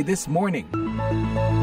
This 0.00 0.26
Morning. 0.26 1.61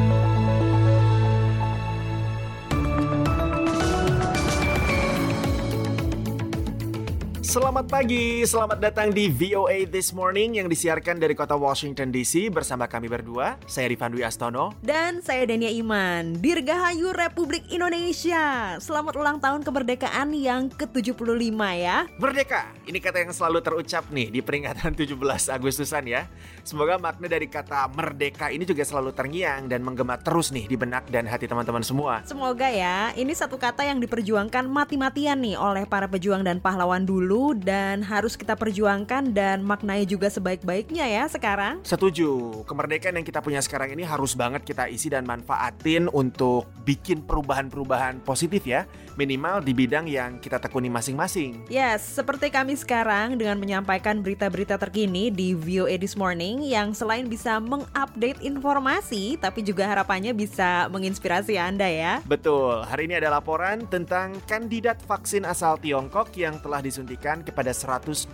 Selamat 7.50 7.90
pagi, 7.90 8.46
selamat 8.46 8.78
datang 8.78 9.10
di 9.10 9.26
VOA 9.26 9.90
This 9.90 10.14
Morning 10.14 10.62
yang 10.62 10.70
disiarkan 10.70 11.18
dari 11.18 11.34
kota 11.34 11.58
Washington 11.58 12.14
DC 12.14 12.54
bersama 12.54 12.86
kami 12.86 13.10
berdua. 13.10 13.58
Saya 13.66 13.90
Rifan 13.90 14.14
Dwi 14.14 14.22
Astono. 14.22 14.78
Dan 14.86 15.26
saya 15.26 15.50
Dania 15.50 15.74
Iman, 15.74 16.38
Dirgahayu 16.38 17.10
Republik 17.10 17.66
Indonesia. 17.74 18.78
Selamat 18.78 19.18
ulang 19.18 19.42
tahun 19.42 19.66
kemerdekaan 19.66 20.30
yang 20.38 20.70
ke-75 20.70 21.58
ya. 21.74 22.06
Merdeka, 22.22 22.70
ini 22.86 23.02
kata 23.02 23.26
yang 23.26 23.34
selalu 23.34 23.66
terucap 23.66 24.06
nih 24.14 24.30
di 24.30 24.46
peringatan 24.46 24.94
17 24.94 25.18
Agustusan 25.50 26.06
ya. 26.06 26.30
Semoga 26.62 27.02
makna 27.02 27.26
dari 27.26 27.50
kata 27.50 27.90
merdeka 27.90 28.54
ini 28.54 28.62
juga 28.62 28.86
selalu 28.86 29.10
terngiang 29.10 29.66
dan 29.66 29.82
menggema 29.82 30.22
terus 30.22 30.54
nih 30.54 30.70
di 30.70 30.78
benak 30.78 31.10
dan 31.10 31.26
hati 31.26 31.50
teman-teman 31.50 31.82
semua. 31.82 32.22
Semoga 32.30 32.70
ya, 32.70 33.10
ini 33.18 33.34
satu 33.34 33.58
kata 33.58 33.90
yang 33.90 33.98
diperjuangkan 33.98 34.70
mati-matian 34.70 35.42
nih 35.42 35.58
oleh 35.58 35.90
para 35.90 36.06
pejuang 36.06 36.46
dan 36.46 36.62
pahlawan 36.62 37.10
dulu 37.10 37.39
dan 37.56 38.04
harus 38.04 38.36
kita 38.36 38.60
perjuangkan 38.60 39.32
dan 39.32 39.64
maknai 39.64 40.04
juga 40.04 40.28
sebaik-baiknya 40.28 41.08
ya 41.08 41.24
sekarang. 41.32 41.80
Setuju, 41.88 42.62
kemerdekaan 42.68 43.16
yang 43.16 43.26
kita 43.26 43.40
punya 43.40 43.64
sekarang 43.64 43.96
ini 43.96 44.04
harus 44.04 44.36
banget 44.36 44.68
kita 44.68 44.92
isi 44.92 45.08
dan 45.08 45.24
manfaatin 45.24 46.12
untuk 46.12 46.68
bikin 46.84 47.24
perubahan-perubahan 47.24 48.20
positif 48.28 48.68
ya, 48.68 48.84
minimal 49.16 49.64
di 49.64 49.72
bidang 49.72 50.06
yang 50.12 50.42
kita 50.44 50.60
tekuni 50.60 50.92
masing-masing. 50.92 51.64
Yes, 51.72 52.04
seperti 52.04 52.52
kami 52.52 52.76
sekarang 52.76 53.40
dengan 53.40 53.56
menyampaikan 53.62 54.20
berita-berita 54.20 54.76
terkini 54.76 55.32
di 55.32 55.56
VOA 55.56 55.96
This 55.96 56.20
Morning 56.20 56.66
yang 56.66 56.92
selain 56.92 57.32
bisa 57.32 57.62
mengupdate 57.64 58.44
informasi, 58.44 59.40
tapi 59.40 59.64
juga 59.64 59.88
harapannya 59.88 60.36
bisa 60.36 60.92
menginspirasi 60.92 61.56
Anda 61.56 61.88
ya. 61.88 62.14
Betul, 62.26 62.84
hari 62.84 63.08
ini 63.08 63.22
ada 63.22 63.32
laporan 63.32 63.86
tentang 63.88 64.34
kandidat 64.50 64.98
vaksin 65.06 65.46
asal 65.46 65.78
Tiongkok 65.78 66.34
yang 66.34 66.58
telah 66.60 66.82
disuntikan 66.82 67.29
diberikan 67.30 67.46
kepada 67.46 67.70
121 67.70 68.34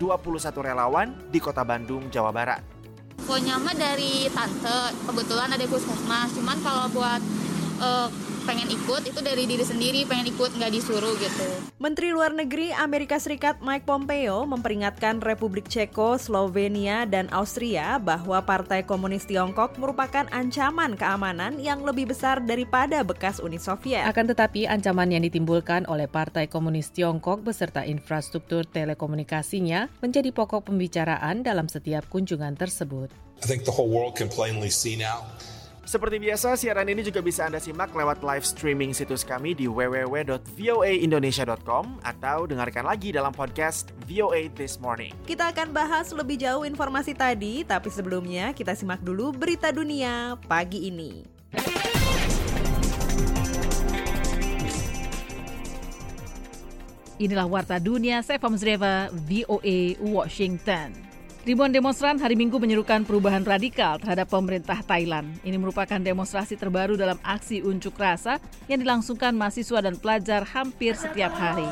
relawan 0.64 1.12
di 1.28 1.36
Kota 1.36 1.60
Bandung, 1.60 2.08
Jawa 2.08 2.32
Barat. 2.32 2.64
Pokoknya 3.20 3.60
mah 3.60 3.76
dari 3.76 4.24
tante, 4.32 4.96
kebetulan 5.04 5.52
ada 5.52 5.64
puskesmas. 5.68 6.32
Cuman 6.32 6.56
kalau 6.64 6.88
buat 6.96 7.20
uh, 7.80 8.08
pengen 8.46 8.70
ikut 8.70 9.02
itu 9.10 9.20
dari 9.26 9.42
diri 9.42 9.64
sendiri 9.66 10.06
pengen 10.06 10.30
ikut 10.30 10.54
nggak 10.54 10.70
disuruh 10.70 11.18
gitu. 11.18 11.46
Menteri 11.82 12.14
Luar 12.14 12.30
Negeri 12.30 12.70
Amerika 12.70 13.18
Serikat 13.18 13.58
Mike 13.58 13.84
Pompeo 13.84 14.46
memperingatkan 14.46 15.18
Republik 15.18 15.66
Ceko, 15.66 16.14
Slovenia, 16.14 17.04
dan 17.04 17.26
Austria 17.34 17.98
bahwa 17.98 18.38
Partai 18.46 18.86
Komunis 18.86 19.26
Tiongkok 19.26 19.74
merupakan 19.82 20.30
ancaman 20.30 20.94
keamanan 20.94 21.58
yang 21.58 21.82
lebih 21.82 22.14
besar 22.14 22.38
daripada 22.38 23.02
bekas 23.02 23.42
Uni 23.42 23.58
Soviet. 23.58 24.06
Akan 24.06 24.30
tetapi 24.30 24.70
ancaman 24.70 25.10
yang 25.10 25.26
ditimbulkan 25.26 25.84
oleh 25.90 26.06
Partai 26.06 26.46
Komunis 26.46 26.94
Tiongkok 26.94 27.42
beserta 27.42 27.82
infrastruktur 27.82 28.62
telekomunikasinya 28.62 29.90
menjadi 29.98 30.30
pokok 30.30 30.70
pembicaraan 30.70 31.42
dalam 31.42 31.66
setiap 31.66 32.06
kunjungan 32.06 32.54
tersebut. 32.54 33.10
I 33.42 33.44
think 33.44 33.68
the 33.68 33.74
whole 33.74 33.90
world 33.90 34.16
can 34.16 34.32
plainly 34.32 34.72
see 34.72 34.96
now 34.96 35.26
seperti 35.86 36.18
biasa, 36.18 36.58
siaran 36.58 36.90
ini 36.90 37.06
juga 37.06 37.22
bisa 37.22 37.46
Anda 37.46 37.62
simak 37.62 37.94
lewat 37.94 38.26
live 38.26 38.42
streaming 38.42 38.90
situs 38.92 39.22
kami 39.22 39.54
di 39.54 39.70
www.voaindonesia.com 39.70 42.02
atau 42.02 42.42
dengarkan 42.44 42.84
lagi 42.84 43.14
dalam 43.14 43.30
podcast 43.30 43.94
VOA 44.10 44.50
This 44.52 44.82
Morning. 44.82 45.14
Kita 45.24 45.54
akan 45.54 45.70
bahas 45.70 46.10
lebih 46.10 46.42
jauh 46.42 46.66
informasi 46.66 47.14
tadi, 47.14 47.62
tapi 47.62 47.86
sebelumnya 47.88 48.50
kita 48.50 48.74
simak 48.74 48.98
dulu 49.00 49.30
berita 49.30 49.70
dunia 49.70 50.34
pagi 50.50 50.90
ini. 50.90 51.22
Inilah 57.16 57.48
Warta 57.48 57.80
Dunia, 57.80 58.20
saya 58.20 58.36
Famzreva, 58.36 59.08
VOA 59.24 59.96
Washington. 60.04 61.05
Ribuan 61.46 61.70
demonstran 61.70 62.18
hari 62.18 62.34
Minggu 62.34 62.58
menyerukan 62.58 63.06
perubahan 63.06 63.46
radikal 63.46 64.02
terhadap 64.02 64.26
pemerintah 64.26 64.82
Thailand. 64.82 65.30
Ini 65.46 65.54
merupakan 65.54 65.94
demonstrasi 65.94 66.58
terbaru 66.58 66.98
dalam 66.98 67.22
aksi 67.22 67.62
unjuk 67.62 67.94
rasa 67.94 68.42
yang 68.66 68.82
dilangsungkan 68.82 69.30
mahasiswa 69.30 69.78
dan 69.78 69.94
pelajar 69.94 70.42
hampir 70.42 70.98
setiap 70.98 71.30
hari. 71.38 71.70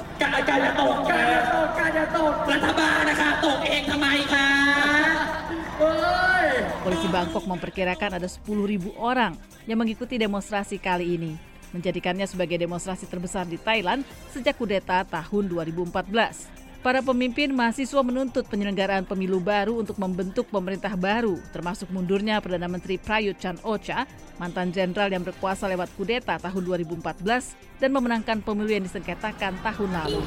Polisi 6.87 7.09
Bangkok 7.11 7.43
memperkirakan 7.43 8.23
ada 8.23 8.31
10.000 8.31 8.47
orang 8.95 9.35
yang 9.67 9.83
mengikuti 9.83 10.23
demonstrasi 10.23 10.79
kali 10.79 11.19
ini, 11.19 11.35
menjadikannya 11.75 12.31
sebagai 12.31 12.62
demonstrasi 12.62 13.11
terbesar 13.11 13.43
di 13.51 13.59
Thailand 13.59 14.06
sejak 14.31 14.55
kudeta 14.55 15.03
tahun 15.03 15.51
2014. 15.51 16.63
Para 16.84 17.00
pemimpin 17.00 17.49
mahasiswa 17.49 18.05
menuntut 18.05 18.45
penyelenggaraan 18.45 19.09
pemilu 19.09 19.41
baru 19.41 19.81
untuk 19.81 19.97
membentuk 19.97 20.53
pemerintah 20.53 20.93
baru, 21.00 21.41
termasuk 21.49 21.89
mundurnya 21.89 22.45
Perdana 22.45 22.69
Menteri 22.69 23.00
Prayut 23.00 23.41
Chan 23.41 23.56
Ocha, 23.65 24.05
mantan 24.37 24.69
jenderal 24.69 25.09
yang 25.09 25.25
berkuasa 25.25 25.65
lewat 25.65 25.89
kudeta 25.97 26.37
tahun 26.37 26.61
2014 26.61 27.81
dan 27.81 27.89
memenangkan 27.89 28.44
pemilu 28.44 28.69
yang 28.69 28.84
disengketakan 28.84 29.56
tahun 29.65 29.91
lalu. 29.97 30.21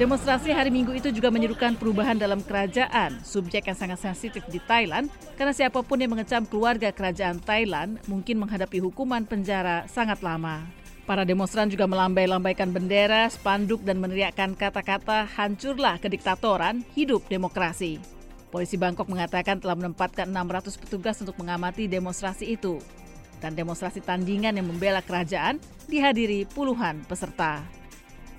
Demonstrasi 0.00 0.48
hari 0.48 0.72
Minggu 0.72 0.96
itu 0.96 1.12
juga 1.12 1.28
menyerukan 1.28 1.76
perubahan 1.76 2.16
dalam 2.16 2.40
kerajaan, 2.40 3.20
subjek 3.20 3.68
yang 3.68 3.76
sangat 3.76 4.00
sensitif 4.00 4.48
di 4.48 4.64
Thailand, 4.64 5.12
karena 5.36 5.52
siapa 5.52 5.84
pun 5.84 6.00
yang 6.00 6.16
mengecam 6.16 6.48
keluarga 6.48 6.88
kerajaan 6.88 7.36
Thailand 7.44 8.00
mungkin 8.08 8.40
menghadapi 8.40 8.80
hukuman 8.80 9.28
penjara 9.28 9.84
sangat 9.92 10.24
lama. 10.24 10.77
Para 11.08 11.24
demonstran 11.24 11.72
juga 11.72 11.88
melambai-lambaikan 11.88 12.68
bendera, 12.68 13.24
spanduk, 13.32 13.80
dan 13.80 13.96
meneriakkan 13.96 14.52
kata-kata 14.52 15.24
hancurlah 15.24 15.96
kediktatoran, 15.96 16.84
hidup 16.92 17.24
demokrasi. 17.32 17.96
Polisi 18.52 18.76
Bangkok 18.76 19.08
mengatakan 19.08 19.56
telah 19.56 19.72
menempatkan 19.72 20.28
600 20.28 20.76
petugas 20.76 21.16
untuk 21.24 21.40
mengamati 21.40 21.88
demonstrasi 21.88 22.52
itu. 22.52 22.76
Dan 23.40 23.56
demonstrasi 23.56 24.04
tandingan 24.04 24.60
yang 24.60 24.68
membela 24.68 25.00
kerajaan 25.00 25.56
dihadiri 25.88 26.44
puluhan 26.44 27.00
peserta. 27.08 27.64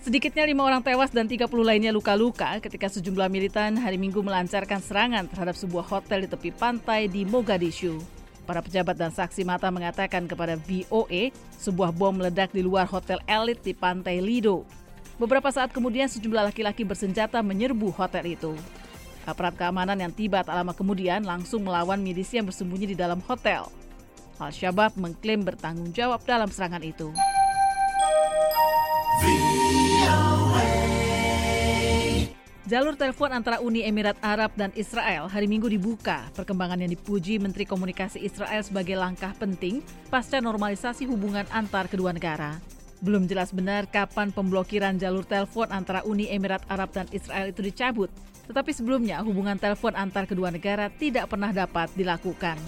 Sedikitnya 0.06 0.46
lima 0.46 0.62
orang 0.62 0.86
tewas 0.86 1.10
dan 1.10 1.26
30 1.26 1.50
lainnya 1.66 1.90
luka-luka 1.90 2.62
ketika 2.62 2.86
sejumlah 2.86 3.34
militan 3.34 3.82
hari 3.82 3.98
Minggu 3.98 4.22
melancarkan 4.22 4.78
serangan 4.78 5.26
terhadap 5.26 5.58
sebuah 5.58 5.90
hotel 5.90 6.22
di 6.22 6.30
tepi 6.30 6.54
pantai 6.54 7.10
di 7.10 7.26
Mogadishu. 7.26 8.19
Para 8.50 8.66
pejabat 8.66 8.98
dan 8.98 9.14
saksi 9.14 9.46
mata 9.46 9.70
mengatakan 9.70 10.26
kepada 10.26 10.58
VOA 10.58 11.30
sebuah 11.62 11.94
bom 11.94 12.10
meledak 12.10 12.50
di 12.50 12.66
luar 12.66 12.90
hotel 12.90 13.22
elit 13.30 13.62
di 13.62 13.78
pantai 13.78 14.18
Lido. 14.26 14.66
Beberapa 15.22 15.54
saat 15.54 15.70
kemudian 15.70 16.10
sejumlah 16.10 16.50
laki-laki 16.50 16.82
bersenjata 16.82 17.46
menyerbu 17.46 17.94
hotel 17.94 18.34
itu. 18.34 18.58
Aparat 19.30 19.54
keamanan 19.54 20.02
yang 20.02 20.10
tiba 20.10 20.42
tak 20.42 20.58
lama 20.58 20.74
kemudian 20.74 21.22
langsung 21.22 21.62
melawan 21.62 22.02
milisi 22.02 22.42
yang 22.42 22.50
bersembunyi 22.50 22.98
di 22.98 22.98
dalam 22.98 23.22
hotel. 23.30 23.70
Al-Shabaab 24.42 24.98
mengklaim 24.98 25.46
bertanggung 25.46 25.94
jawab 25.94 26.26
dalam 26.26 26.50
serangan 26.50 26.82
itu. 26.82 27.14
Jalur 32.70 32.94
telepon 32.94 33.34
antara 33.34 33.58
Uni 33.66 33.82
Emirat 33.82 34.14
Arab 34.22 34.54
dan 34.54 34.70
Israel 34.78 35.26
hari 35.26 35.50
Minggu 35.50 35.66
dibuka. 35.66 36.30
Perkembangan 36.38 36.78
yang 36.78 36.94
dipuji 36.94 37.42
Menteri 37.42 37.66
Komunikasi 37.66 38.22
Israel 38.22 38.62
sebagai 38.62 38.94
langkah 38.94 39.34
penting 39.42 39.82
pasca 40.14 40.38
normalisasi 40.38 41.10
hubungan 41.10 41.50
antar 41.50 41.90
kedua 41.90 42.14
negara. 42.14 42.62
Belum 43.02 43.26
jelas 43.26 43.50
benar 43.50 43.90
kapan 43.90 44.30
pemblokiran 44.30 45.02
jalur 45.02 45.26
telepon 45.26 45.66
antara 45.74 46.06
Uni 46.06 46.30
Emirat 46.30 46.62
Arab 46.70 46.94
dan 46.94 47.10
Israel 47.10 47.50
itu 47.50 47.66
dicabut. 47.66 48.14
Tetapi 48.46 48.70
sebelumnya 48.70 49.18
hubungan 49.26 49.58
telepon 49.58 49.98
antar 49.98 50.30
kedua 50.30 50.54
negara 50.54 50.94
tidak 50.94 51.26
pernah 51.26 51.50
dapat 51.50 51.90
dilakukan. 51.98 52.62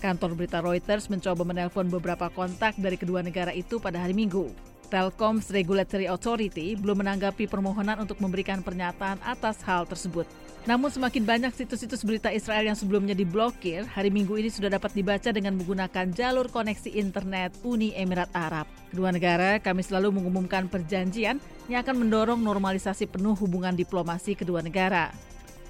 Kantor 0.00 0.32
berita 0.32 0.64
Reuters 0.64 1.12
mencoba 1.12 1.44
menelpon 1.44 1.92
beberapa 1.92 2.32
kontak 2.32 2.80
dari 2.80 2.96
kedua 2.96 3.20
negara 3.20 3.52
itu 3.52 3.76
pada 3.84 4.00
hari 4.00 4.16
Minggu. 4.16 4.48
Telkom's 4.86 5.50
Regulatory 5.50 6.06
Authority 6.06 6.78
belum 6.78 7.02
menanggapi 7.02 7.50
permohonan 7.50 7.98
untuk 8.00 8.22
memberikan 8.22 8.62
pernyataan 8.62 9.18
atas 9.26 9.60
hal 9.66 9.84
tersebut. 9.84 10.24
Namun 10.66 10.90
semakin 10.90 11.22
banyak 11.22 11.52
situs-situs 11.54 12.02
berita 12.02 12.26
Israel 12.34 12.66
yang 12.66 12.74
sebelumnya 12.74 13.14
diblokir, 13.14 13.86
hari 13.86 14.10
Minggu 14.10 14.34
ini 14.34 14.50
sudah 14.50 14.66
dapat 14.66 14.94
dibaca 14.98 15.30
dengan 15.30 15.54
menggunakan 15.54 16.10
jalur 16.10 16.50
koneksi 16.50 16.90
internet 16.90 17.54
Uni 17.62 17.94
Emirat 17.94 18.30
Arab. 18.34 18.66
Kedua 18.90 19.14
negara 19.14 19.62
kami 19.62 19.86
selalu 19.86 20.18
mengumumkan 20.18 20.66
perjanjian 20.66 21.38
yang 21.70 21.86
akan 21.86 22.02
mendorong 22.02 22.42
normalisasi 22.42 23.06
penuh 23.06 23.38
hubungan 23.38 23.78
diplomasi 23.78 24.34
kedua 24.34 24.58
negara. 24.58 25.14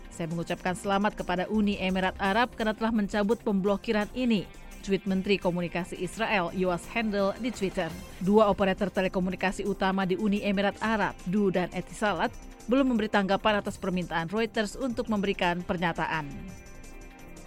Saya 0.09 0.33
mengucapkan 0.33 0.73
selamat 0.73 1.13
kepada 1.13 1.45
Uni 1.53 1.77
Emirat 1.77 2.17
Arab 2.17 2.57
karena 2.57 2.73
telah 2.73 2.89
mencabut 2.89 3.37
pemblokiran 3.45 4.09
ini 4.17 4.49
tweet 4.87 5.03
Menteri 5.11 5.35
Komunikasi 5.43 5.99
Israel 5.99 6.55
Yoas 6.55 6.87
Handel 6.95 7.35
di 7.43 7.51
Twitter. 7.51 7.91
Dua 8.23 8.47
operator 8.47 8.87
telekomunikasi 8.87 9.67
utama 9.67 10.07
di 10.07 10.15
Uni 10.15 10.47
Emirat 10.47 10.79
Arab, 10.79 11.19
Du 11.27 11.51
dan 11.51 11.67
Etisalat, 11.75 12.31
belum 12.71 12.95
memberi 12.95 13.11
tanggapan 13.11 13.59
atas 13.59 13.75
permintaan 13.83 14.31
Reuters 14.31 14.79
untuk 14.79 15.11
memberikan 15.11 15.67
pernyataan. 15.67 16.31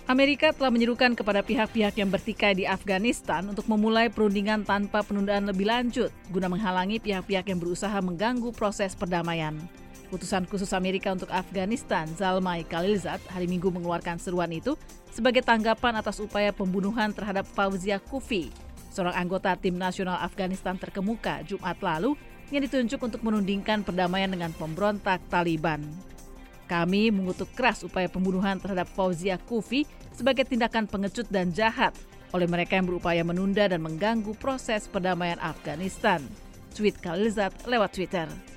Amerika 0.09 0.49
telah 0.51 0.73
menyerukan 0.73 1.13
kepada 1.13 1.39
pihak-pihak 1.45 1.93
yang 1.95 2.09
bertikai 2.09 2.57
di 2.57 2.65
Afghanistan 2.65 3.45
untuk 3.45 3.69
memulai 3.69 4.09
perundingan 4.09 4.65
tanpa 4.65 5.05
penundaan 5.05 5.45
lebih 5.47 5.69
lanjut 5.69 6.09
guna 6.33 6.49
menghalangi 6.49 6.97
pihak-pihak 6.97 7.45
yang 7.45 7.61
berusaha 7.61 7.93
mengganggu 8.01 8.49
proses 8.51 8.97
perdamaian. 8.97 9.55
Utusan 10.09 10.49
khusus 10.49 10.73
Amerika 10.73 11.13
untuk 11.13 11.29
Afghanistan, 11.29 12.09
Zalmay 12.17 12.65
Khalilzad, 12.65 13.21
hari 13.29 13.45
Minggu 13.45 13.69
mengeluarkan 13.69 14.17
seruan 14.17 14.49
itu 14.49 14.73
sebagai 15.13 15.45
tanggapan 15.45 16.01
atas 16.01 16.17
upaya 16.17 16.49
pembunuhan 16.49 17.13
terhadap 17.13 17.45
Fauzia 17.45 18.01
Kufi, 18.01 18.49
seorang 18.89 19.13
anggota 19.13 19.53
tim 19.53 19.77
nasional 19.77 20.17
Afghanistan 20.17 20.81
terkemuka 20.81 21.45
Jumat 21.45 21.77
lalu 21.85 22.17
yang 22.49 22.65
ditunjuk 22.65 22.97
untuk 22.97 23.21
menundingkan 23.21 23.85
perdamaian 23.85 24.33
dengan 24.33 24.49
pemberontak 24.57 25.21
Taliban. 25.29 25.85
Kami 26.65 27.13
mengutuk 27.13 27.53
keras 27.53 27.85
upaya 27.85 28.09
pembunuhan 28.09 28.57
terhadap 28.57 28.89
Fauzia 28.89 29.37
Kufi 29.37 29.85
sebagai 30.09 30.45
tindakan 30.45 30.89
pengecut 30.89 31.29
dan 31.29 31.53
jahat 31.53 31.93
oleh 32.33 32.49
mereka 32.49 32.77
yang 32.77 32.89
berupaya 32.89 33.21
menunda 33.21 33.69
dan 33.69 33.81
mengganggu 33.81 34.33
proses 34.41 34.89
perdamaian 34.89 35.37
Afghanistan. 35.37 36.21
Tweet 36.73 36.97
Khalilzad 36.97 37.53
lewat 37.65 37.93
Twitter. 37.93 38.48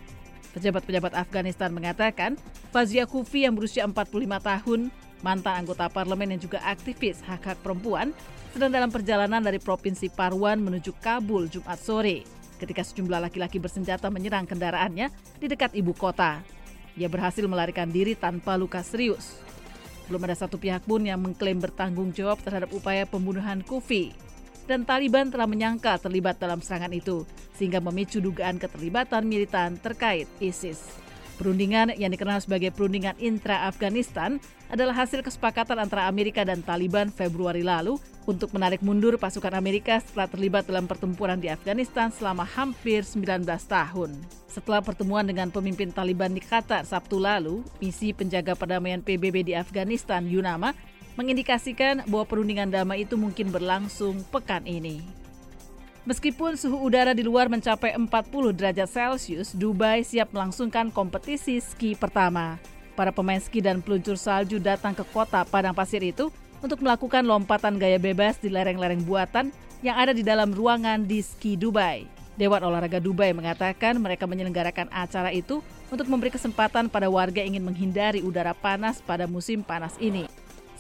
Pejabat-pejabat 0.53 1.17
Afghanistan 1.17 1.73
mengatakan, 1.73 2.37
Fazia 2.69 3.09
Kufi 3.09 3.49
yang 3.49 3.57
berusia 3.57 3.89
45 3.89 4.05
tahun, 4.41 4.81
mantan 5.25 5.65
anggota 5.65 5.89
parlemen 5.89 6.37
yang 6.37 6.41
juga 6.45 6.61
aktivis 6.61 7.25
hak-hak 7.25 7.57
perempuan, 7.65 8.13
sedang 8.53 8.69
dalam 8.69 8.93
perjalanan 8.93 9.41
dari 9.41 9.57
Provinsi 9.57 10.13
Parwan 10.13 10.61
menuju 10.61 10.93
Kabul 11.01 11.49
Jumat 11.49 11.81
sore 11.81 12.43
ketika 12.63 12.87
sejumlah 12.87 13.27
laki-laki 13.27 13.59
bersenjata 13.59 14.07
menyerang 14.07 14.47
kendaraannya 14.47 15.11
di 15.43 15.47
dekat 15.51 15.75
ibu 15.75 15.91
kota. 15.91 16.39
Ia 16.95 17.11
berhasil 17.11 17.43
melarikan 17.49 17.91
diri 17.91 18.15
tanpa 18.15 18.55
luka 18.55 18.85
serius. 18.87 19.43
Belum 20.07 20.23
ada 20.23 20.37
satu 20.39 20.61
pihak 20.61 20.87
pun 20.87 21.03
yang 21.03 21.19
mengklaim 21.19 21.59
bertanggung 21.59 22.15
jawab 22.15 22.39
terhadap 22.45 22.71
upaya 22.71 23.03
pembunuhan 23.09 23.65
Kufi. 23.67 24.15
Dan 24.73 24.89
Taliban 24.89 25.29
telah 25.29 25.45
menyangka 25.45 26.01
terlibat 26.01 26.41
dalam 26.41 26.65
serangan 26.65 26.97
itu, 26.97 27.29
sehingga 27.53 27.77
memicu 27.85 28.25
dugaan 28.25 28.57
keterlibatan 28.57 29.21
militan 29.29 29.77
terkait 29.77 30.25
ISIS. 30.41 30.97
Perundingan 31.37 31.93
yang 32.01 32.09
dikenal 32.09 32.41
sebagai 32.41 32.73
perundingan 32.73 33.13
intra-Afghanistan 33.21 34.41
adalah 34.73 35.05
hasil 35.05 35.21
kesepakatan 35.21 35.77
antara 35.77 36.09
Amerika 36.09 36.41
dan 36.41 36.65
Taliban 36.65 37.13
Februari 37.13 37.61
lalu 37.61 38.01
untuk 38.25 38.57
menarik 38.57 38.81
mundur 38.81 39.21
pasukan 39.21 39.53
Amerika 39.53 40.01
setelah 40.01 40.33
terlibat 40.33 40.65
dalam 40.65 40.89
pertempuran 40.89 41.37
di 41.37 41.53
Afghanistan 41.53 42.09
selama 42.09 42.49
hampir 42.49 43.05
19 43.05 43.45
tahun. 43.69 44.17
Setelah 44.49 44.81
pertemuan 44.81 45.29
dengan 45.29 45.53
pemimpin 45.53 45.93
Taliban 45.93 46.33
di 46.33 46.41
Qatar 46.41 46.89
Sabtu 46.89 47.21
lalu, 47.21 47.61
misi 47.77 48.17
penjaga 48.17 48.57
perdamaian 48.57 49.05
PBB 49.05 49.53
di 49.53 49.53
Afghanistan 49.53 50.25
Yunama 50.25 50.73
mengindikasikan 51.15 52.05
bahwa 52.09 52.25
perundingan 52.25 52.73
damai 52.73 53.05
itu 53.05 53.19
mungkin 53.21 53.53
berlangsung 53.53 54.25
pekan 54.33 54.65
ini. 54.65 55.05
Meskipun 56.03 56.59
suhu 56.59 56.83
udara 56.83 57.15
di 57.15 57.23
luar 57.23 57.47
mencapai 57.47 57.95
40 57.95 58.11
derajat 58.59 58.91
Celcius, 58.91 59.55
Dubai 59.55 60.03
siap 60.03 60.35
melangsungkan 60.35 60.91
kompetisi 60.91 61.63
ski 61.63 61.95
pertama. 61.95 62.59
Para 62.99 63.15
pemain 63.15 63.39
ski 63.39 63.63
dan 63.63 63.79
peluncur 63.79 64.19
salju 64.19 64.59
datang 64.59 64.99
ke 64.99 65.07
kota 65.15 65.47
Padang 65.47 65.79
Pasir 65.79 66.03
itu 66.03 66.35
untuk 66.59 66.83
melakukan 66.83 67.23
lompatan 67.23 67.79
gaya 67.79 68.03
bebas 68.03 68.39
di 68.43 68.51
lereng-lereng 68.51 69.07
buatan 69.07 69.55
yang 69.83 69.95
ada 69.99 70.11
di 70.11 70.27
dalam 70.27 70.51
ruangan 70.51 71.07
di 71.07 71.23
Ski 71.23 71.55
Dubai. 71.55 72.07
Dewan 72.35 72.65
Olahraga 72.65 72.99
Dubai 72.99 73.31
mengatakan 73.37 73.95
mereka 74.01 74.25
menyelenggarakan 74.25 74.89
acara 74.89 75.31
itu 75.31 75.61
untuk 75.93 76.09
memberi 76.09 76.33
kesempatan 76.33 76.89
pada 76.89 77.13
warga 77.13 77.45
ingin 77.45 77.61
menghindari 77.61 78.25
udara 78.25 78.57
panas 78.57 79.05
pada 79.05 79.29
musim 79.29 79.61
panas 79.61 79.95
ini. 80.01 80.25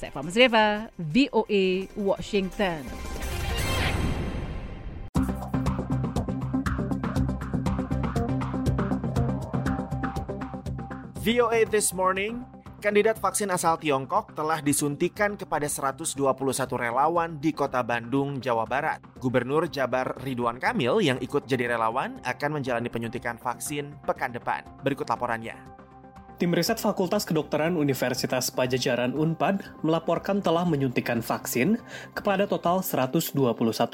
Saya 0.02 0.18
Fahmi 0.18 0.34
Reva, 0.34 0.90
VOA, 0.98 1.86
Washington. 1.94 2.82
VOA 11.22 11.62
This 11.70 11.94
Morning, 11.94 12.42
kandidat 12.82 13.22
vaksin 13.22 13.46
asal 13.54 13.78
Tiongkok 13.78 14.34
telah 14.34 14.58
disuntikan 14.58 15.38
kepada 15.38 15.70
121 15.70 16.18
relawan 16.74 17.38
di 17.38 17.54
kota 17.54 17.78
Bandung, 17.86 18.42
Jawa 18.42 18.66
Barat. 18.66 18.98
Gubernur 19.22 19.70
Jabar 19.70 20.18
Ridwan 20.18 20.58
Kamil 20.58 20.98
yang 20.98 21.22
ikut 21.22 21.46
jadi 21.46 21.78
relawan 21.78 22.18
akan 22.26 22.58
menjalani 22.58 22.90
penyuntikan 22.90 23.38
vaksin 23.38 23.94
pekan 24.02 24.34
depan. 24.34 24.66
Berikut 24.82 25.06
laporannya. 25.06 25.81
Tim 26.40 26.50
riset 26.56 26.80
Fakultas 26.80 27.28
Kedokteran 27.28 27.76
Universitas 27.76 28.48
Pajajaran 28.48 29.12
Unpad 29.12 29.60
melaporkan 29.84 30.40
telah 30.40 30.64
menyuntikan 30.64 31.20
vaksin 31.20 31.76
kepada 32.16 32.48
total 32.48 32.80
121 32.80 33.36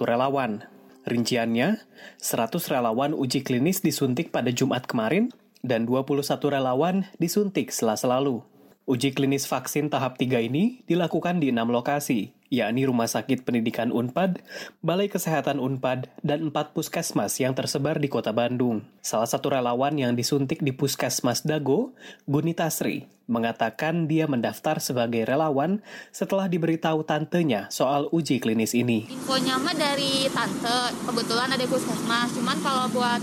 relawan. 0.06 0.62
Rinciannya, 1.08 1.82
100 2.20 2.72
relawan 2.72 3.16
uji 3.16 3.42
klinis 3.42 3.82
disuntik 3.82 4.30
pada 4.30 4.54
Jumat 4.54 4.86
kemarin 4.86 5.34
dan 5.66 5.88
21 5.88 6.22
relawan 6.46 7.08
disuntik 7.18 7.74
selasa 7.74 8.06
lalu. 8.06 8.44
Uji 8.88 9.12
klinis 9.12 9.44
vaksin 9.44 9.92
tahap 9.92 10.16
3 10.16 10.48
ini 10.48 10.80
dilakukan 10.88 11.42
di 11.42 11.52
enam 11.52 11.68
lokasi, 11.68 12.37
yakni 12.48 12.88
Rumah 12.88 13.08
Sakit 13.08 13.44
Pendidikan 13.44 13.92
Unpad, 13.92 14.40
Balai 14.80 15.08
Kesehatan 15.12 15.60
Unpad, 15.60 16.08
dan 16.24 16.48
empat 16.48 16.72
puskesmas 16.72 17.36
yang 17.40 17.52
tersebar 17.52 18.00
di 18.00 18.08
kota 18.08 18.32
Bandung. 18.32 18.84
Salah 19.04 19.28
satu 19.28 19.52
relawan 19.52 19.96
yang 19.96 20.16
disuntik 20.16 20.64
di 20.64 20.72
puskesmas 20.72 21.44
Dago, 21.44 21.92
Gunita 22.24 22.68
Sri, 22.72 23.08
mengatakan 23.28 24.08
dia 24.08 24.24
mendaftar 24.24 24.80
sebagai 24.80 25.28
relawan 25.28 25.84
setelah 26.08 26.48
diberitahu 26.48 27.04
tantenya 27.04 27.68
soal 27.68 28.08
uji 28.08 28.40
klinis 28.40 28.72
ini. 28.72 29.08
Infonya 29.12 29.60
mah 29.60 29.76
dari 29.76 30.26
tante, 30.32 30.96
kebetulan 31.04 31.52
ada 31.52 31.64
puskesmas, 31.68 32.32
cuman 32.32 32.56
kalau 32.64 32.86
buat 32.92 33.20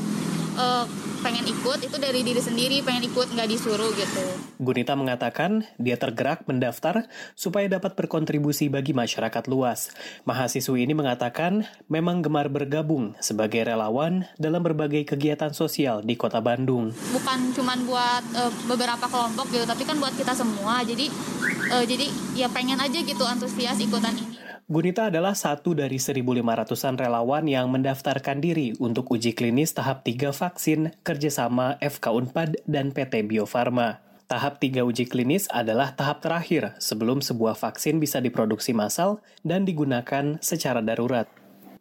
uh, 0.62 0.86
pengen 1.26 1.50
ikut 1.50 1.82
itu 1.82 1.98
dari 1.98 2.22
diri 2.22 2.38
sendiri 2.38 2.86
pengen 2.86 3.10
ikut 3.10 3.34
nggak 3.34 3.50
disuruh 3.50 3.90
gitu. 3.98 4.22
Gunita 4.62 4.94
mengatakan 4.94 5.66
dia 5.82 5.98
tergerak 5.98 6.46
mendaftar 6.46 7.10
supaya 7.34 7.66
dapat 7.66 7.98
berkontribusi 7.98 8.70
bagi 8.70 8.94
masyarakat 8.94 9.50
luas. 9.50 9.90
Mahasiswi 10.30 10.86
ini 10.86 10.94
mengatakan 10.94 11.66
memang 11.90 12.22
gemar 12.22 12.54
bergabung 12.54 13.18
sebagai 13.18 13.66
relawan 13.66 14.30
dalam 14.38 14.62
berbagai 14.62 15.02
kegiatan 15.10 15.50
sosial 15.50 16.06
di 16.06 16.14
kota 16.14 16.38
Bandung. 16.46 16.94
Bukan 16.94 17.58
cuma 17.58 17.74
buat 17.90 18.24
uh, 18.38 18.54
beberapa 18.70 19.10
kelompok 19.10 19.50
gitu, 19.50 19.66
tapi 19.66 19.82
kan 19.82 19.98
buat 19.98 20.14
kita 20.14 20.38
semua. 20.38 20.86
Jadi 20.86 21.10
uh, 21.74 21.82
jadi 21.82 22.06
ya 22.38 22.46
pengen 22.54 22.78
aja 22.78 23.02
gitu 23.02 23.26
antusias 23.26 23.82
ikutan 23.82 24.14
ini. 24.14 24.45
Gunita 24.66 25.14
adalah 25.14 25.38
satu 25.38 25.78
dari 25.78 26.02
1.500-an 26.02 26.98
relawan 26.98 27.46
yang 27.46 27.70
mendaftarkan 27.70 28.42
diri 28.42 28.74
untuk 28.82 29.14
uji 29.14 29.38
klinis 29.38 29.78
tahap 29.78 30.02
3 30.02 30.34
vaksin 30.34 30.90
kerjasama 31.06 31.78
FK 31.78 32.10
Unpad 32.10 32.66
dan 32.66 32.90
PT 32.90 33.30
Bio 33.30 33.46
Farma. 33.46 34.02
Tahap 34.26 34.58
3 34.58 34.82
uji 34.82 35.06
klinis 35.06 35.46
adalah 35.54 35.94
tahap 35.94 36.26
terakhir 36.26 36.74
sebelum 36.82 37.22
sebuah 37.22 37.54
vaksin 37.54 38.02
bisa 38.02 38.18
diproduksi 38.18 38.74
massal 38.74 39.22
dan 39.46 39.70
digunakan 39.70 40.42
secara 40.42 40.82
darurat. 40.82 41.30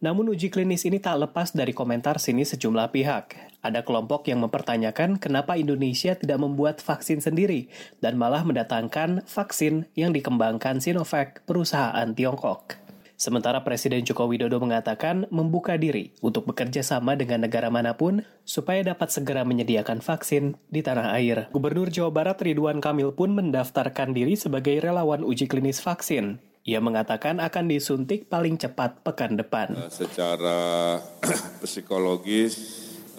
Namun 0.05 0.29
uji 0.37 0.53
klinis 0.53 0.85
ini 0.85 1.01
tak 1.01 1.17
lepas 1.17 1.57
dari 1.57 1.73
komentar 1.73 2.21
sini 2.21 2.45
sejumlah 2.45 2.93
pihak. 2.93 3.57
Ada 3.65 3.81
kelompok 3.89 4.29
yang 4.29 4.45
mempertanyakan 4.45 5.17
kenapa 5.17 5.57
Indonesia 5.57 6.13
tidak 6.13 6.45
membuat 6.45 6.85
vaksin 6.85 7.25
sendiri 7.25 7.73
dan 8.05 8.21
malah 8.21 8.45
mendatangkan 8.45 9.25
vaksin 9.25 9.89
yang 9.97 10.13
dikembangkan 10.13 10.85
Sinovac 10.85 11.41
perusahaan 11.49 12.05
Tiongkok. 12.13 12.77
Sementara 13.17 13.65
Presiden 13.65 14.05
Joko 14.05 14.29
Widodo 14.29 14.61
mengatakan 14.61 15.25
membuka 15.33 15.81
diri 15.81 16.13
untuk 16.21 16.53
bekerja 16.53 16.85
sama 16.85 17.17
dengan 17.17 17.49
negara 17.49 17.73
mana 17.73 17.97
pun 17.97 18.21
supaya 18.45 18.85
dapat 18.85 19.09
segera 19.09 19.41
menyediakan 19.49 20.05
vaksin 20.05 20.61
di 20.69 20.85
tanah 20.85 21.17
air. 21.17 21.49
Gubernur 21.49 21.89
Jawa 21.89 22.13
Barat 22.13 22.45
Ridwan 22.45 22.85
Kamil 22.85 23.17
pun 23.17 23.33
mendaftarkan 23.33 24.13
diri 24.13 24.37
sebagai 24.37 24.77
relawan 24.85 25.25
uji 25.25 25.49
klinis 25.49 25.81
vaksin. 25.81 26.53
Ia 26.65 26.81
mengatakan 26.81 27.45
akan 27.45 27.69
disuntik 27.69 28.33
paling 28.33 28.57
cepat 28.57 29.05
pekan 29.05 29.37
depan. 29.37 29.77
Eh, 29.77 29.93
secara 29.93 30.97
psikologis 31.61 32.57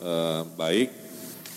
eh, 0.02 0.42
baik, 0.58 0.90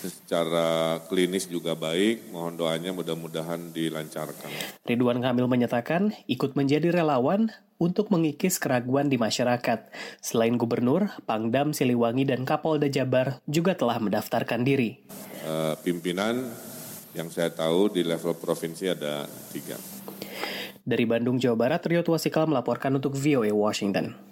secara 0.05 1.01
klinis 1.09 1.49
juga 1.49 1.73
baik. 1.73 2.29
Mohon 2.29 2.55
doanya 2.61 2.93
mudah-mudahan 2.93 3.73
dilancarkan. 3.73 4.85
Ridwan 4.85 5.25
Kamil 5.25 5.49
menyatakan 5.49 6.13
ikut 6.29 6.61
menjadi 6.61 6.93
relawan 6.93 7.57
untuk 7.81 8.13
mengikis 8.13 8.61
keraguan 8.61 9.09
di 9.09 9.17
masyarakat. 9.17 9.89
Selain 10.21 10.61
gubernur, 10.61 11.09
Pangdam 11.25 11.73
Siliwangi 11.73 12.29
dan 12.29 12.45
Kapolda 12.45 12.93
Jabar 12.93 13.41
juga 13.49 13.73
telah 13.73 13.97
mendaftarkan 13.97 14.61
diri. 14.61 15.01
Uh, 15.41 15.73
pimpinan 15.81 16.53
yang 17.17 17.33
saya 17.33 17.49
tahu 17.49 17.89
di 17.89 18.05
level 18.05 18.37
provinsi 18.37 18.93
ada 18.93 19.25
tiga. 19.49 19.98
Dari 20.89 21.05
Bandung, 21.05 21.37
Jawa 21.37 21.69
Barat, 21.69 21.85
Rio 21.85 22.01
Tuasikal 22.01 22.49
melaporkan 22.49 22.97
untuk 22.97 23.13
VOA 23.13 23.53
Washington. 23.53 24.28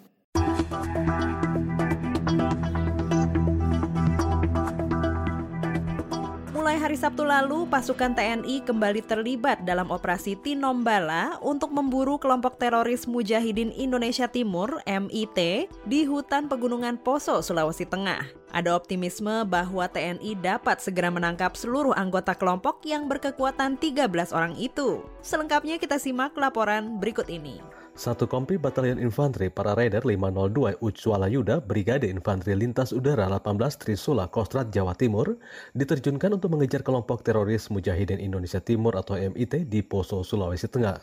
Sabtu 6.96 7.28
lalu, 7.28 7.68
pasukan 7.68 8.16
TNI 8.16 8.64
kembali 8.64 9.04
terlibat 9.04 9.68
dalam 9.68 9.92
operasi 9.92 10.32
Tinombala 10.40 11.36
untuk 11.44 11.68
memburu 11.68 12.16
kelompok 12.16 12.56
teroris 12.56 13.04
Mujahidin 13.04 13.68
Indonesia 13.76 14.24
Timur 14.24 14.80
(MIT) 14.88 15.68
di 15.84 16.00
hutan 16.08 16.48
pegunungan 16.48 16.96
Poso, 16.96 17.44
Sulawesi 17.44 17.84
Tengah. 17.84 18.24
Ada 18.56 18.72
optimisme 18.72 19.44
bahwa 19.44 19.84
TNI 19.84 20.40
dapat 20.40 20.80
segera 20.80 21.12
menangkap 21.12 21.52
seluruh 21.52 21.92
anggota 21.92 22.32
kelompok 22.32 22.80
yang 22.88 23.04
berkekuatan 23.04 23.76
13 23.76 24.32
orang 24.32 24.56
itu. 24.56 25.04
Selengkapnya 25.20 25.76
kita 25.76 26.00
simak 26.00 26.32
laporan 26.40 26.96
berikut 26.96 27.28
ini. 27.28 27.60
Satu 27.96 28.28
kompi 28.28 28.60
Batalion 28.60 29.00
Infanteri 29.00 29.48
para 29.48 29.72
Raider 29.72 30.04
502 30.04 30.84
Ucwala 30.84 31.32
Yuda 31.32 31.64
Brigade 31.64 32.04
Infanteri 32.04 32.52
Lintas 32.52 32.92
Udara 32.92 33.24
18 33.24 33.56
Trisula 33.80 34.28
Kostrat 34.28 34.68
Jawa 34.68 34.92
Timur 34.92 35.40
diterjunkan 35.72 36.36
untuk 36.36 36.52
mengejar 36.52 36.84
kelompok 36.84 37.24
teroris 37.24 37.72
Mujahidin 37.72 38.20
Indonesia 38.20 38.60
Timur 38.60 39.00
atau 39.00 39.16
MIT 39.16 39.72
di 39.72 39.80
Poso, 39.80 40.20
Sulawesi 40.20 40.68
Tengah. 40.68 41.00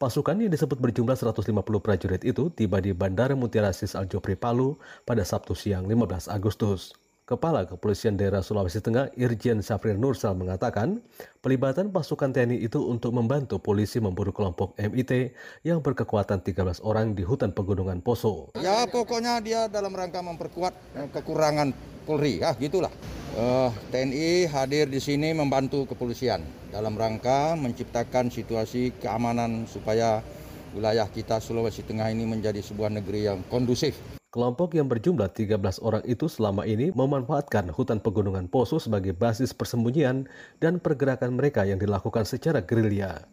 Pasukan 0.00 0.40
yang 0.40 0.48
disebut 0.48 0.80
berjumlah 0.80 1.12
150 1.12 1.44
prajurit 1.84 2.24
itu 2.24 2.48
tiba 2.56 2.80
di 2.80 2.96
Bandara 2.96 3.36
Mutiara 3.36 3.76
Sis 3.76 3.92
Al 3.92 4.08
Jopri 4.08 4.32
Palu 4.32 4.80
pada 5.04 5.28
Sabtu 5.28 5.52
siang 5.52 5.84
15 5.84 6.32
Agustus. 6.32 6.96
Kepala 7.28 7.68
Kepolisian 7.68 8.16
Daerah 8.16 8.40
Sulawesi 8.40 8.80
Tengah 8.80 9.12
Irjen 9.12 9.60
Safrir 9.60 10.00
Nursal 10.00 10.32
mengatakan, 10.32 11.04
pelibatan 11.44 11.92
pasukan 11.92 12.32
TNI 12.32 12.56
itu 12.56 12.80
untuk 12.88 13.12
membantu 13.12 13.60
polisi 13.60 14.00
memburu 14.00 14.32
kelompok 14.32 14.72
MIT 14.80 15.36
yang 15.60 15.84
berkekuatan 15.84 16.40
13 16.40 16.80
orang 16.80 17.12
di 17.12 17.28
hutan 17.28 17.52
pegunungan 17.52 18.00
Poso. 18.00 18.48
Ya 18.56 18.88
pokoknya 18.88 19.44
dia 19.44 19.68
dalam 19.68 19.92
rangka 19.92 20.24
memperkuat 20.24 20.72
kekurangan 21.12 21.76
Polri, 22.08 22.40
ya 22.40 22.56
gitulah. 22.56 22.88
Uh, 23.36 23.68
TNI 23.92 24.48
hadir 24.48 24.88
di 24.88 24.96
sini 24.96 25.36
membantu 25.36 25.84
kepolisian 25.84 26.40
dalam 26.72 26.96
rangka 26.96 27.52
menciptakan 27.60 28.32
situasi 28.32 28.96
keamanan 29.04 29.68
supaya 29.68 30.24
wilayah 30.72 31.04
kita 31.12 31.44
Sulawesi 31.44 31.84
Tengah 31.84 32.08
ini 32.08 32.24
menjadi 32.24 32.64
sebuah 32.64 32.88
negeri 32.88 33.28
yang 33.28 33.44
kondusif. 33.52 34.17
Kelompok 34.28 34.76
yang 34.76 34.92
berjumlah 34.92 35.32
13 35.32 35.80
orang 35.80 36.04
itu 36.04 36.28
selama 36.28 36.68
ini 36.68 36.92
memanfaatkan 36.92 37.72
hutan 37.72 37.96
pegunungan 37.96 38.44
Poso 38.44 38.76
sebagai 38.76 39.16
basis 39.16 39.56
persembunyian 39.56 40.28
dan 40.60 40.76
pergerakan 40.76 41.32
mereka 41.40 41.64
yang 41.64 41.80
dilakukan 41.80 42.28
secara 42.28 42.60
gerilya. 42.60 43.24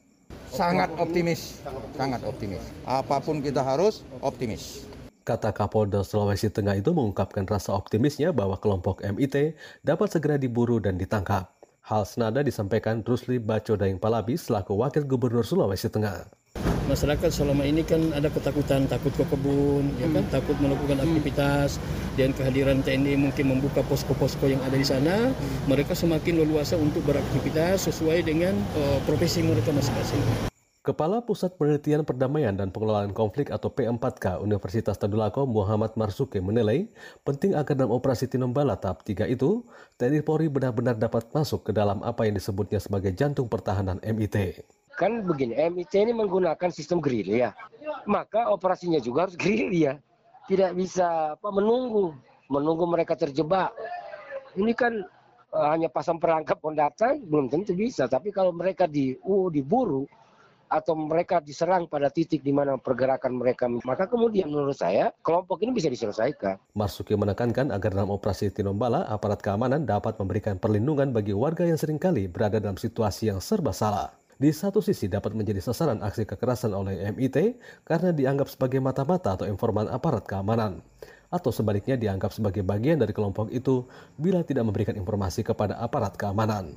Sangat 0.48 0.88
optimis, 0.96 1.60
sangat 2.00 2.24
optimis. 2.24 2.64
Apa 2.88 3.20
pun 3.20 3.44
kita 3.44 3.60
harus 3.60 4.08
optimis. 4.24 4.88
Kata 5.28 5.52
Kapolda 5.52 6.00
Sulawesi 6.00 6.48
Tengah 6.48 6.80
itu 6.80 6.96
mengungkapkan 6.96 7.44
rasa 7.44 7.76
optimisnya 7.76 8.32
bahwa 8.32 8.56
kelompok 8.56 9.04
MIT 9.04 9.52
dapat 9.84 10.16
segera 10.16 10.40
diburu 10.40 10.80
dan 10.80 10.96
ditangkap. 10.96 11.52
Hal 11.84 12.08
senada 12.08 12.40
disampaikan 12.40 13.04
Rusli 13.04 13.36
Baco 13.36 13.76
Daeng 13.76 14.00
Palabi 14.00 14.40
selaku 14.40 14.80
Wakil 14.80 15.04
Gubernur 15.04 15.44
Sulawesi 15.44 15.92
Tengah 15.92 16.45
masyarakat 16.86 17.30
selama 17.34 17.66
ini 17.66 17.82
kan 17.82 18.14
ada 18.14 18.30
ketakutan 18.30 18.86
takut 18.86 19.12
ke 19.14 19.26
kebun 19.26 19.90
ya 19.98 20.08
kan 20.10 20.24
hmm. 20.24 20.34
takut 20.34 20.58
melakukan 20.62 20.98
hmm. 21.02 21.06
aktivitas 21.06 21.70
dan 22.16 22.32
kehadiran 22.32 22.80
TNI 22.86 23.18
mungkin 23.18 23.46
membuka 23.58 23.82
posko-posko 23.86 24.46
yang 24.48 24.62
ada 24.64 24.78
di 24.78 24.88
sana 24.88 25.30
hmm. 25.30 25.70
mereka 25.70 25.98
semakin 25.98 26.46
leluasa 26.46 26.78
untuk 26.78 27.02
beraktivitas 27.04 27.90
sesuai 27.90 28.24
dengan 28.26 28.54
uh, 28.78 29.00
profesi 29.04 29.42
mereka 29.42 29.74
masing-masing. 29.74 30.52
Kepala 30.86 31.18
Pusat 31.26 31.58
Penelitian 31.58 32.06
Perdamaian 32.06 32.54
dan 32.54 32.70
Pengelolaan 32.70 33.10
Konflik 33.10 33.50
atau 33.50 33.74
P4K 33.74 34.38
Universitas 34.38 34.94
Tadulako 35.02 35.50
Muhammad 35.50 35.98
Marsuke 35.98 36.38
menilai 36.38 36.86
penting 37.26 37.58
agar 37.58 37.74
dalam 37.74 37.98
operasi 37.98 38.30
Tinombala 38.30 38.78
tahap 38.78 39.02
3 39.02 39.26
itu 39.34 39.66
TNI 39.98 40.22
Polri 40.22 40.46
benar-benar 40.46 40.94
dapat 40.94 41.26
masuk 41.34 41.66
ke 41.66 41.72
dalam 41.74 42.06
apa 42.06 42.30
yang 42.30 42.38
disebutnya 42.38 42.78
sebagai 42.78 43.18
jantung 43.18 43.50
pertahanan 43.50 43.98
MIT 44.06 44.62
kan 44.96 45.22
begini 45.28 45.54
MIT 45.56 45.92
ini 45.92 46.16
menggunakan 46.16 46.72
sistem 46.72 47.04
gerilya. 47.04 47.52
Maka 48.08 48.50
operasinya 48.50 48.98
juga 49.04 49.28
harus 49.28 49.38
gerilya. 49.38 50.00
Tidak 50.48 50.72
bisa 50.74 51.36
apa 51.36 51.50
menunggu. 51.52 52.16
Menunggu 52.48 52.88
mereka 52.88 53.14
terjebak. 53.20 53.76
Ini 54.56 54.72
kan 54.72 55.04
uh, 55.52 55.68
hanya 55.76 55.92
pasang 55.92 56.18
perangkap 56.18 56.58
pendatang 56.64 57.20
belum 57.28 57.52
tentu 57.52 57.76
bisa. 57.76 58.08
Tapi 58.08 58.32
kalau 58.32 58.56
mereka 58.56 58.88
di 58.88 59.20
uh, 59.20 59.52
diburu 59.52 60.08
atau 60.66 60.98
mereka 60.98 61.38
diserang 61.38 61.86
pada 61.86 62.10
titik 62.10 62.42
di 62.42 62.50
mana 62.50 62.74
pergerakan 62.82 63.38
mereka 63.38 63.70
maka 63.86 64.10
kemudian 64.10 64.50
menurut 64.50 64.74
saya 64.74 65.14
kelompok 65.22 65.62
ini 65.62 65.78
bisa 65.78 65.94
diselesaikan. 65.94 66.58
Marsuki 66.74 67.14
menekankan 67.14 67.70
agar 67.70 67.94
dalam 67.94 68.10
operasi 68.10 68.50
Tinombala 68.50 69.06
aparat 69.06 69.46
keamanan 69.46 69.86
dapat 69.86 70.18
memberikan 70.18 70.58
perlindungan 70.58 71.14
bagi 71.14 71.38
warga 71.38 71.70
yang 71.70 71.78
sering 71.78 72.02
kali 72.02 72.26
berada 72.26 72.58
dalam 72.58 72.82
situasi 72.82 73.30
yang 73.30 73.38
serba 73.38 73.70
salah 73.78 74.10
di 74.36 74.52
satu 74.52 74.84
sisi 74.84 75.08
dapat 75.08 75.32
menjadi 75.32 75.64
sasaran 75.64 76.04
aksi 76.04 76.28
kekerasan 76.28 76.76
oleh 76.76 77.16
MIT 77.16 77.56
karena 77.88 78.12
dianggap 78.12 78.52
sebagai 78.52 78.84
mata-mata 78.84 79.40
atau 79.40 79.48
informan 79.48 79.88
aparat 79.88 80.28
keamanan, 80.28 80.84
atau 81.32 81.52
sebaliknya 81.56 81.96
dianggap 81.96 82.36
sebagai 82.36 82.64
bagian 82.64 83.00
dari 83.00 83.16
kelompok 83.16 83.48
itu 83.52 83.88
bila 84.20 84.44
tidak 84.44 84.68
memberikan 84.68 84.96
informasi 85.00 85.44
kepada 85.44 85.80
aparat 85.80 86.20
keamanan. 86.20 86.76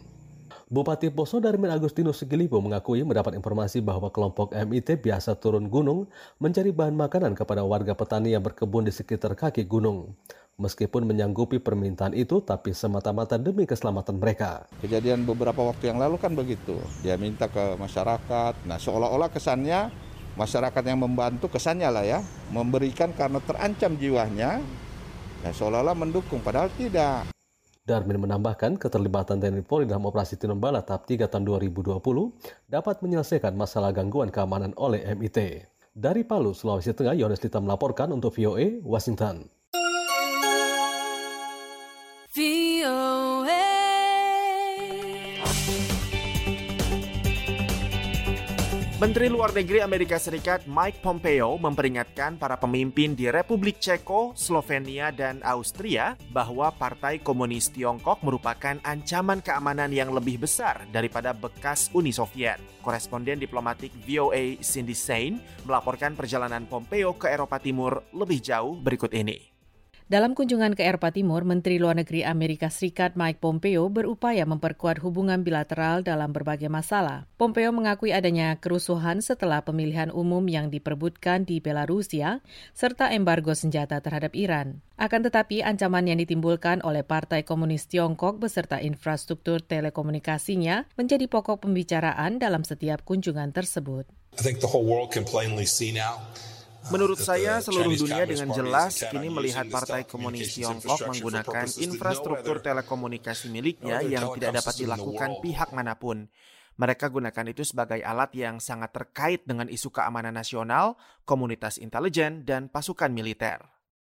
Bupati 0.69 1.09
Poso 1.09 1.41
Darmin 1.41 1.73
Agustinus 1.73 2.21
Sigilipo 2.21 2.61
mengakui 2.61 3.01
mendapat 3.01 3.33
informasi 3.33 3.81
bahwa 3.81 4.13
kelompok 4.13 4.53
MIT 4.53 5.01
biasa 5.01 5.33
turun 5.41 5.65
gunung 5.73 6.05
mencari 6.37 6.77
bahan 6.77 6.93
makanan 6.93 7.33
kepada 7.33 7.65
warga 7.65 7.97
petani 7.97 8.37
yang 8.37 8.45
berkebun 8.45 8.85
di 8.85 8.93
sekitar 8.93 9.33
kaki 9.33 9.65
gunung 9.65 10.13
meskipun 10.59 11.07
menyanggupi 11.07 11.63
permintaan 11.63 12.13
itu 12.13 12.43
tapi 12.43 12.75
semata-mata 12.75 13.39
demi 13.39 13.65
keselamatan 13.65 14.19
mereka. 14.19 14.67
Kejadian 14.83 15.23
beberapa 15.23 15.63
waktu 15.63 15.95
yang 15.95 16.03
lalu 16.03 16.19
kan 16.19 16.35
begitu. 16.35 16.77
Dia 17.01 17.15
minta 17.15 17.47
ke 17.47 17.79
masyarakat. 17.79 18.67
Nah, 18.67 18.77
seolah-olah 18.77 19.31
kesannya 19.31 19.89
masyarakat 20.35 20.83
yang 20.83 20.99
membantu 21.03 21.47
kesannya 21.49 21.89
lah 21.89 22.05
ya, 22.05 22.21
memberikan 22.51 23.15
karena 23.15 23.39
terancam 23.43 23.95
jiwanya. 23.95 24.59
Nah, 25.47 25.53
seolah-olah 25.55 25.95
mendukung 25.95 26.43
padahal 26.43 26.69
tidak. 26.75 27.31
Darmin 27.89 28.21
menambahkan 28.21 28.77
keterlibatan 28.77 29.41
TNI 29.41 29.65
Polri 29.65 29.89
dalam 29.89 30.05
operasi 30.05 30.37
Tinombala 30.37 30.85
tahap 30.85 31.09
3 31.09 31.25
tahun 31.25 31.49
2020 31.49 31.97
dapat 32.69 33.01
menyelesaikan 33.01 33.57
masalah 33.57 33.97
gangguan 33.97 34.29
keamanan 34.29 34.77
oleh 34.77 35.01
MIT. 35.17 35.65
Dari 35.97 36.21
Palu, 36.21 36.53
Sulawesi 36.53 36.93
Tengah, 36.93 37.17
Yohanes 37.17 37.41
Lita 37.41 37.59
melaporkan 37.65 38.13
untuk 38.13 38.37
VOA, 38.37 38.85
Washington. 38.85 39.58
Menteri 48.99 49.31
Luar 49.31 49.55
Negeri 49.55 49.79
Amerika 49.79 50.19
Serikat 50.19 50.67
Mike 50.67 50.99
Pompeo 51.07 51.55
memperingatkan 51.55 52.35
para 52.35 52.59
pemimpin 52.59 53.15
di 53.15 53.31
Republik 53.31 53.79
Ceko, 53.79 54.35
Slovenia, 54.35 55.15
dan 55.15 55.39
Austria 55.47 56.19
bahwa 56.35 56.75
Partai 56.75 57.23
Komunis 57.23 57.71
Tiongkok 57.71 58.19
merupakan 58.27 58.75
ancaman 58.83 59.39
keamanan 59.39 59.95
yang 59.95 60.11
lebih 60.11 60.43
besar 60.43 60.83
daripada 60.91 61.31
bekas 61.31 61.95
Uni 61.95 62.11
Soviet. 62.11 62.59
Koresponden 62.83 63.39
diplomatik 63.39 63.95
VOA 64.03 64.59
Cindy 64.67 64.99
Sain 64.99 65.39
melaporkan 65.63 66.19
perjalanan 66.19 66.67
Pompeo 66.67 67.15
ke 67.15 67.31
Eropa 67.31 67.63
Timur 67.63 68.03
lebih 68.11 68.43
jauh 68.43 68.75
berikut 68.83 69.15
ini. 69.15 69.58
Dalam 70.09 70.33
kunjungan 70.33 70.73
ke 70.73 70.89
Eropa 70.89 71.13
Timur, 71.13 71.45
Menteri 71.45 71.77
Luar 71.77 71.93
Negeri 71.93 72.25
Amerika 72.25 72.73
Serikat 72.73 73.13
Mike 73.13 73.45
Pompeo 73.45 73.93
berupaya 73.93 74.49
memperkuat 74.49 75.05
hubungan 75.05 75.45
bilateral 75.45 76.01
dalam 76.01 76.33
berbagai 76.33 76.73
masalah. 76.73 77.29
Pompeo 77.37 77.69
mengakui 77.77 78.17
adanya 78.17 78.57
kerusuhan 78.57 79.21
setelah 79.21 79.61
pemilihan 79.61 80.09
umum 80.09 80.41
yang 80.49 80.73
diperbutkan 80.73 81.45
di 81.45 81.61
Belarusia 81.61 82.41
serta 82.73 83.13
embargo 83.13 83.53
senjata 83.53 84.01
terhadap 84.01 84.33
Iran. 84.33 84.81
Akan 84.97 85.21
tetapi 85.21 85.61
ancaman 85.61 86.09
yang 86.09 86.17
ditimbulkan 86.25 86.81
oleh 86.89 87.05
Partai 87.05 87.45
Komunis 87.45 87.85
Tiongkok 87.85 88.41
beserta 88.41 88.81
infrastruktur 88.81 89.61
telekomunikasinya 89.61 90.89
menjadi 90.97 91.29
pokok 91.29 91.69
pembicaraan 91.69 92.41
dalam 92.41 92.65
setiap 92.65 93.05
kunjungan 93.05 93.53
tersebut. 93.53 94.09
I 94.33 94.41
think 94.41 94.65
the 94.65 94.73
whole 94.73 94.89
world 94.89 95.13
can 95.13 95.29
plainly 95.29 95.69
see 95.69 95.93
now 95.93 96.25
Menurut 96.89 97.21
saya, 97.21 97.61
seluruh 97.61 97.93
dunia 97.93 98.25
dengan 98.25 98.49
jelas 98.57 99.05
kini 99.13 99.29
melihat 99.29 99.69
Partai 99.69 100.09
Komunis 100.09 100.57
Tiongkok 100.57 101.05
menggunakan 101.05 101.67
infrastruktur 101.85 102.65
telekomunikasi 102.65 103.53
miliknya 103.53 104.01
yang 104.01 104.33
tidak 104.37 104.65
dapat 104.65 104.75
dilakukan 104.81 105.31
pihak 105.45 105.69
mana 105.77 106.01
pun. 106.01 106.33
Mereka 106.79 107.11
gunakan 107.11 107.47
itu 107.51 107.67
sebagai 107.67 108.01
alat 108.01 108.33
yang 108.39 108.63
sangat 108.63 108.95
terkait 108.95 109.43
dengan 109.45 109.67
isu 109.67 109.91
keamanan 109.91 110.33
nasional, 110.33 110.95
komunitas 111.27 111.77
intelijen, 111.77 112.47
dan 112.47 112.71
pasukan 112.71 113.11
militer. 113.11 113.61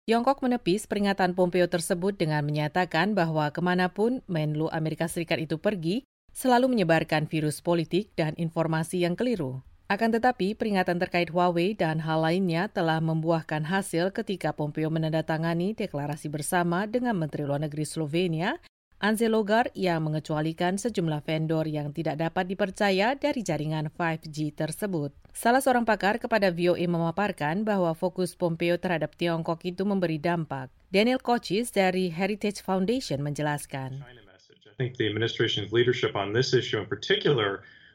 Tiongkok 0.07 0.43
menepis 0.43 0.85
peringatan 0.91 1.33
Pompeo 1.33 1.71
tersebut 1.71 2.19
dengan 2.19 2.43
menyatakan 2.43 3.15
bahwa 3.15 3.51
ke 3.55 3.63
mana 3.63 3.91
pun 3.91 4.23
Menlu 4.27 4.67
Amerika 4.71 5.07
Serikat 5.07 5.39
itu 5.43 5.59
pergi, 5.63 6.03
selalu 6.37 6.77
menyebarkan 6.77 7.31
virus 7.31 7.65
politik 7.65 8.13
dan 8.19 8.37
informasi 8.37 9.03
yang 9.07 9.17
keliru. 9.17 9.65
Akan 9.87 10.11
tetapi, 10.11 10.59
peringatan 10.59 10.99
terkait 10.99 11.31
Huawei 11.31 11.71
dan 11.71 12.03
hal 12.03 12.19
lainnya 12.19 12.67
telah 12.67 12.99
membuahkan 12.99 13.63
hasil 13.71 14.11
ketika 14.11 14.51
Pompeo 14.51 14.91
menandatangani 14.91 15.79
deklarasi 15.79 16.27
bersama 16.27 16.91
dengan 16.91 17.15
Menteri 17.15 17.47
Luar 17.47 17.63
Negeri 17.63 17.87
Slovenia, 17.87 18.59
Anze 18.99 19.31
Logar, 19.31 19.71
yang 19.79 20.03
mengecualikan 20.03 20.75
sejumlah 20.75 21.23
vendor 21.23 21.71
yang 21.71 21.95
tidak 21.95 22.19
dapat 22.19 22.51
dipercaya 22.51 23.15
dari 23.15 23.47
jaringan 23.47 23.87
5G 23.95 24.59
tersebut. 24.59 25.15
Salah 25.31 25.63
seorang 25.63 25.87
pakar 25.87 26.19
kepada 26.19 26.51
VOA 26.51 26.83
memaparkan 26.91 27.63
bahwa 27.63 27.95
fokus 27.95 28.35
Pompeo 28.35 28.83
terhadap 28.83 29.15
Tiongkok 29.15 29.63
itu 29.63 29.87
memberi 29.87 30.19
dampak. 30.19 30.67
Daniel 30.91 31.23
Kochis 31.23 31.71
dari 31.71 32.11
Heritage 32.11 32.59
Foundation 32.59 33.23
menjelaskan. 33.23 34.03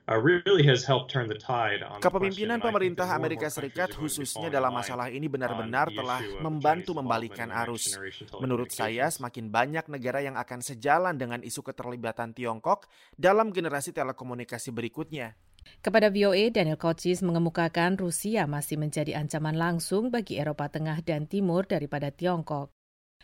Really 0.10 0.66
has 0.66 0.88
helped 0.88 1.14
turn 1.14 1.30
the 1.30 1.38
tide 1.38 1.86
on 1.86 2.02
Kepemimpinan 2.02 2.58
pemerintah 2.58 3.06
Amerika 3.14 3.48
Serikat 3.54 3.94
khususnya 3.94 4.50
dalam 4.50 4.74
masalah 4.74 5.14
ini 5.14 5.30
benar-benar 5.30 5.94
telah 5.94 6.22
membantu 6.42 6.98
membalikan 6.98 7.54
arus. 7.66 7.96
Menurut 8.42 8.74
saya, 8.74 9.08
semakin 9.14 9.54
banyak 9.54 9.86
negara 9.92 10.26
yang 10.26 10.36
akan 10.40 10.66
sejalan 10.66 11.16
dengan 11.16 11.46
isu 11.46 11.62
keterlibatan 11.62 12.34
Tiongkok 12.34 12.90
dalam 13.14 13.54
generasi 13.54 13.94
telekomunikasi 13.94 14.74
berikutnya. 14.74 15.38
Kepada 15.86 16.10
VOA, 16.10 16.50
Daniel 16.50 16.78
Kochis 16.82 17.22
mengemukakan 17.22 17.94
Rusia 17.94 18.50
masih 18.50 18.82
menjadi 18.82 19.14
ancaman 19.14 19.54
langsung 19.54 20.10
bagi 20.10 20.42
Eropa 20.42 20.74
Tengah 20.74 21.06
dan 21.06 21.30
Timur 21.30 21.70
daripada 21.70 22.10
Tiongkok. 22.10 22.74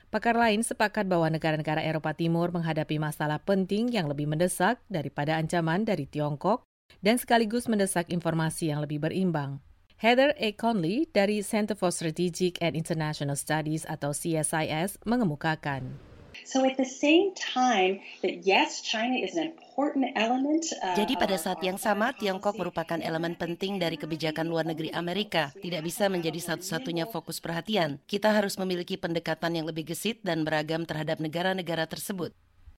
Pakar 0.08 0.40
lain 0.40 0.64
sepakat 0.64 1.04
bahwa 1.04 1.28
negara-negara 1.28 1.84
Eropa 1.84 2.16
Timur 2.16 2.48
menghadapi 2.56 2.96
masalah 2.96 3.44
penting 3.44 3.92
yang 3.92 4.08
lebih 4.08 4.24
mendesak 4.24 4.80
daripada 4.88 5.36
ancaman 5.36 5.84
dari 5.84 6.08
Tiongkok 6.08 6.64
dan 7.04 7.20
sekaligus 7.20 7.68
mendesak 7.68 8.08
informasi 8.08 8.72
yang 8.72 8.80
lebih 8.80 9.04
berimbang. 9.04 9.60
Heather 10.00 10.32
A. 10.40 10.56
Conley 10.56 11.12
dari 11.12 11.44
Center 11.44 11.76
for 11.76 11.92
Strategic 11.92 12.56
and 12.64 12.80
International 12.80 13.36
Studies 13.36 13.84
atau 13.84 14.16
CSIS 14.16 14.96
mengemukakan. 15.04 16.07
So 16.48 16.64
at 16.64 16.80
the 16.80 16.88
same 16.88 17.36
time 17.36 18.00
that 18.24 18.48
yes, 18.48 18.80
China 18.80 19.20
is 19.20 19.36
an 19.36 19.52
important 19.52 20.16
element. 20.16 20.64
Uh, 20.80 20.96
Jadi 20.96 21.20
pada 21.20 21.36
saat 21.36 21.60
yang 21.60 21.76
sama, 21.76 22.16
Tiongkok 22.16 22.56
merupakan 22.56 22.96
elemen 23.04 23.36
penting 23.36 23.76
dari 23.76 24.00
kebijakan 24.00 24.48
luar 24.48 24.64
negeri 24.64 24.88
Amerika. 24.96 25.52
Tidak 25.60 25.84
bisa 25.84 26.08
menjadi 26.08 26.40
satu-satunya 26.40 27.04
fokus 27.12 27.44
perhatian. 27.44 28.00
Kita 28.08 28.32
harus 28.32 28.56
memiliki 28.56 28.96
pendekatan 28.96 29.60
yang 29.60 29.68
lebih 29.68 29.92
gesit 29.92 30.24
dan 30.24 30.48
beragam 30.48 30.88
terhadap 30.88 31.20
negara-negara 31.20 31.84
tersebut. 31.84 32.32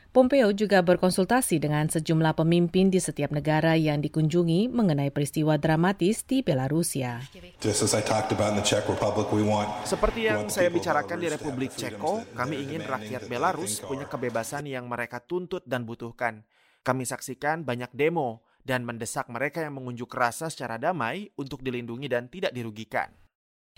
Pompeo 0.10 0.50
juga 0.58 0.82
berkonsultasi 0.82 1.62
dengan 1.62 1.86
sejumlah 1.86 2.34
pemimpin 2.34 2.90
di 2.90 2.98
setiap 2.98 3.30
negara 3.30 3.78
yang 3.78 4.02
dikunjungi 4.02 4.66
mengenai 4.66 5.14
peristiwa 5.14 5.54
dramatis 5.62 6.26
di 6.26 6.42
Belarusia. 6.42 7.22
Seperti 9.86 10.20
yang 10.26 10.50
saya 10.50 10.70
bicarakan 10.74 11.18
di 11.22 11.28
Republik 11.30 11.78
Ceko, 11.78 12.26
kami 12.34 12.58
ingin 12.58 12.82
rakyat 12.90 13.30
Belarus 13.30 13.86
punya 13.86 14.10
kebebasan 14.10 14.66
yang 14.66 14.90
mereka 14.90 15.22
tuntut 15.22 15.62
dan 15.70 15.86
butuhkan. 15.86 16.42
Kami 16.82 17.06
saksikan 17.06 17.62
banyak 17.62 17.94
demo 17.94 18.42
dan 18.66 18.82
mendesak 18.90 19.30
mereka 19.30 19.62
yang 19.62 19.78
mengunjuk 19.78 20.10
rasa 20.10 20.50
secara 20.50 20.82
damai 20.82 21.30
untuk 21.38 21.62
dilindungi 21.62 22.10
dan 22.10 22.26
tidak 22.34 22.50
dirugikan. 22.58 23.14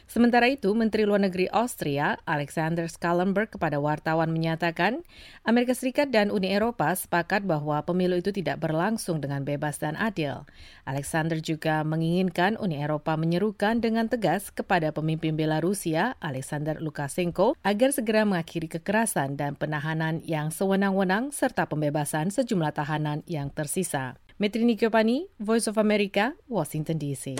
Sementara 0.09 0.49
itu, 0.49 0.71
Menteri 0.77 1.05
Luar 1.05 1.21
Negeri 1.21 1.49
Austria, 1.51 2.17
Alexander 2.25 2.89
Schallenberg 2.89 3.53
kepada 3.53 3.81
wartawan 3.81 4.33
menyatakan, 4.33 5.03
Amerika 5.45 5.73
Serikat 5.73 6.09
dan 6.09 6.29
Uni 6.29 6.53
Eropa 6.53 6.93
sepakat 6.93 7.45
bahwa 7.45 7.81
pemilu 7.85 8.17
itu 8.17 8.33
tidak 8.33 8.61
berlangsung 8.61 9.21
dengan 9.21 9.45
bebas 9.45 9.81
dan 9.81 9.97
adil. 9.99 10.45
Alexander 10.87 11.37
juga 11.41 11.85
menginginkan 11.85 12.57
Uni 12.57 12.81
Eropa 12.81 13.13
menyerukan 13.19 13.81
dengan 13.83 14.09
tegas 14.09 14.49
kepada 14.49 14.89
pemimpin 14.95 15.37
Belarusia, 15.37 16.17
Alexander 16.21 16.81
Lukashenko, 16.81 17.55
agar 17.61 17.93
segera 17.93 18.25
mengakhiri 18.25 18.67
kekerasan 18.67 19.37
dan 19.37 19.57
penahanan 19.57 20.21
yang 20.25 20.49
sewenang-wenang 20.49 21.29
serta 21.33 21.69
pembebasan 21.69 22.29
sejumlah 22.33 22.73
tahanan 22.75 23.21
yang 23.29 23.53
tersisa. 23.53 24.17
Metri 24.41 24.65
Nikyopani, 24.65 25.29
Voice 25.37 25.69
of 25.69 25.77
America, 25.77 26.33
Washington 26.49 26.97
DC. 26.97 27.37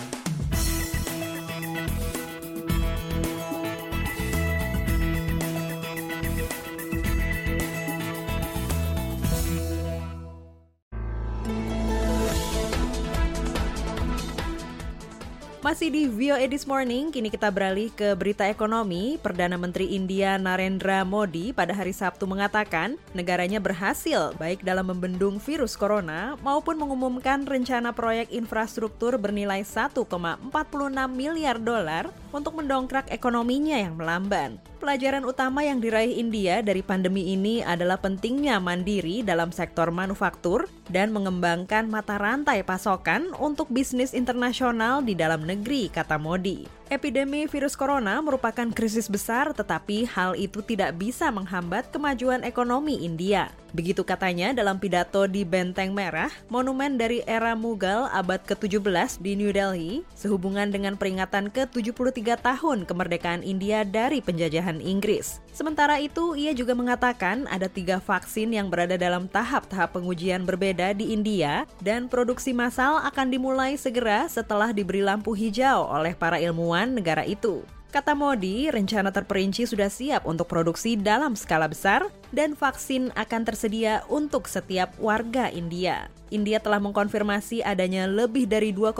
Masih 15.72 15.88
di 15.88 16.04
VOA 16.04 16.52
This 16.52 16.68
Morning, 16.68 17.08
kini 17.08 17.32
kita 17.32 17.48
beralih 17.48 17.88
ke 17.96 18.12
berita 18.12 18.44
ekonomi. 18.44 19.16
Perdana 19.16 19.56
Menteri 19.56 19.96
India 19.96 20.36
Narendra 20.36 21.00
Modi 21.00 21.56
pada 21.56 21.72
hari 21.72 21.96
Sabtu 21.96 22.28
mengatakan 22.28 23.00
negaranya 23.16 23.56
berhasil 23.56 24.36
baik 24.36 24.60
dalam 24.68 24.92
membendung 24.92 25.40
virus 25.40 25.72
corona 25.72 26.36
maupun 26.44 26.76
mengumumkan 26.76 27.48
rencana 27.48 27.88
proyek 27.96 28.28
infrastruktur 28.36 29.16
bernilai 29.16 29.64
1,46 29.64 30.52
miliar 31.08 31.56
dolar 31.56 32.12
untuk 32.36 32.52
mendongkrak 32.60 33.08
ekonominya 33.08 33.80
yang 33.80 33.96
melamban. 33.96 34.60
Pelajaran 34.82 35.22
utama 35.22 35.62
yang 35.62 35.78
diraih 35.78 36.18
India 36.18 36.58
dari 36.58 36.82
pandemi 36.82 37.30
ini 37.38 37.62
adalah 37.62 38.02
pentingnya 38.02 38.58
mandiri 38.58 39.22
dalam 39.22 39.54
sektor 39.54 39.94
manufaktur 39.94 40.66
dan 40.90 41.14
mengembangkan 41.14 41.86
mata 41.86 42.18
rantai 42.18 42.66
pasokan 42.66 43.30
untuk 43.38 43.70
bisnis 43.70 44.10
internasional 44.10 44.98
di 44.98 45.14
dalam 45.14 45.46
negeri, 45.46 45.86
kata 45.86 46.18
Modi. 46.18 46.81
Epidemi 46.92 47.48
virus 47.48 47.72
corona 47.72 48.20
merupakan 48.20 48.68
krisis 48.68 49.08
besar, 49.08 49.56
tetapi 49.56 50.04
hal 50.12 50.36
itu 50.36 50.60
tidak 50.60 50.92
bisa 51.00 51.32
menghambat 51.32 51.88
kemajuan 51.88 52.44
ekonomi 52.44 53.00
India. 53.00 53.48
Begitu 53.72 54.04
katanya 54.04 54.52
dalam 54.52 54.76
pidato 54.76 55.24
di 55.24 55.48
Benteng 55.48 55.96
Merah, 55.96 56.28
monumen 56.52 57.00
dari 57.00 57.24
era 57.24 57.56
Mughal 57.56 58.12
abad 58.12 58.44
ke-17 58.44 59.24
di 59.24 59.32
New 59.32 59.48
Delhi, 59.48 60.04
sehubungan 60.12 60.68
dengan 60.68 61.00
peringatan 61.00 61.48
ke-73 61.48 62.36
tahun 62.44 62.84
kemerdekaan 62.84 63.40
India 63.40 63.88
dari 63.88 64.20
penjajahan 64.20 64.76
Inggris. 64.84 65.40
Sementara 65.56 65.96
itu, 65.96 66.36
ia 66.36 66.52
juga 66.52 66.76
mengatakan 66.76 67.48
ada 67.48 67.72
tiga 67.72 67.96
vaksin 68.04 68.52
yang 68.52 68.68
berada 68.68 69.00
dalam 69.00 69.24
tahap-tahap 69.24 69.96
pengujian 69.96 70.44
berbeda 70.44 70.92
di 70.92 71.16
India 71.16 71.64
dan 71.80 72.12
produksi 72.12 72.52
massal 72.52 73.00
akan 73.08 73.32
dimulai 73.32 73.80
segera 73.80 74.28
setelah 74.28 74.76
diberi 74.76 75.00
lampu 75.00 75.32
hijau 75.32 75.88
oleh 75.88 76.12
para 76.12 76.36
ilmuwan 76.36 76.81
negara 76.90 77.22
itu. 77.22 77.62
Kata 77.92 78.16
Modi, 78.16 78.72
rencana 78.72 79.12
terperinci 79.12 79.68
sudah 79.68 79.92
siap 79.92 80.24
untuk 80.24 80.48
produksi 80.48 80.96
dalam 80.96 81.36
skala 81.36 81.68
besar 81.68 82.08
dan 82.32 82.56
vaksin 82.56 83.12
akan 83.12 83.44
tersedia 83.44 84.00
untuk 84.08 84.48
setiap 84.48 84.96
warga 84.96 85.52
India. 85.52 86.08
India 86.32 86.56
telah 86.56 86.80
mengkonfirmasi 86.80 87.60
adanya 87.60 88.08
lebih 88.08 88.48
dari 88.48 88.72
2,5 88.72 88.96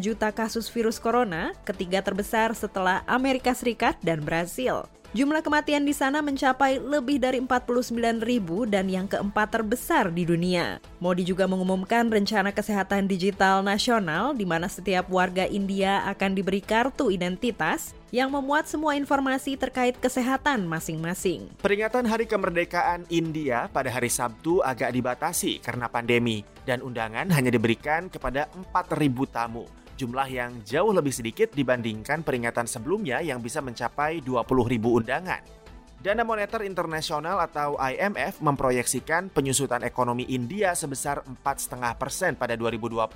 juta 0.00 0.32
kasus 0.32 0.72
virus 0.72 0.96
corona, 0.96 1.52
ketiga 1.68 2.00
terbesar 2.00 2.56
setelah 2.56 3.04
Amerika 3.04 3.52
Serikat 3.52 4.00
dan 4.00 4.24
Brasil. 4.24 4.88
Jumlah 5.12 5.44
kematian 5.44 5.84
di 5.84 5.92
sana 5.92 6.24
mencapai 6.24 6.80
lebih 6.80 7.20
dari 7.20 7.36
49 7.36 8.24
ribu 8.24 8.64
dan 8.64 8.88
yang 8.88 9.04
keempat 9.04 9.60
terbesar 9.60 10.08
di 10.08 10.24
dunia. 10.24 10.80
Modi 11.04 11.20
juga 11.20 11.44
mengumumkan 11.44 12.08
rencana 12.08 12.48
kesehatan 12.48 13.04
digital 13.04 13.60
nasional 13.60 14.32
di 14.32 14.48
mana 14.48 14.72
setiap 14.72 15.12
warga 15.12 15.44
India 15.44 16.00
akan 16.08 16.32
diberi 16.32 16.64
kartu 16.64 17.12
identitas 17.12 17.92
yang 18.08 18.32
memuat 18.32 18.64
semua 18.72 18.96
informasi 18.96 19.60
terkait 19.60 20.00
kesehatan 20.00 20.64
masing-masing. 20.64 21.44
Peringatan 21.60 22.08
Hari 22.08 22.24
Kemerdekaan 22.24 23.04
India 23.12 23.68
pada 23.68 23.92
hari 23.92 24.08
Sabtu 24.08 24.64
agak 24.64 24.96
dibatasi 24.96 25.60
karena 25.60 25.92
pandemi 25.92 26.40
dan 26.64 26.80
undangan 26.80 27.28
hanya 27.36 27.52
diberikan 27.52 28.08
kepada 28.08 28.48
4.000 28.56 29.28
tamu 29.28 29.81
jumlah 30.02 30.26
yang 30.26 30.58
jauh 30.66 30.90
lebih 30.90 31.14
sedikit 31.14 31.54
dibandingkan 31.54 32.26
peringatan 32.26 32.66
sebelumnya 32.66 33.22
yang 33.22 33.38
bisa 33.38 33.62
mencapai 33.62 34.18
20 34.18 34.42
ribu 34.66 34.98
undangan. 34.98 35.62
Dana 36.02 36.26
Moneter 36.26 36.66
Internasional 36.66 37.38
atau 37.38 37.78
IMF 37.78 38.42
memproyeksikan 38.42 39.30
penyusutan 39.30 39.86
ekonomi 39.86 40.26
India 40.26 40.74
sebesar 40.74 41.22
4,5 41.22 41.94
persen 41.94 42.34
pada 42.34 42.58
2020, 42.58 43.06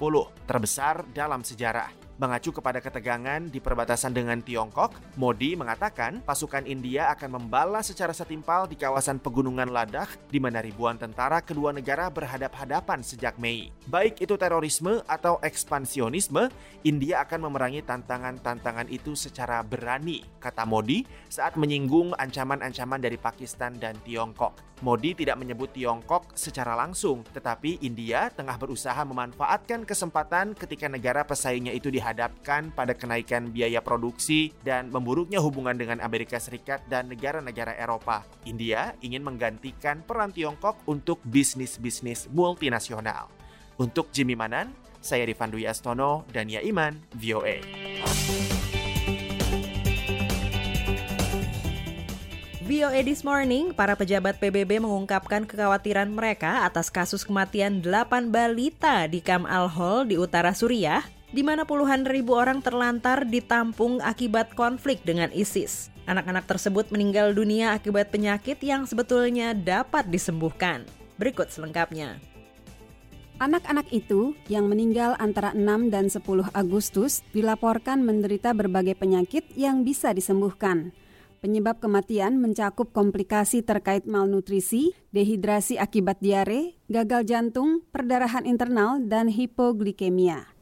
terbesar 0.47 1.03
dalam 1.11 1.43
sejarah. 1.43 2.06
Mengacu 2.17 2.49
kepada 2.49 2.81
ketegangan 2.81 3.45
di 3.53 3.61
perbatasan 3.61 4.17
dengan 4.17 4.41
Tiongkok, 4.41 4.97
Modi 5.21 5.53
mengatakan 5.53 6.25
pasukan 6.25 6.65
India 6.65 7.13
akan 7.13 7.37
membalas 7.37 7.93
secara 7.93 8.17
setimpal 8.17 8.65
di 8.65 8.73
kawasan 8.73 9.21
pegunungan 9.21 9.69
Ladakh 9.69 10.17
di 10.33 10.41
mana 10.41 10.65
ribuan 10.65 10.97
tentara 10.97 11.45
kedua 11.45 11.77
negara 11.77 12.09
berhadap-hadapan 12.09 13.05
sejak 13.05 13.37
Mei. 13.37 13.69
Baik 13.85 14.25
itu 14.25 14.33
terorisme 14.41 15.05
atau 15.05 15.37
ekspansionisme, 15.45 16.49
India 16.89 17.21
akan 17.21 17.53
memerangi 17.53 17.85
tantangan-tantangan 17.85 18.89
itu 18.89 19.13
secara 19.13 19.61
berani, 19.61 20.25
kata 20.41 20.65
Modi 20.65 21.05
saat 21.29 21.61
menyinggung 21.61 22.17
ancaman-ancaman 22.17 22.97
dari 22.97 23.21
Pakistan 23.21 23.77
dan 23.77 23.93
Tiongkok. 24.09 24.57
Modi 24.85 25.17
tidak 25.17 25.41
menyebut 25.41 25.73
Tiongkok 25.73 26.37
secara 26.37 26.77
langsung, 26.77 27.25
tetapi 27.33 27.81
India 27.81 28.29
tengah 28.29 28.61
berusaha 28.61 29.01
memanfaatkan 29.09 29.89
kesempatan 29.89 30.53
ketika 30.53 30.85
negara 30.85 31.25
pesaingnya 31.25 31.73
itu 31.73 31.89
dihadapkan 32.07 32.71
pada 32.71 32.95
kenaikan 32.95 33.51
biaya 33.51 33.83
produksi 33.83 34.55
dan 34.63 34.95
memburuknya 34.95 35.43
hubungan 35.43 35.75
dengan 35.75 35.99
Amerika 35.99 36.39
Serikat 36.39 36.87
dan 36.87 37.11
negara-negara 37.11 37.75
Eropa. 37.75 38.23
India 38.47 38.95
ingin 39.03 39.27
menggantikan 39.27 40.07
peran 40.07 40.31
Tiongkok 40.31 40.79
untuk 40.87 41.19
bisnis-bisnis 41.27 42.31
multinasional. 42.31 43.27
Untuk 43.83 44.15
Jimmy 44.15 44.39
Manan, 44.39 44.71
saya 45.03 45.27
Rifan 45.27 45.51
Dwi 45.51 45.67
Astono 45.67 46.23
dan 46.31 46.47
Ya 46.47 46.63
Iman, 46.63 47.03
VOA. 47.19 47.59
VOA 52.67 53.03
This 53.03 53.23
Morning, 53.23 53.71
para 53.75 53.95
pejabat 53.95 54.39
PBB 54.43 54.83
mengungkapkan 54.83 55.47
kekhawatiran 55.47 56.11
mereka 56.11 56.67
atas 56.67 56.91
kasus 56.91 57.23
kematian 57.23 57.79
8 57.79 58.31
balita 58.31 59.07
di 59.07 59.23
Kam 59.23 59.47
Al 59.47 59.71
Hol 59.71 60.11
di 60.11 60.19
utara 60.19 60.51
Suriah, 60.51 61.07
di 61.37 61.45
mana 61.45 61.69
puluhan 61.69 62.09
ribu 62.09 62.33
orang 62.33 62.65
terlantar 62.65 63.29
ditampung 63.29 64.01
akibat 64.01 64.57
konflik 64.57 65.05
dengan 65.05 65.29
ISIS. 65.37 65.93
Anak-anak 66.09 66.49
tersebut 66.49 66.89
meninggal 66.89 67.37
dunia 67.37 67.77
akibat 67.77 68.09
penyakit 68.09 68.57
yang 68.65 68.89
sebetulnya 68.89 69.53
dapat 69.53 70.09
disembuhkan. 70.09 70.89
Berikut 71.21 71.53
selengkapnya. 71.53 72.17
Anak-anak 73.37 73.93
itu 73.93 74.33
yang 74.49 74.65
meninggal 74.65 75.13
antara 75.21 75.53
6 75.53 75.93
dan 75.93 76.09
10 76.09 76.25
Agustus 76.57 77.21
dilaporkan 77.37 78.01
menderita 78.01 78.57
berbagai 78.57 78.97
penyakit 78.97 79.45
yang 79.53 79.85
bisa 79.85 80.17
disembuhkan. 80.17 80.97
Penyebab 81.45 81.85
kematian 81.85 82.41
mencakup 82.41 82.97
komplikasi 82.97 83.61
terkait 83.61 84.09
malnutrisi, 84.09 84.97
dehidrasi 85.13 85.77
akibat 85.77 86.17
diare, 86.25 86.81
gagal 86.89 87.29
jantung, 87.29 87.85
perdarahan 87.93 88.49
internal, 88.49 89.05
dan 89.05 89.29
hipoglikemia. 89.29 90.56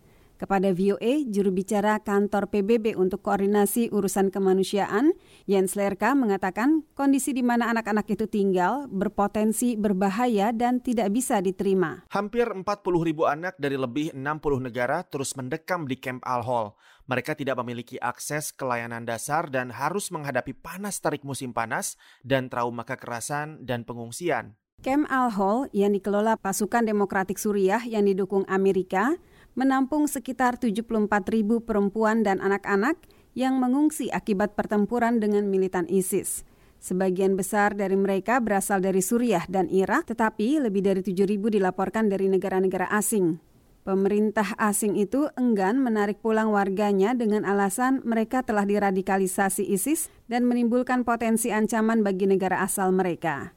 Kepada 0.44 0.76
VOA, 0.76 1.24
juru 1.33 1.57
bicara 1.57 1.96
kantor 2.04 2.52
PBB 2.52 3.00
untuk 3.00 3.24
koordinasi 3.24 3.88
urusan 3.88 4.28
kemanusiaan, 4.28 5.16
Jens 5.48 5.72
Lerka 5.72 6.12
mengatakan 6.12 6.85
kondisi 6.92 7.33
di 7.33 7.40
mana 7.40 7.72
anak-anak 7.72 8.04
itu 8.12 8.28
tinggal 8.28 8.85
berpotensi 8.92 9.80
berbahaya 9.80 10.52
dan 10.52 10.85
tidak 10.85 11.16
bisa 11.16 11.40
diterima. 11.40 12.04
Hampir 12.12 12.44
40 12.44 12.61
ribu 13.09 13.24
anak 13.24 13.57
dari 13.57 13.80
lebih 13.80 14.12
60 14.12 14.20
negara 14.68 15.00
terus 15.09 15.33
mendekam 15.33 15.88
di 15.88 15.96
Camp 15.96 16.20
Al-Hol. 16.28 16.76
Mereka 17.09 17.40
tidak 17.40 17.57
memiliki 17.64 17.96
akses 17.96 18.52
ke 18.52 18.68
layanan 18.68 19.09
dasar 19.09 19.48
dan 19.48 19.72
harus 19.72 20.12
menghadapi 20.12 20.52
panas 20.52 21.00
terik 21.00 21.24
musim 21.24 21.57
panas 21.57 21.96
dan 22.20 22.52
trauma 22.52 22.85
kekerasan 22.85 23.64
dan 23.64 23.88
pengungsian. 23.88 24.61
Camp 24.85 25.09
Al-Hol 25.09 25.72
yang 25.72 25.96
dikelola 25.96 26.37
pasukan 26.37 26.85
demokratik 26.85 27.40
Suriah 27.40 27.80
yang 27.88 28.04
didukung 28.04 28.44
Amerika 28.44 29.16
menampung 29.54 30.06
sekitar 30.06 30.58
74 30.58 31.10
ribu 31.30 31.62
perempuan 31.62 32.22
dan 32.22 32.38
anak-anak 32.38 32.98
yang 33.34 33.58
mengungsi 33.58 34.10
akibat 34.10 34.54
pertempuran 34.54 35.18
dengan 35.18 35.50
militan 35.50 35.86
ISIS. 35.90 36.46
Sebagian 36.84 37.34
besar 37.34 37.72
dari 37.72 37.96
mereka 37.96 38.38
berasal 38.44 38.84
dari 38.84 39.00
Suriah 39.00 39.48
dan 39.48 39.72
Irak, 39.72 40.12
tetapi 40.12 40.60
lebih 40.60 40.84
dari 40.84 41.00
7 41.00 41.24
ribu 41.24 41.48
dilaporkan 41.48 42.12
dari 42.12 42.28
negara-negara 42.28 42.92
asing. 42.92 43.40
Pemerintah 43.84 44.56
asing 44.56 44.96
itu 44.96 45.28
enggan 45.36 45.76
menarik 45.76 46.20
pulang 46.24 46.48
warganya 46.48 47.12
dengan 47.12 47.44
alasan 47.44 48.00
mereka 48.00 48.40
telah 48.40 48.64
diradikalisasi 48.64 49.64
ISIS 49.64 50.08
dan 50.24 50.48
menimbulkan 50.48 51.04
potensi 51.04 51.52
ancaman 51.52 52.00
bagi 52.00 52.24
negara 52.24 52.64
asal 52.64 52.96
mereka. 52.96 53.52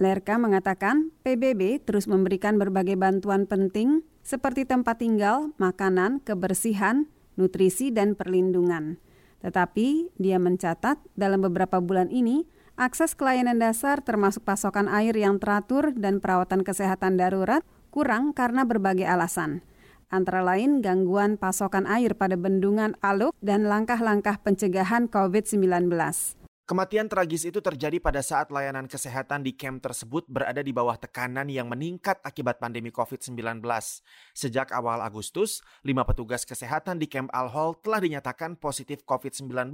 Lerka 0.00 0.36
mengatakan 0.36 1.12
PBB 1.24 1.84
terus 1.84 2.08
memberikan 2.08 2.56
berbagai 2.56 2.96
bantuan 2.96 3.44
penting 3.44 4.00
seperti 4.26 4.66
tempat 4.66 4.98
tinggal, 4.98 5.54
makanan, 5.54 6.18
kebersihan, 6.18 7.06
nutrisi, 7.38 7.94
dan 7.94 8.18
perlindungan. 8.18 8.98
Tetapi 9.46 10.18
dia 10.18 10.42
mencatat 10.42 10.98
dalam 11.14 11.46
beberapa 11.46 11.78
bulan 11.78 12.10
ini, 12.10 12.42
akses 12.74 13.14
ke 13.14 13.22
layanan 13.22 13.62
dasar 13.62 14.02
termasuk 14.02 14.42
pasokan 14.42 14.90
air 14.90 15.14
yang 15.14 15.38
teratur 15.38 15.94
dan 15.94 16.18
perawatan 16.18 16.66
kesehatan 16.66 17.14
darurat 17.14 17.62
kurang 17.94 18.34
karena 18.34 18.66
berbagai 18.66 19.06
alasan, 19.06 19.62
antara 20.10 20.42
lain 20.42 20.82
gangguan 20.82 21.38
pasokan 21.38 21.86
air 21.86 22.18
pada 22.18 22.34
bendungan 22.34 22.98
Aluk 23.00 23.32
dan 23.38 23.70
langkah-langkah 23.70 24.42
pencegahan 24.42 25.06
COVID-19. 25.06 25.88
Kematian 26.66 27.06
tragis 27.06 27.46
itu 27.46 27.62
terjadi 27.62 28.02
pada 28.02 28.18
saat 28.26 28.50
layanan 28.50 28.90
kesehatan 28.90 29.46
di 29.46 29.54
camp 29.54 29.78
tersebut 29.86 30.26
berada 30.26 30.58
di 30.66 30.74
bawah 30.74 30.98
tekanan 30.98 31.46
yang 31.46 31.70
meningkat 31.70 32.18
akibat 32.26 32.58
pandemi 32.58 32.90
COVID-19. 32.90 33.62
Sejak 34.34 34.74
awal 34.74 34.98
Agustus, 34.98 35.62
lima 35.86 36.02
petugas 36.02 36.42
kesehatan 36.42 36.98
di 36.98 37.06
camp 37.06 37.30
Al-Hol 37.30 37.78
telah 37.86 38.02
dinyatakan 38.02 38.58
positif 38.58 39.06
COVID-19, 39.06 39.70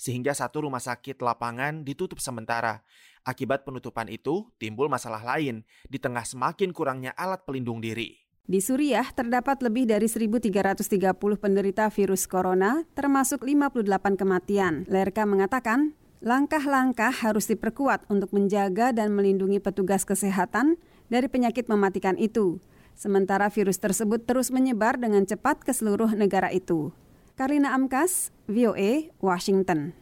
sehingga 0.00 0.32
satu 0.32 0.64
rumah 0.64 0.80
sakit 0.80 1.20
lapangan 1.20 1.84
ditutup 1.84 2.16
sementara. 2.16 2.80
Akibat 3.28 3.68
penutupan 3.68 4.08
itu, 4.08 4.48
timbul 4.56 4.88
masalah 4.88 5.20
lain 5.20 5.60
di 5.84 6.00
tengah 6.00 6.24
semakin 6.24 6.72
kurangnya 6.72 7.12
alat 7.20 7.44
pelindung 7.44 7.84
diri. 7.84 8.16
Di 8.48 8.64
Suriah 8.64 9.12
terdapat 9.12 9.60
lebih 9.60 9.92
dari 9.92 10.08
1.330 10.08 10.88
penderita 11.36 11.92
virus 11.92 12.24
corona, 12.24 12.80
termasuk 12.96 13.44
58 13.44 14.16
kematian. 14.16 14.88
Lerka 14.88 15.28
mengatakan, 15.28 15.92
langkah-langkah 16.24 17.12
harus 17.12 17.52
diperkuat 17.52 18.08
untuk 18.08 18.32
menjaga 18.32 18.96
dan 18.96 19.12
melindungi 19.12 19.60
petugas 19.60 20.08
kesehatan 20.08 20.80
dari 21.12 21.28
penyakit 21.28 21.68
mematikan 21.68 22.16
itu. 22.16 22.64
Sementara 22.96 23.52
virus 23.52 23.76
tersebut 23.76 24.24
terus 24.24 24.48
menyebar 24.48 24.96
dengan 24.96 25.28
cepat 25.28 25.60
ke 25.60 25.76
seluruh 25.76 26.08
negara 26.16 26.48
itu. 26.48 26.96
Karina 27.36 27.76
Amkas, 27.76 28.32
VOA, 28.48 29.12
Washington. 29.20 29.92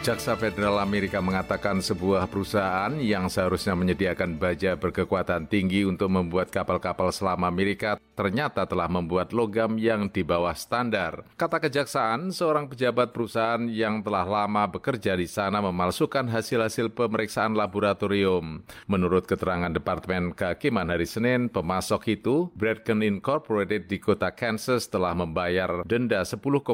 Jaksa 0.00 0.32
Federal 0.32 0.80
Amerika 0.80 1.20
mengatakan 1.20 1.84
sebuah 1.84 2.24
perusahaan 2.24 2.88
yang 3.04 3.28
seharusnya 3.28 3.76
menyediakan 3.76 4.40
baja 4.40 4.72
berkekuatan 4.72 5.44
tinggi 5.44 5.84
untuk 5.84 6.08
membuat 6.08 6.48
kapal-kapal 6.48 7.12
selam 7.12 7.44
Amerika 7.44 8.00
ternyata 8.16 8.64
telah 8.64 8.88
membuat 8.88 9.36
logam 9.36 9.76
yang 9.76 10.08
di 10.08 10.24
bawah 10.24 10.56
standar. 10.56 11.28
Kata 11.36 11.60
kejaksaan, 11.60 12.32
seorang 12.32 12.72
pejabat 12.72 13.12
perusahaan 13.12 13.60
yang 13.68 14.00
telah 14.00 14.24
lama 14.24 14.72
bekerja 14.72 15.20
di 15.20 15.28
sana 15.28 15.60
memalsukan 15.60 16.32
hasil-hasil 16.32 16.96
pemeriksaan 16.96 17.52
laboratorium. 17.52 18.64
Menurut 18.88 19.28
keterangan 19.28 19.68
Departemen 19.68 20.32
Kehakiman 20.32 20.88
hari 20.88 21.04
Senin, 21.04 21.52
pemasok 21.52 22.08
itu, 22.08 22.48
Bradken 22.56 23.04
Incorporated 23.04 23.84
di 23.84 24.00
kota 24.00 24.32
Kansas 24.32 24.88
telah 24.88 25.12
membayar 25.12 25.84
denda 25.84 26.24
10,9 26.24 26.64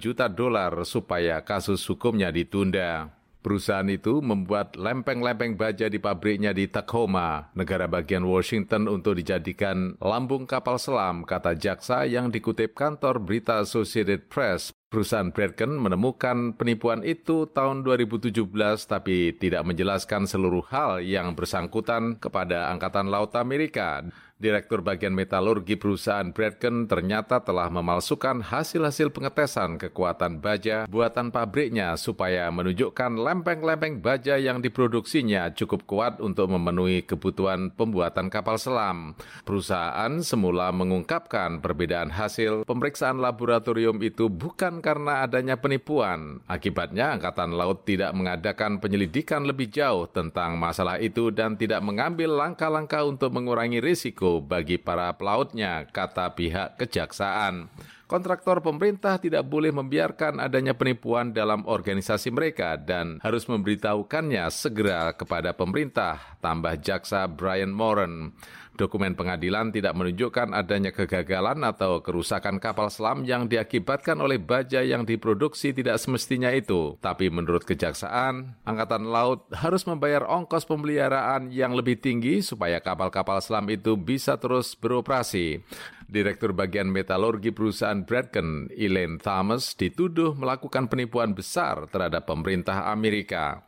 juta 0.00 0.24
dolar 0.24 0.72
supaya 0.88 1.36
kasus 1.44 1.84
hukumnya 1.84 2.32
ditunda 2.32 2.61
ditunda. 2.62 3.10
Perusahaan 3.42 3.90
itu 3.90 4.22
membuat 4.22 4.78
lempeng-lempeng 4.78 5.58
baja 5.58 5.90
di 5.90 5.98
pabriknya 5.98 6.54
di 6.54 6.70
Tacoma, 6.70 7.50
negara 7.58 7.90
bagian 7.90 8.22
Washington 8.22 8.86
untuk 8.86 9.18
dijadikan 9.18 9.98
lambung 9.98 10.46
kapal 10.46 10.78
selam, 10.78 11.26
kata 11.26 11.58
jaksa 11.58 12.06
yang 12.06 12.30
dikutip 12.30 12.78
kantor 12.78 13.18
berita 13.18 13.58
Associated 13.58 14.30
Press. 14.30 14.70
Perusahaan 14.94 15.34
Bradken 15.34 15.74
menemukan 15.74 16.54
penipuan 16.54 17.02
itu 17.02 17.50
tahun 17.50 17.82
2017 17.82 18.46
tapi 18.86 19.34
tidak 19.34 19.66
menjelaskan 19.66 20.30
seluruh 20.30 20.62
hal 20.70 21.02
yang 21.02 21.34
bersangkutan 21.34 22.22
kepada 22.22 22.70
Angkatan 22.70 23.10
Laut 23.10 23.34
Amerika. 23.34 24.06
Direktur 24.42 24.82
bagian 24.82 25.14
metalurgi 25.14 25.78
perusahaan 25.78 26.26
Bradken 26.34 26.90
ternyata 26.90 27.38
telah 27.46 27.70
memalsukan 27.70 28.42
hasil-hasil 28.42 29.14
pengetesan 29.14 29.78
kekuatan 29.78 30.42
baja 30.42 30.90
buatan 30.90 31.30
pabriknya 31.30 31.94
supaya 31.94 32.50
menunjukkan 32.50 33.22
lempeng-lempeng 33.22 34.02
baja 34.02 34.34
yang 34.42 34.58
diproduksinya 34.58 35.54
cukup 35.54 35.86
kuat 35.86 36.18
untuk 36.18 36.50
memenuhi 36.50 37.06
kebutuhan 37.06 37.70
pembuatan 37.70 38.26
kapal 38.34 38.58
selam. 38.58 39.14
Perusahaan 39.46 40.10
semula 40.26 40.74
mengungkapkan 40.74 41.62
perbedaan 41.62 42.10
hasil 42.10 42.66
pemeriksaan 42.66 43.22
laboratorium 43.22 44.02
itu 44.02 44.26
bukan 44.26 44.82
karena 44.82 45.22
adanya 45.22 45.54
penipuan. 45.54 46.42
Akibatnya, 46.50 47.14
Angkatan 47.14 47.54
Laut 47.54 47.86
tidak 47.86 48.10
mengadakan 48.10 48.82
penyelidikan 48.82 49.46
lebih 49.46 49.70
jauh 49.70 50.10
tentang 50.10 50.58
masalah 50.58 50.98
itu 50.98 51.30
dan 51.30 51.54
tidak 51.54 51.78
mengambil 51.78 52.34
langkah-langkah 52.34 53.06
untuk 53.06 53.30
mengurangi 53.30 53.78
risiko 53.78 54.31
bagi 54.40 54.78
para 54.78 55.10
pelautnya, 55.18 55.84
kata 55.90 56.32
pihak 56.32 56.78
kejaksaan 56.78 57.68
kontraktor 58.12 58.60
pemerintah 58.60 59.16
tidak 59.16 59.48
boleh 59.48 59.72
membiarkan 59.72 60.36
adanya 60.36 60.76
penipuan 60.76 61.32
dalam 61.32 61.64
organisasi 61.64 62.28
mereka 62.28 62.76
dan 62.76 63.16
harus 63.24 63.48
memberitahukannya 63.48 64.44
segera 64.52 65.16
kepada 65.16 65.56
pemerintah, 65.56 66.20
tambah 66.44 66.76
jaksa 66.76 67.24
Brian 67.24 67.72
Moran. 67.72 68.36
Dokumen 68.72 69.12
pengadilan 69.12 69.68
tidak 69.68 69.92
menunjukkan 69.92 70.56
adanya 70.56 70.96
kegagalan 70.96 71.60
atau 71.60 72.00
kerusakan 72.00 72.56
kapal 72.56 72.88
selam 72.88 73.20
yang 73.28 73.44
diakibatkan 73.44 74.16
oleh 74.16 74.40
baja 74.40 74.80
yang 74.80 75.04
diproduksi 75.04 75.76
tidak 75.76 76.00
semestinya 76.00 76.48
itu. 76.48 76.96
Tapi 77.04 77.28
menurut 77.28 77.68
kejaksaan, 77.68 78.56
Angkatan 78.64 79.12
Laut 79.12 79.44
harus 79.52 79.84
membayar 79.84 80.24
ongkos 80.24 80.64
pemeliharaan 80.64 81.52
yang 81.52 81.76
lebih 81.76 82.00
tinggi 82.00 82.40
supaya 82.40 82.80
kapal-kapal 82.80 83.44
selam 83.44 83.68
itu 83.68 83.92
bisa 84.00 84.40
terus 84.40 84.72
beroperasi. 84.72 85.60
Direktur 86.08 86.56
bagian 86.56 86.88
metalurgi 86.88 87.52
perusahaan 87.52 88.04
Bradken, 88.04 88.72
Elaine 88.72 89.20
Thomas, 89.20 89.76
dituduh 89.76 90.32
melakukan 90.32 90.88
penipuan 90.88 91.36
besar 91.36 91.88
terhadap 91.92 92.24
pemerintah 92.24 92.88
Amerika. 92.88 93.64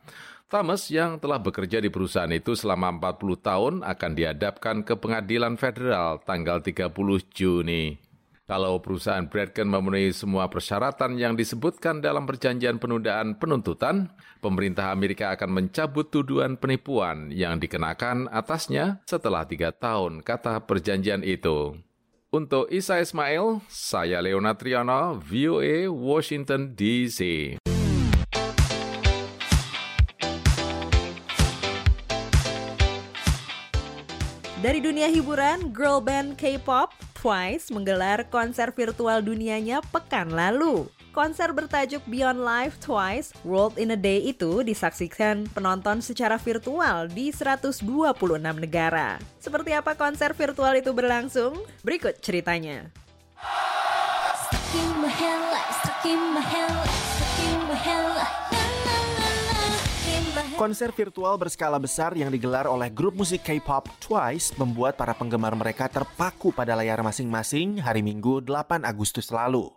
Thomas 0.55 0.87
yang 0.87 1.19
telah 1.19 1.35
bekerja 1.35 1.83
di 1.83 1.91
perusahaan 1.91 2.31
itu 2.31 2.55
selama 2.55 2.87
40 2.95 3.43
tahun 3.43 3.73
akan 3.83 4.11
dihadapkan 4.15 4.87
ke 4.87 4.95
pengadilan 4.95 5.59
federal 5.59 6.23
tanggal 6.23 6.63
30 6.63 6.95
Juni. 7.35 7.99
Kalau 8.47 8.79
perusahaan 8.79 9.27
Bradken 9.27 9.67
memenuhi 9.67 10.15
semua 10.15 10.47
persyaratan 10.47 11.19
yang 11.19 11.35
disebutkan 11.35 11.99
dalam 11.99 12.23
perjanjian 12.23 12.79
penundaan 12.79 13.35
penuntutan, 13.35 14.15
pemerintah 14.39 14.95
Amerika 14.95 15.35
akan 15.35 15.59
mencabut 15.59 16.07
tuduhan 16.07 16.55
penipuan 16.55 17.35
yang 17.35 17.59
dikenakan 17.59 18.31
atasnya 18.31 19.03
setelah 19.11 19.43
tiga 19.43 19.75
tahun, 19.75 20.23
kata 20.23 20.63
perjanjian 20.63 21.27
itu. 21.27 21.75
Untuk 22.31 22.71
Isa 22.71 23.03
Ismail, 23.03 23.59
saya 23.67 24.23
Leonard 24.23 24.55
Triana, 24.63 25.19
VOA, 25.19 25.91
Washington, 25.91 26.71
D.C. 26.79 27.59
Dari 34.65 34.81
dunia 34.81 35.05
hiburan, 35.05 35.69
girl 35.69 36.01
band 36.01 36.41
K-pop 36.41 36.89
Twice 37.13 37.69
menggelar 37.69 38.25
konser 38.33 38.73
virtual 38.73 39.21
dunianya 39.21 39.77
pekan 39.93 40.33
lalu. 40.33 40.89
Konser 41.13 41.53
bertajuk 41.53 42.01
Beyond 42.09 42.41
Life 42.41 42.81
Twice 42.81 43.29
World 43.45 43.77
in 43.77 43.93
a 43.93 43.99
Day 43.99 44.25
itu 44.25 44.65
disaksikan 44.65 45.45
penonton 45.53 46.01
secara 46.01 46.41
virtual 46.41 47.05
di 47.13 47.29
126 47.29 47.85
negara. 48.57 49.21
Seperti 49.37 49.77
apa 49.77 49.93
konser 49.93 50.33
virtual 50.33 50.73
itu 50.81 50.89
berlangsung? 50.97 51.61
Berikut 51.85 52.17
ceritanya. 52.25 52.89
Konser 60.53 60.93
virtual 60.93 61.41
berskala 61.41 61.81
besar 61.81 62.13
yang 62.13 62.29
digelar 62.29 62.69
oleh 62.69 62.93
grup 62.93 63.17
musik 63.17 63.41
K-pop 63.41 63.89
Twice 63.97 64.53
membuat 64.61 64.93
para 64.93 65.17
penggemar 65.17 65.57
mereka 65.57 65.89
terpaku 65.89 66.53
pada 66.53 66.77
layar 66.77 67.01
masing-masing 67.01 67.81
hari 67.81 68.05
Minggu 68.05 68.45
8 68.45 68.85
Agustus 68.85 69.33
lalu. 69.33 69.73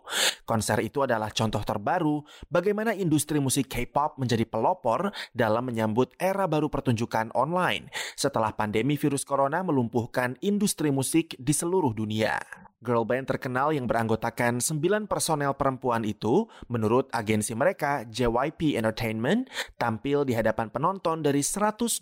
Konser 0.49 0.81
itu 0.81 1.05
adalah 1.05 1.29
contoh 1.29 1.61
terbaru 1.61 2.25
bagaimana 2.49 2.97
industri 2.97 3.37
musik 3.37 3.69
K-pop 3.69 4.17
menjadi 4.17 4.49
pelopor 4.49 5.13
dalam 5.29 5.69
menyambut 5.69 6.17
era 6.17 6.49
baru 6.49 6.73
pertunjukan 6.73 7.29
online 7.37 7.93
setelah 8.17 8.57
pandemi 8.57 8.97
virus 8.97 9.21
corona 9.21 9.61
melumpuhkan 9.61 10.41
industri 10.41 10.89
musik 10.89 11.37
di 11.37 11.53
seluruh 11.53 11.93
dunia. 11.93 12.41
Girl 12.81 13.05
band 13.05 13.29
terkenal 13.29 13.75
yang 13.75 13.85
beranggotakan 13.85 14.57
9 14.57 15.05
personel 15.05 15.53
perempuan 15.53 16.01
itu, 16.07 16.47
menurut 16.71 17.11
agensi 17.13 17.51
mereka 17.51 18.07
JYP 18.07 18.79
Entertainment, 18.79 19.51
tampil 19.75 20.25
di 20.25 20.33
hadapan 20.33 20.73
penonton 20.73 21.19
dari 21.19 21.45
126 21.45 22.01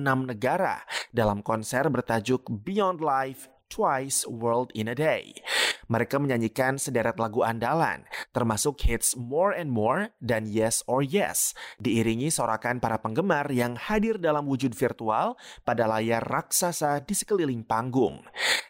negara 0.00 0.80
dalam 1.10 1.44
konser 1.44 1.90
bertajuk 1.90 2.48
Beyond 2.48 3.02
Life 3.04 3.51
Twice 3.72 4.28
World 4.28 4.68
in 4.76 4.92
a 4.92 4.92
Day. 4.92 5.32
Mereka 5.88 6.20
menyanyikan 6.20 6.76
sederet 6.76 7.16
lagu 7.16 7.40
andalan, 7.40 8.04
termasuk 8.36 8.84
hits 8.84 9.16
More 9.16 9.56
and 9.56 9.72
More 9.72 10.12
dan 10.20 10.44
Yes 10.44 10.84
or 10.84 11.00
Yes, 11.00 11.56
diiringi 11.80 12.28
sorakan 12.28 12.84
para 12.84 13.00
penggemar 13.00 13.48
yang 13.48 13.80
hadir 13.80 14.20
dalam 14.20 14.44
wujud 14.44 14.76
virtual 14.76 15.40
pada 15.64 15.88
layar 15.88 16.20
raksasa 16.20 17.00
di 17.00 17.16
sekeliling 17.16 17.64
panggung. 17.64 18.20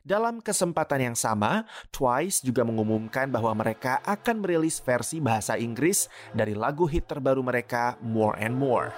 Dalam 0.03 0.39
kesempatan 0.43 1.15
yang 1.15 1.17
sama, 1.19 1.67
Twice 1.91 2.43
juga 2.43 2.63
mengumumkan 2.63 3.31
bahwa 3.31 3.55
mereka 3.59 3.99
akan 4.03 4.43
merilis 4.43 4.83
versi 4.83 5.19
bahasa 5.19 5.59
Inggris 5.59 6.07
dari 6.35 6.55
lagu 6.55 6.87
hit 6.87 7.07
terbaru 7.11 7.43
mereka 7.43 7.99
More 8.03 8.39
and 8.39 8.55
More. 8.55 8.91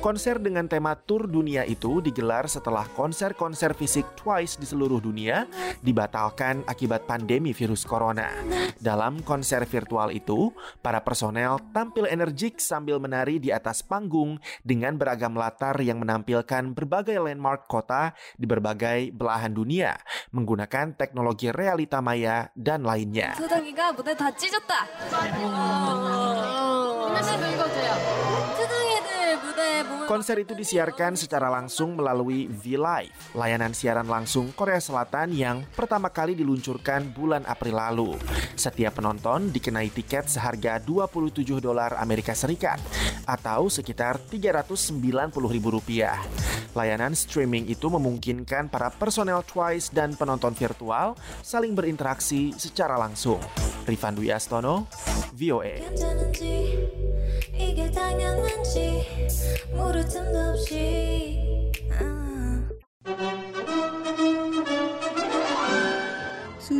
Konser 0.00 0.40
dengan 0.40 0.64
tema 0.64 0.96
tur 0.96 1.28
dunia 1.28 1.68
itu 1.68 2.00
digelar 2.00 2.48
setelah 2.48 2.88
konser-konser 2.96 3.76
fisik 3.76 4.08
Twice 4.16 4.56
di 4.56 4.64
seluruh 4.64 4.96
dunia 4.96 5.44
dibatalkan 5.84 6.64
akibat 6.64 7.04
pandemi 7.04 7.52
virus 7.52 7.84
corona. 7.84 8.32
Dalam 8.80 9.20
konser 9.20 9.60
virtual 9.68 10.08
itu, 10.16 10.56
para 10.80 11.04
personel 11.04 11.60
tampil 11.76 12.08
energik 12.08 12.64
sambil 12.64 12.96
menari 12.96 13.36
di 13.36 13.52
atas 13.52 13.84
panggung 13.84 14.40
dengan 14.64 14.96
beragam 14.96 15.36
latar 15.36 15.76
yang 15.84 16.00
menampilkan 16.00 16.72
berbagai 16.72 17.20
landmark 17.20 17.68
kota 17.68 18.16
di 18.40 18.48
berbagai 18.48 19.12
belahan 19.12 19.52
dunia 19.52 20.00
menggunakan 20.32 20.96
teknologi 20.96 21.52
realita 21.52 22.00
maya 22.00 22.48
dan 22.56 22.88
lainnya. 22.88 23.36
Konser 30.10 30.42
itu 30.42 30.58
disiarkan 30.58 31.14
secara 31.14 31.46
langsung 31.46 31.94
melalui 31.94 32.50
V-Live, 32.50 33.34
layanan 33.38 33.70
siaran 33.70 34.10
langsung 34.10 34.50
Korea 34.50 34.82
Selatan 34.82 35.30
yang 35.30 35.62
pertama 35.70 36.10
kali 36.10 36.34
diluncurkan 36.34 37.14
bulan 37.14 37.46
April 37.46 37.78
lalu. 37.78 38.10
Setiap 38.58 38.98
penonton 38.98 39.54
dikenai 39.54 39.88
tiket 39.94 40.26
seharga 40.26 40.82
27 40.82 41.62
dolar 41.62 41.94
Amerika 42.02 42.34
Serikat 42.34 42.82
atau 43.22 43.70
sekitar 43.70 44.18
390 44.18 44.98
ribu 45.46 45.68
rupiah. 45.78 46.18
Layanan 46.74 47.14
streaming 47.14 47.66
itu 47.66 47.90
memungkinkan 47.90 48.70
para 48.70 48.90
personel 48.94 49.42
Twice 49.42 49.90
dan 49.90 50.14
penonton 50.14 50.54
virtual 50.54 51.18
saling 51.42 51.74
berinteraksi 51.74 52.54
secara 52.54 52.94
langsung. 52.94 53.42
Rifan 53.86 54.14
Dwi 54.14 54.30
Astono, 54.30 54.86
VOA. 55.34 57.09
이게 57.54 57.90
당연한지 57.90 59.06
물을 59.72 60.06
틈도 60.06 60.38
없이 60.50 61.69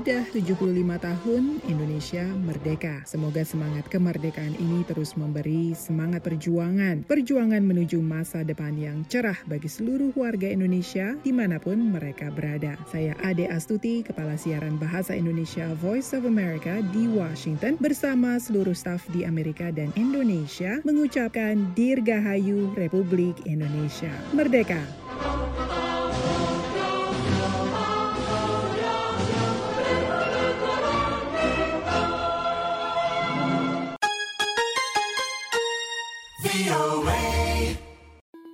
Sudah 0.01 0.25
75 0.33 0.57
tahun 0.97 1.61
Indonesia 1.69 2.25
merdeka. 2.41 3.05
Semoga 3.05 3.45
semangat 3.45 3.85
kemerdekaan 3.93 4.57
ini 4.57 4.81
terus 4.89 5.13
memberi 5.13 5.77
semangat 5.77 6.25
perjuangan. 6.25 7.05
Perjuangan 7.05 7.61
menuju 7.61 8.01
masa 8.01 8.41
depan 8.41 8.81
yang 8.81 9.05
cerah 9.13 9.37
bagi 9.45 9.69
seluruh 9.69 10.17
warga 10.17 10.49
Indonesia 10.49 11.21
di 11.21 11.37
mana 11.37 11.61
pun 11.61 11.77
mereka 11.93 12.33
berada. 12.33 12.81
Saya 12.89 13.13
Ade 13.21 13.45
Astuti, 13.53 14.01
Kepala 14.01 14.41
Siaran 14.41 14.81
Bahasa 14.81 15.13
Indonesia 15.13 15.69
Voice 15.77 16.17
of 16.17 16.25
America 16.25 16.81
di 16.97 17.05
Washington 17.05 17.77
bersama 17.77 18.41
seluruh 18.41 18.73
staf 18.73 19.05
di 19.13 19.29
Amerika 19.29 19.69
dan 19.69 19.93
Indonesia 20.01 20.81
mengucapkan 20.81 21.77
Dirgahayu 21.77 22.73
Republik 22.73 23.37
Indonesia. 23.45 24.17
Merdeka! 24.33 24.81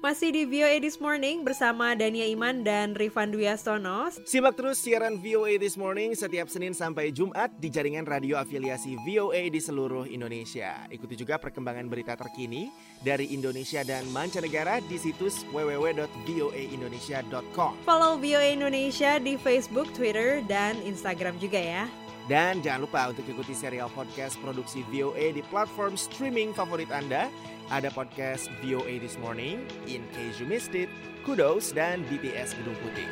Masih 0.07 0.31
di 0.31 0.47
VOA 0.47 0.79
This 0.79 1.03
Morning 1.03 1.43
bersama 1.43 1.99
Dania 1.99 2.31
Iman 2.31 2.63
dan 2.63 2.95
Rifan 2.95 3.35
Duyastono. 3.35 4.07
Simak 4.23 4.55
terus 4.55 4.79
siaran 4.79 5.19
VOA 5.19 5.59
This 5.59 5.75
Morning 5.75 6.15
setiap 6.15 6.47
Senin 6.47 6.79
sampai 6.79 7.11
Jumat 7.11 7.51
di 7.59 7.67
jaringan 7.67 8.07
radio 8.07 8.39
afiliasi 8.39 8.95
VOA 9.03 9.51
di 9.51 9.59
seluruh 9.59 10.07
Indonesia. 10.07 10.87
Ikuti 10.95 11.19
juga 11.19 11.43
perkembangan 11.43 11.91
berita 11.91 12.15
terkini 12.15 12.71
dari 13.03 13.35
Indonesia 13.35 13.83
dan 13.83 14.07
mancanegara 14.15 14.79
di 14.87 14.95
situs 14.95 15.43
www.voaindonesia.com. 15.51 17.83
Follow 17.83 18.15
VOA 18.23 18.55
Indonesia 18.55 19.19
di 19.19 19.35
Facebook, 19.35 19.91
Twitter, 19.91 20.39
dan 20.47 20.79
Instagram 20.87 21.35
juga 21.43 21.59
ya. 21.59 22.06
Dan 22.27 22.59
jangan 22.59 22.91
lupa 22.91 23.07
untuk 23.15 23.23
ikuti 23.31 23.55
serial 23.55 23.87
podcast 23.95 24.35
produksi 24.43 24.83
VOA 24.91 25.31
di 25.31 25.47
platform 25.47 25.95
streaming 25.95 26.51
favorit 26.51 26.91
Anda. 26.91 27.31
Ada 27.71 27.91
podcast 27.95 28.51
VOA 28.63 28.99
This 28.99 29.15
Morning, 29.19 29.63
In 29.87 30.03
Case 30.11 30.43
You 30.43 30.47
Missed 30.51 30.75
It, 30.75 30.91
Kudos, 31.23 31.71
dan 31.71 32.03
BTS 32.11 32.59
Gedung 32.59 32.79
Putih. 32.83 33.07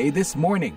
VOA 0.00 0.08
This 0.16 0.32
Morning. 0.32 0.72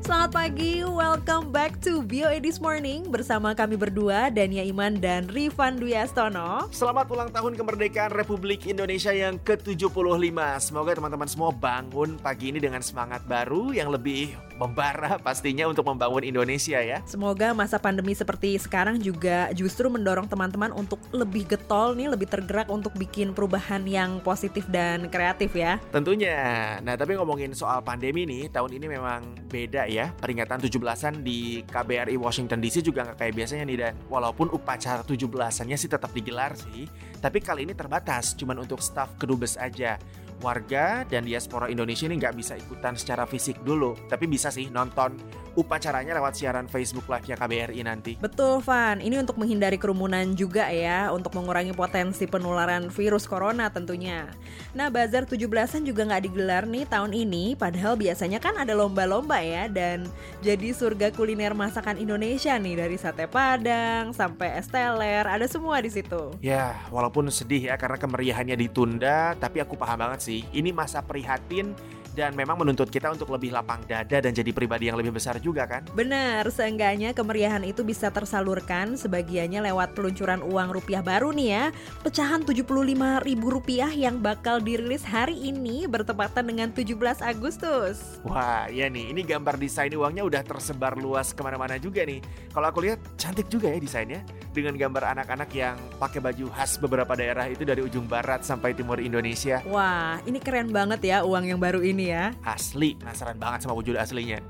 Selamat 0.00 0.30
pagi, 0.32 0.80
welcome 0.80 1.52
back 1.52 1.76
to 1.84 2.00
VOA 2.08 2.40
This 2.40 2.56
Morning 2.56 3.04
bersama 3.04 3.52
kami 3.52 3.76
berdua 3.76 4.32
Dania 4.32 4.64
Iman 4.64 4.96
dan 4.96 5.28
Rifan 5.28 5.76
Duyastono. 5.76 6.72
Selamat 6.72 7.04
ulang 7.12 7.28
tahun 7.28 7.52
kemerdekaan 7.52 8.16
Republik 8.16 8.64
Indonesia 8.64 9.12
yang 9.12 9.36
ke-75. 9.44 10.32
Semoga 10.56 10.96
teman-teman 10.96 11.28
semua 11.28 11.52
bangun 11.52 12.16
pagi 12.16 12.48
ini 12.48 12.64
dengan 12.64 12.80
semangat 12.80 13.20
baru 13.28 13.76
yang 13.76 13.92
lebih 13.92 14.32
membara 14.62 15.18
pastinya 15.18 15.66
untuk 15.66 15.82
membangun 15.86 16.22
Indonesia 16.22 16.78
ya. 16.78 17.02
Semoga 17.04 17.50
masa 17.52 17.82
pandemi 17.82 18.14
seperti 18.14 18.54
sekarang 18.56 19.02
juga 19.02 19.50
justru 19.52 19.90
mendorong 19.90 20.30
teman-teman 20.30 20.70
untuk 20.70 21.02
lebih 21.10 21.50
getol 21.50 21.98
nih, 21.98 22.08
lebih 22.12 22.30
tergerak 22.30 22.70
untuk 22.70 22.94
bikin 22.94 23.34
perubahan 23.34 23.82
yang 23.84 24.22
positif 24.22 24.64
dan 24.70 25.10
kreatif 25.10 25.52
ya. 25.52 25.82
Tentunya. 25.90 26.78
Nah, 26.80 26.94
tapi 26.94 27.18
ngomongin 27.18 27.52
soal 27.52 27.82
pandemi 27.82 28.22
nih, 28.22 28.48
tahun 28.54 28.78
ini 28.78 28.86
memang 28.86 29.20
beda 29.50 29.90
ya. 29.90 30.14
Peringatan 30.22 30.62
17-an 30.62 31.26
di 31.26 31.66
KBRI 31.66 32.14
Washington 32.16 32.62
DC 32.62 32.86
juga 32.86 33.06
nggak 33.10 33.18
kayak 33.18 33.34
biasanya 33.34 33.64
nih 33.66 33.78
dan 33.78 33.92
walaupun 34.06 34.48
upacara 34.54 35.02
17-annya 35.02 35.76
sih 35.76 35.90
tetap 35.90 36.14
digelar 36.14 36.54
sih, 36.54 36.86
tapi 37.18 37.42
kali 37.42 37.66
ini 37.66 37.74
terbatas 37.74 38.34
cuman 38.38 38.62
untuk 38.62 38.78
staf 38.82 39.14
kedubes 39.18 39.58
aja 39.58 39.98
warga 40.42 41.06
dan 41.06 41.24
diaspora 41.24 41.70
Indonesia 41.70 42.04
ini 42.10 42.18
nggak 42.18 42.34
bisa 42.34 42.58
ikutan 42.58 42.98
secara 42.98 43.24
fisik 43.24 43.62
dulu, 43.62 43.94
tapi 44.10 44.26
bisa 44.26 44.50
sih 44.50 44.68
nonton 44.68 45.14
upacaranya 45.52 46.16
lewat 46.16 46.38
siaran 46.38 46.66
Facebook 46.66 47.04
Live-nya 47.08 47.36
KBRI 47.36 47.80
nanti. 47.84 48.12
Betul, 48.16 48.64
Van. 48.64 49.00
Ini 49.00 49.20
untuk 49.20 49.36
menghindari 49.36 49.76
kerumunan 49.76 50.32
juga 50.32 50.68
ya, 50.72 51.12
untuk 51.12 51.36
mengurangi 51.36 51.76
potensi 51.76 52.24
penularan 52.24 52.88
virus 52.88 53.28
corona 53.28 53.68
tentunya. 53.68 54.28
Nah, 54.72 54.88
bazar 54.88 55.28
17-an 55.28 55.84
juga 55.84 56.08
nggak 56.08 56.22
digelar 56.28 56.64
nih 56.64 56.88
tahun 56.88 57.12
ini, 57.12 57.54
padahal 57.56 58.00
biasanya 58.00 58.40
kan 58.40 58.56
ada 58.56 58.72
lomba-lomba 58.72 59.40
ya, 59.44 59.68
dan 59.68 60.08
jadi 60.40 60.72
surga 60.72 61.12
kuliner 61.12 61.52
masakan 61.52 62.00
Indonesia 62.00 62.56
nih, 62.56 62.74
dari 62.80 62.96
sate 62.96 63.28
padang 63.28 64.16
sampai 64.16 64.56
es 64.56 64.68
teler, 64.72 65.28
ada 65.28 65.44
semua 65.44 65.76
di 65.84 65.92
situ. 65.92 66.32
Ya, 66.40 66.80
walaupun 66.88 67.28
sedih 67.28 67.68
ya 67.68 67.76
karena 67.76 68.00
kemeriahannya 68.00 68.56
ditunda, 68.56 69.36
tapi 69.36 69.60
aku 69.60 69.76
paham 69.76 70.00
banget 70.00 70.20
sih. 70.24 70.40
Ini 70.50 70.72
masa 70.72 71.04
prihatin 71.04 71.76
dan 72.12 72.36
memang 72.36 72.60
menuntut 72.60 72.92
kita 72.92 73.12
untuk 73.12 73.32
lebih 73.32 73.52
lapang 73.52 73.80
dada 73.88 74.20
dan 74.20 74.32
jadi 74.32 74.52
pribadi 74.52 74.88
yang 74.88 75.00
lebih 75.00 75.16
besar 75.16 75.40
juga 75.40 75.64
kan? 75.64 75.84
Benar, 75.96 76.48
seenggaknya 76.52 77.16
kemeriahan 77.16 77.64
itu 77.64 77.80
bisa 77.82 78.12
tersalurkan 78.12 78.96
sebagiannya 79.00 79.64
lewat 79.72 79.96
peluncuran 79.96 80.44
uang 80.44 80.68
rupiah 80.76 81.00
baru 81.00 81.32
nih 81.32 81.48
ya. 81.48 81.64
Pecahan 82.04 82.44
75 82.44 83.24
ribu 83.24 83.46
rupiah 83.48 83.90
yang 83.90 84.20
bakal 84.20 84.60
dirilis 84.60 85.02
hari 85.04 85.36
ini 85.36 85.88
bertepatan 85.88 86.44
dengan 86.44 86.68
17 86.68 87.24
Agustus. 87.24 88.20
Wah, 88.22 88.68
ya 88.68 88.86
nih, 88.92 89.12
ini 89.12 89.24
gambar 89.24 89.56
desain 89.56 89.92
uangnya 89.92 90.24
udah 90.24 90.42
tersebar 90.44 90.96
luas 91.00 91.32
ke 91.32 91.40
mana-mana 91.40 91.80
juga 91.80 92.04
nih. 92.04 92.20
Kalau 92.52 92.66
aku 92.68 92.84
lihat 92.84 93.00
cantik 93.16 93.48
juga 93.48 93.72
ya 93.72 93.80
desainnya. 93.80 94.20
Dengan 94.52 94.76
gambar 94.76 95.16
anak-anak 95.16 95.48
yang 95.56 95.80
pakai 95.96 96.20
baju 96.20 96.52
khas 96.52 96.76
beberapa 96.76 97.16
daerah 97.16 97.48
itu 97.48 97.64
dari 97.64 97.80
ujung 97.80 98.04
barat 98.04 98.44
sampai 98.44 98.76
timur 98.76 99.00
Indonesia. 99.00 99.64
Wah, 99.64 100.20
ini 100.28 100.36
keren 100.44 100.68
banget 100.68 101.00
ya 101.08 101.24
uang 101.24 101.48
yang 101.48 101.56
baru 101.56 101.80
ini 101.80 102.12
ya. 102.12 102.36
Asli, 102.44 102.92
penasaran 103.00 103.40
banget 103.40 103.64
sama 103.64 103.72
wujud 103.72 103.96
aslinya. 103.96 104.44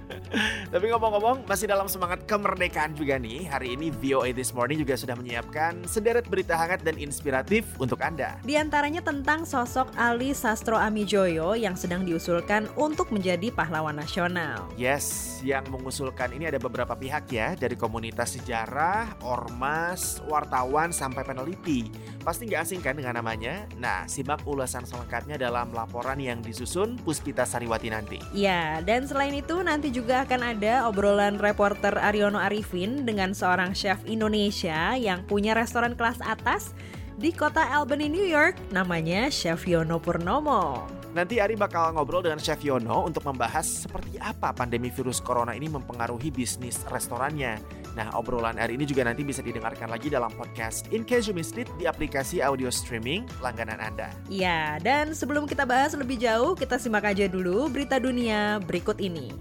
Tapi 0.72 0.84
ngomong-ngomong, 0.94 1.50
masih 1.50 1.66
dalam 1.66 1.90
semangat 1.90 2.22
kemerdekaan 2.30 2.94
juga 2.94 3.18
nih. 3.18 3.50
Hari 3.50 3.74
ini 3.74 3.90
VOA 3.90 4.30
This 4.30 4.54
Morning 4.54 4.78
juga 4.78 4.94
sudah 4.94 5.18
menyiapkan 5.18 5.82
sederet 5.90 6.30
berita 6.30 6.54
hangat 6.54 6.86
dan 6.86 6.94
inspiratif 6.94 7.66
untuk 7.82 7.98
Anda. 7.98 8.38
Di 8.46 8.54
antaranya 8.54 9.02
tentang 9.02 9.42
sosok 9.42 9.90
Ali 9.98 10.38
Sastro 10.38 10.78
Amijoyo 10.78 11.58
yang 11.58 11.74
sedang 11.74 12.06
diusulkan 12.06 12.70
untuk 12.78 13.10
menjadi 13.10 13.50
pahlawan 13.50 13.98
nasional. 13.98 14.70
Yes, 14.78 15.38
yang 15.42 15.66
mengusulkan 15.66 16.30
ini 16.30 16.46
ada 16.46 16.62
beberapa 16.62 16.94
pihak 16.94 17.26
ya, 17.34 17.58
dari 17.58 17.74
komunitas 17.74 18.38
sejarah, 18.38 19.18
ormas, 19.48 20.20
wartawan, 20.28 20.92
sampai 20.92 21.24
peneliti. 21.24 21.88
Pasti 22.20 22.44
nggak 22.44 22.62
asing 22.68 22.80
kan 22.84 22.94
dengan 22.94 23.16
namanya? 23.16 23.64
Nah, 23.80 24.04
simak 24.04 24.44
ulasan 24.44 24.84
selengkapnya 24.84 25.40
dalam 25.40 25.72
laporan 25.72 26.20
yang 26.20 26.44
disusun 26.44 27.00
Puspita 27.00 27.48
Sariwati 27.48 27.88
nanti. 27.88 28.20
Ya, 28.36 28.84
dan 28.84 29.08
selain 29.08 29.32
itu 29.32 29.56
nanti 29.64 29.88
juga 29.88 30.28
akan 30.28 30.54
ada 30.54 30.84
obrolan 30.86 31.40
reporter 31.40 31.96
Aryono 31.96 32.36
Arifin 32.36 33.08
dengan 33.08 33.32
seorang 33.32 33.72
chef 33.72 33.98
Indonesia 34.04 34.92
yang 34.94 35.24
punya 35.24 35.56
restoran 35.56 35.96
kelas 35.96 36.20
atas 36.20 36.76
di 37.18 37.34
kota 37.34 37.64
Albany, 37.74 38.06
New 38.06 38.28
York, 38.28 38.54
namanya 38.70 39.26
Chef 39.32 39.66
Yono 39.66 39.98
Purnomo. 39.98 40.97
Nanti 41.16 41.40
Ari 41.40 41.56
bakal 41.56 41.96
ngobrol 41.96 42.20
dengan 42.20 42.36
Chef 42.36 42.60
Yono 42.60 43.08
untuk 43.08 43.24
membahas 43.24 43.88
seperti 43.88 44.20
apa 44.20 44.52
pandemi 44.52 44.92
virus 44.92 45.24
corona 45.24 45.56
ini 45.56 45.64
mempengaruhi 45.68 46.28
bisnis 46.28 46.84
restorannya. 46.92 47.56
Nah, 47.96 48.12
obrolan 48.14 48.60
hari 48.60 48.76
ini 48.76 48.84
juga 48.84 49.08
nanti 49.08 49.24
bisa 49.24 49.40
didengarkan 49.40 49.88
lagi 49.88 50.12
dalam 50.12 50.28
podcast 50.36 50.86
In 50.92 51.02
Case 51.08 51.32
You 51.32 51.34
Missed 51.34 51.56
It 51.56 51.68
di 51.80 51.88
aplikasi 51.88 52.44
audio 52.44 52.68
streaming 52.68 53.24
langganan 53.40 53.80
Anda. 53.80 54.12
Ya, 54.28 54.76
dan 54.84 55.16
sebelum 55.16 55.48
kita 55.48 55.64
bahas 55.64 55.96
lebih 55.96 56.20
jauh, 56.20 56.52
kita 56.52 56.76
simak 56.76 57.08
aja 57.08 57.24
dulu 57.26 57.72
berita 57.72 57.96
dunia 57.96 58.60
berikut 58.62 59.00
ini. 59.00 59.32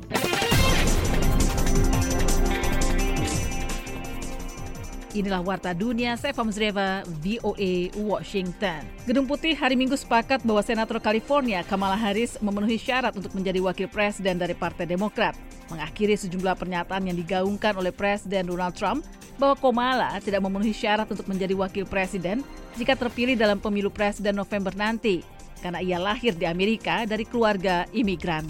Inilah 5.17 5.41
Warta 5.41 5.73
Dunia, 5.73 6.13
saya 6.13 6.29
Famzreva, 6.29 7.01
VOA 7.25 7.89
Washington. 7.97 8.85
Gedung 9.09 9.25
Putih 9.25 9.57
hari 9.57 9.73
Minggu 9.73 9.97
sepakat 9.97 10.45
bahwa 10.45 10.61
Senator 10.61 11.01
California 11.01 11.65
Kamala 11.65 11.97
Harris 11.97 12.37
memenuhi 12.37 12.77
syarat 12.77 13.17
untuk 13.17 13.33
menjadi 13.33 13.57
wakil 13.57 13.89
presiden 13.89 14.37
dari 14.37 14.53
Partai 14.53 14.85
Demokrat. 14.85 15.33
Mengakhiri 15.73 16.13
sejumlah 16.13 16.53
pernyataan 16.61 17.09
yang 17.09 17.17
digaungkan 17.17 17.73
oleh 17.81 17.89
Presiden 17.89 18.45
Donald 18.45 18.77
Trump 18.77 19.09
bahwa 19.41 19.57
Kamala 19.57 20.21
tidak 20.21 20.45
memenuhi 20.45 20.69
syarat 20.69 21.09
untuk 21.09 21.25
menjadi 21.25 21.57
wakil 21.57 21.89
presiden 21.89 22.45
jika 22.77 22.93
terpilih 22.93 23.33
dalam 23.33 23.57
pemilu 23.57 23.89
presiden 23.89 24.37
November 24.37 24.77
nanti, 24.77 25.25
karena 25.65 25.81
ia 25.81 25.97
lahir 25.97 26.37
di 26.37 26.45
Amerika 26.45 27.09
dari 27.09 27.25
keluarga 27.25 27.89
imigran. 27.89 28.45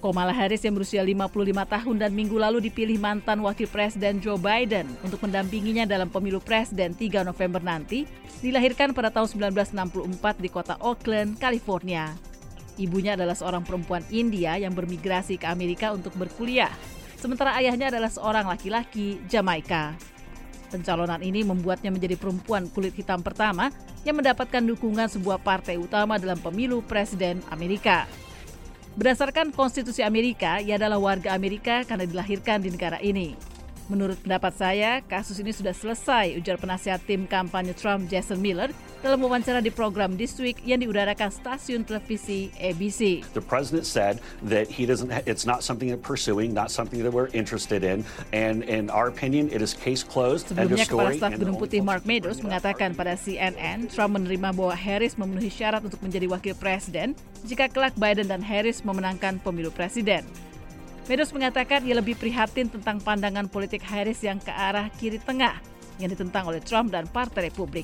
Kamala 0.00 0.32
Harris 0.32 0.64
yang 0.64 0.72
berusia 0.72 1.04
55 1.04 1.28
tahun 1.52 1.96
dan 2.00 2.16
minggu 2.16 2.40
lalu 2.40 2.64
dipilih 2.72 2.96
mantan 2.96 3.44
wakil 3.44 3.68
presiden 3.68 4.16
Joe 4.16 4.40
Biden 4.40 4.88
untuk 5.04 5.20
mendampinginya 5.20 5.84
dalam 5.84 6.08
pemilu 6.08 6.40
presiden 6.40 6.96
3 6.96 7.20
November 7.20 7.60
nanti, 7.60 8.08
dilahirkan 8.40 8.96
pada 8.96 9.12
tahun 9.12 9.52
1964 9.52 10.40
di 10.40 10.48
kota 10.48 10.80
Oakland, 10.80 11.36
California. 11.36 12.16
Ibunya 12.80 13.12
adalah 13.12 13.36
seorang 13.36 13.60
perempuan 13.60 14.00
India 14.08 14.56
yang 14.56 14.72
bermigrasi 14.72 15.36
ke 15.36 15.44
Amerika 15.44 15.92
untuk 15.92 16.16
berkuliah, 16.16 16.72
sementara 17.20 17.52
ayahnya 17.60 17.92
adalah 17.92 18.08
seorang 18.08 18.48
laki-laki 18.48 19.20
Jamaika. 19.28 20.00
Pencalonan 20.72 21.20
ini 21.20 21.44
membuatnya 21.44 21.92
menjadi 21.92 22.16
perempuan 22.16 22.72
kulit 22.72 22.96
hitam 22.96 23.20
pertama 23.20 23.68
yang 24.08 24.16
mendapatkan 24.16 24.64
dukungan 24.64 25.12
sebuah 25.12 25.44
partai 25.44 25.76
utama 25.76 26.16
dalam 26.16 26.40
pemilu 26.40 26.80
presiden 26.80 27.44
Amerika. 27.52 28.08
Berdasarkan 28.98 29.54
konstitusi 29.54 30.02
Amerika, 30.02 30.58
ia 30.58 30.74
adalah 30.74 30.98
warga 30.98 31.30
Amerika 31.30 31.86
karena 31.86 32.06
dilahirkan 32.06 32.58
di 32.58 32.74
negara 32.74 32.98
ini. 32.98 33.49
Menurut 33.90 34.22
pendapat 34.22 34.54
saya, 34.54 35.02
kasus 35.02 35.42
ini 35.42 35.50
sudah 35.50 35.74
selesai, 35.74 36.38
ujar 36.38 36.54
penasihat 36.62 37.02
tim 37.02 37.26
kampanye 37.26 37.74
Trump 37.74 38.06
Jason 38.06 38.38
Miller 38.38 38.70
dalam 39.02 39.18
wawancara 39.18 39.58
di 39.58 39.74
program 39.74 40.14
This 40.14 40.38
Week 40.38 40.62
yang 40.62 40.78
diudarakan 40.78 41.26
stasiun 41.26 41.82
televisi 41.82 42.54
ABC. 42.54 43.26
The 43.34 43.42
president 43.42 43.90
said 43.90 44.22
that 44.46 44.70
he 44.70 44.86
doesn't. 44.86 45.10
It's 45.26 45.42
not 45.42 45.66
something 45.66 45.90
that 45.90 46.06
pursuing, 46.06 46.54
not 46.54 46.70
something 46.70 47.02
that 47.02 47.10
we're 47.10 47.34
interested 47.34 47.82
in, 47.82 48.06
and 48.30 48.62
in 48.70 48.94
our 48.94 49.10
opinion, 49.10 49.50
it 49.50 49.58
is 49.58 49.74
case 49.74 50.06
closed. 50.06 50.54
Sebelumnya, 50.54 50.86
Kepala 50.86 51.10
Staf 51.18 51.34
Gedung 51.34 51.58
Putih 51.58 51.82
Mark 51.82 52.06
Meadows 52.06 52.38
mengatakan 52.46 52.94
pada 52.94 53.18
CNN, 53.18 53.90
Trump 53.90 54.14
menerima 54.22 54.54
bahwa 54.54 54.78
Harris 54.78 55.18
memenuhi 55.18 55.50
syarat 55.50 55.82
untuk 55.82 55.98
menjadi 55.98 56.30
wakil 56.30 56.54
presiden 56.54 57.18
jika 57.42 57.66
kelak 57.66 57.98
Biden 57.98 58.30
dan 58.30 58.38
Harris 58.38 58.86
memenangkan 58.86 59.42
pemilu 59.42 59.74
presiden. 59.74 60.22
Meadows 61.10 61.34
mengatakan 61.34 61.82
ia 61.82 61.98
lebih 61.98 62.14
prihatin 62.14 62.70
tentang 62.70 63.02
pandangan 63.02 63.50
politik 63.50 63.82
Harris 63.82 64.22
yang 64.22 64.38
ke 64.38 64.54
arah 64.54 64.86
kiri 64.94 65.18
tengah 65.18 65.58
yang 65.98 66.06
ditentang 66.06 66.46
oleh 66.46 66.62
Trump 66.62 66.94
dan 66.94 67.10
Partai 67.10 67.50
Republik. 67.50 67.82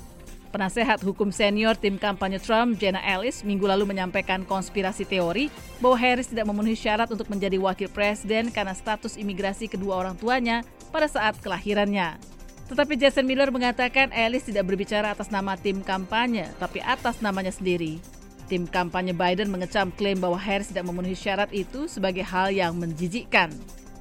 Penasehat 0.55 1.03
hukum 1.03 1.35
senior 1.35 1.75
tim 1.75 1.99
kampanye 1.99 2.39
Trump, 2.39 2.79
Jenna 2.79 3.03
Ellis, 3.03 3.43
minggu 3.43 3.67
lalu 3.67 3.83
menyampaikan 3.83 4.47
konspirasi 4.47 5.11
teori 5.11 5.51
bahwa 5.83 5.99
Harris 5.99 6.31
tidak 6.31 6.47
memenuhi 6.47 6.79
syarat 6.79 7.11
untuk 7.11 7.27
menjadi 7.27 7.59
wakil 7.59 7.91
presiden 7.91 8.55
karena 8.55 8.79
status 8.79 9.19
imigrasi 9.19 9.67
kedua 9.67 10.07
orang 10.07 10.15
tuanya 10.15 10.63
pada 10.95 11.11
saat 11.11 11.35
kelahirannya. 11.43 12.23
Tetapi 12.71 12.95
Jason 12.95 13.27
Miller 13.27 13.51
mengatakan 13.51 14.15
Ellis 14.15 14.47
tidak 14.47 14.71
berbicara 14.71 15.11
atas 15.11 15.35
nama 15.35 15.59
tim 15.59 15.83
kampanye, 15.83 16.47
tapi 16.63 16.79
atas 16.79 17.19
namanya 17.19 17.51
sendiri. 17.51 17.99
Tim 18.47 18.71
kampanye 18.71 19.11
Biden 19.11 19.51
mengecam 19.51 19.91
klaim 19.95 20.23
bahwa 20.23 20.39
Harris 20.39 20.71
tidak 20.71 20.87
memenuhi 20.87 21.19
syarat 21.19 21.51
itu 21.51 21.91
sebagai 21.91 22.23
hal 22.23 22.55
yang 22.55 22.79
menjijikkan. 22.79 23.51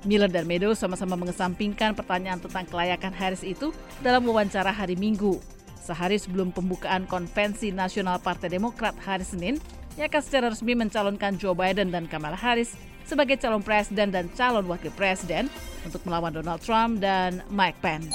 Miller 0.06 0.30
dan 0.30 0.46
Meadows 0.46 0.78
sama-sama 0.78 1.18
mengesampingkan 1.18 1.98
pertanyaan 1.98 2.38
tentang 2.38 2.70
kelayakan 2.70 3.10
Harris 3.10 3.42
itu 3.42 3.74
dalam 4.06 4.22
wawancara 4.30 4.70
hari 4.70 4.94
Minggu. 4.94 5.42
Sehari 5.82 6.22
sebelum 6.22 6.54
pembukaan 6.54 7.10
konvensi 7.10 7.74
nasional 7.74 8.22
Partai 8.22 8.54
Demokrat 8.54 8.94
hari 9.02 9.26
Senin, 9.26 9.58
yang 9.98 10.06
akan 10.12 10.22
secara 10.22 10.46
resmi 10.54 10.78
mencalonkan 10.78 11.42
Joe 11.42 11.58
Biden 11.58 11.90
dan 11.90 12.06
Kamala 12.06 12.38
Harris 12.38 12.78
sebagai 13.06 13.38
calon 13.42 13.66
presiden 13.66 14.10
dan 14.14 14.30
calon 14.34 14.66
wakil 14.70 14.92
presiden 14.94 15.50
untuk 15.86 16.02
melawan 16.04 16.34
Donald 16.34 16.62
Trump 16.62 17.00
dan 17.00 17.42
Mike 17.50 17.80
Pence. 17.80 18.14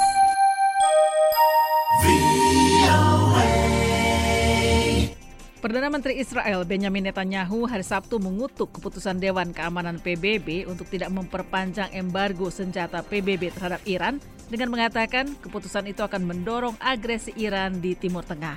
Perdana 5.60 5.92
Menteri 5.92 6.16
Israel 6.16 6.64
Benjamin 6.64 7.12
Netanyahu 7.12 7.68
hari 7.68 7.84
Sabtu 7.84 8.16
mengutuk 8.16 8.80
keputusan 8.80 9.20
Dewan 9.20 9.52
Keamanan 9.52 10.00
PBB 10.00 10.64
untuk 10.64 10.88
tidak 10.88 11.12
memperpanjang 11.12 11.92
embargo 11.92 12.48
senjata 12.48 13.04
PBB 13.04 13.52
terhadap 13.52 13.84
Iran 13.84 14.24
dengan 14.48 14.72
mengatakan 14.72 15.36
keputusan 15.36 15.84
itu 15.84 16.00
akan 16.00 16.24
mendorong 16.24 16.80
agresi 16.80 17.36
Iran 17.36 17.76
di 17.76 17.92
Timur 17.92 18.24
Tengah. 18.24 18.56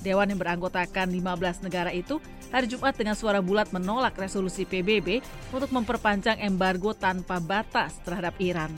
Dewan 0.00 0.32
yang 0.32 0.40
beranggotakan 0.40 1.12
15 1.12 1.68
negara 1.68 1.92
itu 1.92 2.16
hari 2.48 2.72
Jumat 2.72 2.96
dengan 2.96 3.12
suara 3.12 3.44
bulat 3.44 3.68
menolak 3.76 4.16
resolusi 4.16 4.64
PBB 4.64 5.20
untuk 5.52 5.68
memperpanjang 5.76 6.40
embargo 6.40 6.96
tanpa 6.96 7.36
batas 7.36 8.00
terhadap 8.00 8.32
Iran. 8.40 8.72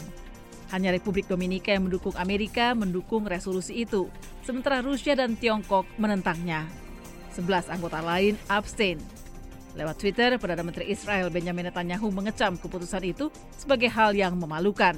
Hanya 0.74 0.90
Republik 0.90 1.30
Dominika 1.30 1.70
yang 1.70 1.86
mendukung 1.86 2.18
Amerika 2.18 2.74
mendukung 2.74 3.22
resolusi 3.22 3.86
itu, 3.86 4.10
sementara 4.42 4.82
Rusia 4.82 5.14
dan 5.14 5.38
Tiongkok 5.38 5.86
menentangnya. 5.94 6.81
11 7.34 7.72
anggota 7.72 8.00
lain 8.04 8.36
abstain. 8.46 9.00
Lewat 9.72 9.96
Twitter, 9.96 10.36
Perdana 10.36 10.60
Menteri 10.60 10.92
Israel 10.92 11.32
Benjamin 11.32 11.72
Netanyahu 11.72 12.12
mengecam 12.12 12.60
keputusan 12.60 13.02
itu 13.08 13.32
sebagai 13.56 13.88
hal 13.88 14.12
yang 14.12 14.36
memalukan. 14.36 14.92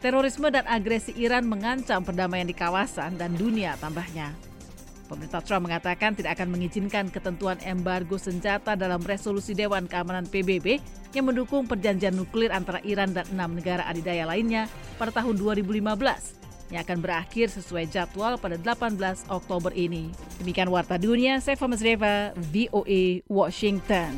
Terorisme 0.00 0.48
dan 0.50 0.66
agresi 0.66 1.14
Iran 1.20 1.46
mengancam 1.46 2.02
perdamaian 2.02 2.48
di 2.48 2.56
kawasan 2.56 3.20
dan 3.20 3.36
dunia 3.36 3.78
tambahnya. 3.78 4.34
Pemerintah 5.06 5.44
Trump 5.44 5.68
mengatakan 5.68 6.16
tidak 6.16 6.40
akan 6.40 6.56
mengizinkan 6.56 7.12
ketentuan 7.12 7.60
embargo 7.68 8.16
senjata 8.16 8.72
dalam 8.72 9.04
resolusi 9.04 9.52
Dewan 9.52 9.84
Keamanan 9.84 10.24
PBB 10.24 10.80
yang 11.12 11.28
mendukung 11.28 11.68
perjanjian 11.68 12.16
nuklir 12.16 12.48
antara 12.48 12.80
Iran 12.80 13.12
dan 13.12 13.28
enam 13.28 13.52
negara 13.52 13.84
adidaya 13.84 14.24
lainnya 14.24 14.72
pada 14.96 15.12
tahun 15.12 15.36
2015 15.36 16.41
yang 16.72 16.82
akan 16.82 17.04
berakhir 17.04 17.52
sesuai 17.52 17.92
jadwal 17.92 18.40
pada 18.40 18.56
18 18.56 19.28
Oktober 19.28 19.70
ini. 19.76 20.08
Demikian 20.40 20.72
Warta 20.72 20.96
Dunia, 20.96 21.36
saya 21.44 21.54
Famas 21.54 21.84
Reva, 21.84 22.32
VOA, 22.34 23.20
Washington. 23.28 24.16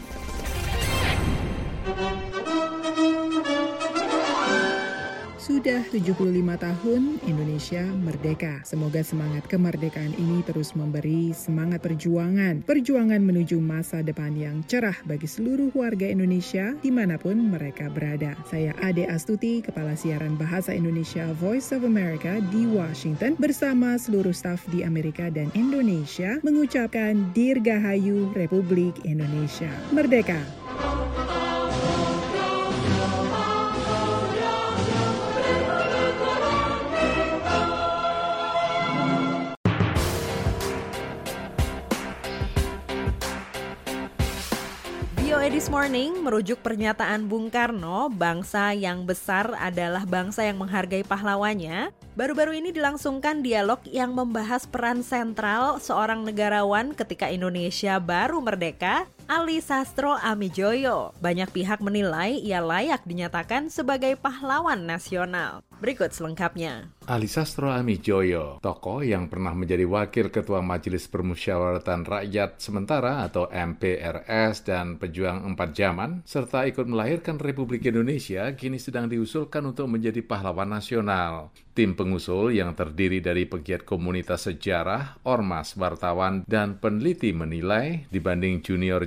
Sudah 5.45 5.85
75 5.93 6.25
tahun 6.57 7.21
Indonesia 7.29 7.85
merdeka. 7.85 8.65
Semoga 8.65 9.05
semangat 9.05 9.45
kemerdekaan 9.45 10.17
ini 10.17 10.41
terus 10.41 10.73
memberi 10.73 11.37
semangat 11.37 11.85
perjuangan. 11.85 12.65
Perjuangan 12.65 13.21
menuju 13.21 13.61
masa 13.61 14.01
depan 14.01 14.33
yang 14.41 14.65
cerah 14.65 14.97
bagi 15.05 15.29
seluruh 15.29 15.69
warga 15.77 16.09
Indonesia 16.09 16.73
di 16.81 16.89
mana 16.89 17.21
pun 17.21 17.37
mereka 17.37 17.93
berada. 17.93 18.33
Saya 18.49 18.73
Ade 18.81 19.05
Astuti, 19.05 19.61
Kepala 19.61 19.93
Siaran 19.93 20.41
Bahasa 20.41 20.73
Indonesia 20.73 21.29
Voice 21.37 21.77
of 21.77 21.85
America 21.85 22.41
di 22.49 22.65
Washington 22.65 23.37
bersama 23.37 24.01
seluruh 24.01 24.33
staf 24.33 24.65
di 24.73 24.81
Amerika 24.81 25.29
dan 25.29 25.53
Indonesia 25.53 26.41
mengucapkan 26.41 27.21
Dirgahayu 27.37 28.33
Republik 28.33 28.97
Indonesia. 29.05 29.69
Merdeka! 29.93 30.41
VOA 45.45 45.61
This 45.61 45.69
Morning 45.69 46.25
merujuk 46.25 46.65
pernyataan 46.65 47.29
Bung 47.29 47.53
Karno, 47.53 48.09
bangsa 48.09 48.73
yang 48.73 49.05
besar 49.05 49.53
adalah 49.61 50.09
bangsa 50.09 50.41
yang 50.41 50.57
menghargai 50.57 51.05
pahlawannya. 51.05 51.93
Baru-baru 52.17 52.57
ini 52.65 52.73
dilangsungkan 52.73 53.45
dialog 53.45 53.77
yang 53.85 54.17
membahas 54.17 54.65
peran 54.65 55.05
sentral 55.05 55.77
seorang 55.85 56.25
negarawan 56.25 56.97
ketika 56.97 57.29
Indonesia 57.29 58.01
baru 58.01 58.41
merdeka, 58.41 59.05
Ali 59.25 59.64
Sastro 59.64 60.12
Amijoyo. 60.20 61.16
Banyak 61.25 61.49
pihak 61.49 61.81
menilai 61.81 62.37
ia 62.45 62.61
layak 62.61 63.09
dinyatakan 63.09 63.72
sebagai 63.72 64.20
pahlawan 64.20 64.85
nasional. 64.85 65.64
Berikut 65.81 66.12
selengkapnya. 66.12 66.93
Ali 67.05 67.29
Sastro 67.29 67.68
Amijoyo, 67.68 68.57
tokoh 68.64 69.05
yang 69.05 69.29
pernah 69.29 69.53
menjadi 69.53 69.85
wakil 69.85 70.33
ketua 70.33 70.64
Majelis 70.64 71.05
Permusyawaratan 71.05 72.09
Rakyat 72.09 72.57
Sementara 72.57 73.29
atau 73.29 73.45
MPRS 73.53 74.64
dan 74.64 74.97
pejuang 74.97 75.45
empat 75.53 75.77
zaman, 75.77 76.25
serta 76.25 76.64
ikut 76.64 76.89
melahirkan 76.89 77.37
Republik 77.37 77.85
Indonesia, 77.85 78.49
kini 78.57 78.81
sedang 78.81 79.12
diusulkan 79.12 79.61
untuk 79.68 79.93
menjadi 79.93 80.25
pahlawan 80.25 80.72
nasional. 80.72 81.53
Tim 81.75 81.93
pengusul 81.99 82.55
yang 82.55 82.72
terdiri 82.72 83.18
dari 83.18 83.45
pegiat 83.51 83.83
komunitas 83.85 84.49
sejarah, 84.49 85.20
ormas, 85.27 85.75
wartawan, 85.75 86.47
dan 86.49 86.79
peneliti 86.79 87.35
menilai 87.35 88.09
dibanding 88.09 88.62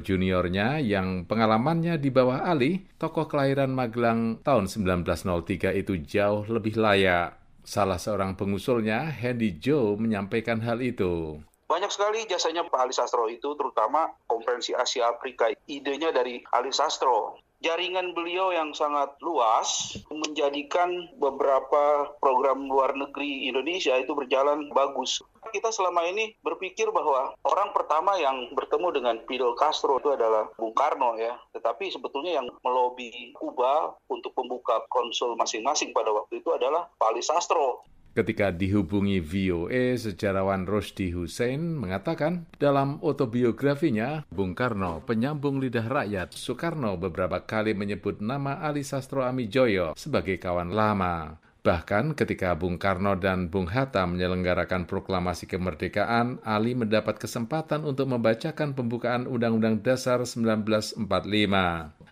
junior-juniornya 0.08 0.80
yang 0.80 1.28
pengalamannya 1.28 2.00
di 2.00 2.08
bawah 2.08 2.48
Ali, 2.48 2.88
tokoh 2.96 3.28
kelahiran 3.28 3.76
Magelang 3.76 4.40
tahun 4.40 4.72
1903 4.72 5.76
itu 5.76 6.00
jauh 6.00 6.48
lebih 6.48 6.80
layak. 6.80 7.36
Salah 7.68 8.00
seorang 8.00 8.40
pengusulnya, 8.40 9.12
Hendy 9.12 9.60
Joe, 9.60 10.00
menyampaikan 10.00 10.64
hal 10.64 10.80
itu. 10.80 11.44
Banyak 11.68 11.92
sekali 11.92 12.24
jasanya 12.24 12.64
Pak 12.64 12.80
Ali 12.80 12.96
Sastro 12.96 13.28
itu, 13.28 13.52
terutama 13.60 14.08
Konferensi 14.24 14.72
Asia 14.72 15.12
Afrika. 15.12 15.52
Idenya 15.68 16.16
dari 16.16 16.40
Ali 16.56 16.72
Sastro. 16.72 17.36
Jaringan 17.58 18.14
beliau 18.14 18.54
yang 18.54 18.70
sangat 18.78 19.18
luas 19.18 19.98
menjadikan 20.14 21.10
beberapa 21.18 22.06
program 22.22 22.70
luar 22.70 22.94
negeri 22.94 23.50
Indonesia 23.50 23.98
itu 23.98 24.14
berjalan 24.14 24.70
bagus. 24.70 25.26
Kita 25.50 25.74
selama 25.74 26.06
ini 26.06 26.38
berpikir 26.46 26.94
bahwa 26.94 27.34
orang 27.42 27.74
pertama 27.74 28.14
yang 28.22 28.54
bertemu 28.54 28.88
dengan 28.94 29.16
Fidel 29.26 29.58
Castro 29.58 29.98
itu 29.98 30.14
adalah 30.14 30.54
Bung 30.54 30.78
Karno 30.78 31.18
ya. 31.18 31.34
Tetapi 31.58 31.90
sebetulnya 31.90 32.38
yang 32.38 32.48
melobi 32.62 33.34
Kuba 33.34 33.90
untuk 34.06 34.38
membuka 34.38 34.86
konsul 34.94 35.34
masing-masing 35.34 35.98
pada 35.98 36.14
waktu 36.14 36.46
itu 36.46 36.54
adalah 36.54 36.86
Pak 37.02 37.10
Ali 37.10 37.26
Sastro. 37.26 37.82
Ketika 38.18 38.50
dihubungi 38.50 39.22
VOA, 39.22 39.94
sejarawan 39.94 40.66
Rusdi 40.66 41.14
Hussein 41.14 41.78
mengatakan 41.78 42.50
dalam 42.58 42.98
autobiografinya, 43.06 44.26
Bung 44.34 44.58
Karno, 44.58 45.06
penyambung 45.06 45.62
lidah 45.62 45.86
rakyat, 45.86 46.34
Soekarno 46.34 46.98
beberapa 46.98 47.46
kali 47.46 47.78
menyebut 47.78 48.18
nama 48.18 48.58
Ali 48.58 48.82
Sastro 48.82 49.22
Amijoyo 49.22 49.94
sebagai 49.94 50.42
kawan 50.42 50.74
lama. 50.74 51.38
Bahkan 51.62 52.18
ketika 52.18 52.58
Bung 52.58 52.82
Karno 52.82 53.14
dan 53.14 53.54
Bung 53.54 53.70
Hatta 53.70 54.10
menyelenggarakan 54.10 54.90
proklamasi 54.90 55.46
kemerdekaan, 55.46 56.42
Ali 56.42 56.74
mendapat 56.74 57.22
kesempatan 57.22 57.86
untuk 57.86 58.10
membacakan 58.10 58.74
pembukaan 58.74 59.30
Undang-Undang 59.30 59.86
Dasar 59.86 60.26
1945. 60.26 61.06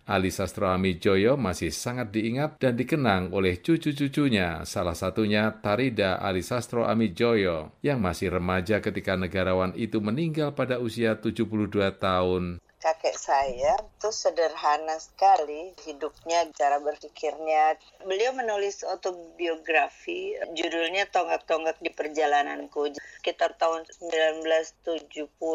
Ali 0.06 0.30
Sastro 0.30 0.70
Amijoyo 0.70 1.34
masih 1.34 1.74
sangat 1.74 2.14
diingat 2.14 2.62
dan 2.62 2.78
dikenang 2.78 3.34
oleh 3.34 3.58
cucu-cucunya, 3.58 4.62
salah 4.62 4.94
satunya 4.94 5.50
Tarida 5.50 6.22
Ali 6.22 6.46
Sastro 6.46 6.86
Amijoyo, 6.86 7.74
yang 7.82 8.06
masih 8.06 8.30
remaja 8.30 8.86
ketika 8.86 9.18
negarawan 9.18 9.74
itu 9.74 9.98
meninggal 9.98 10.54
pada 10.54 10.78
usia 10.78 11.18
72 11.18 11.74
tahun 11.98 12.62
kakek 12.86 13.18
saya 13.18 13.74
itu 13.82 14.14
sederhana 14.14 15.02
sekali 15.02 15.74
hidupnya, 15.90 16.46
cara 16.54 16.78
berpikirnya. 16.78 17.82
Beliau 18.06 18.38
menulis 18.38 18.86
autobiografi, 18.86 20.38
judulnya 20.54 21.10
Tonggak-Tonggak 21.10 21.82
di 21.82 21.90
Perjalananku. 21.90 22.94
Sekitar 23.18 23.58
tahun 23.58 23.90
1972, 24.06 25.50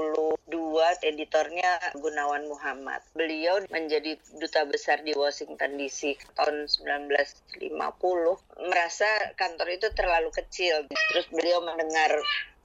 editornya 1.07 1.78
Gunawan 1.95 2.51
Muhammad. 2.51 2.99
Beliau 3.14 3.62
menjadi 3.70 4.18
duta 4.35 4.66
besar 4.66 5.07
di 5.07 5.14
Washington 5.14 5.78
DC 5.78 6.18
tahun 6.35 6.66
1950. 6.66 7.62
Merasa 8.66 9.07
kantor 9.39 9.68
itu 9.70 9.87
terlalu 9.95 10.35
kecil. 10.35 10.91
Terus 10.91 11.31
beliau 11.31 11.62
mendengar 11.62 12.18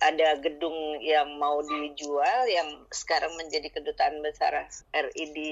ada 0.04 0.36
gedung 0.44 1.00
yang 1.00 1.40
mau 1.40 1.64
dijual 1.64 2.48
yang 2.52 2.84
sekarang 2.92 3.32
menjadi 3.40 3.72
kedutaan 3.72 4.20
besar 4.20 4.68
RI 4.92 5.26
di 5.32 5.52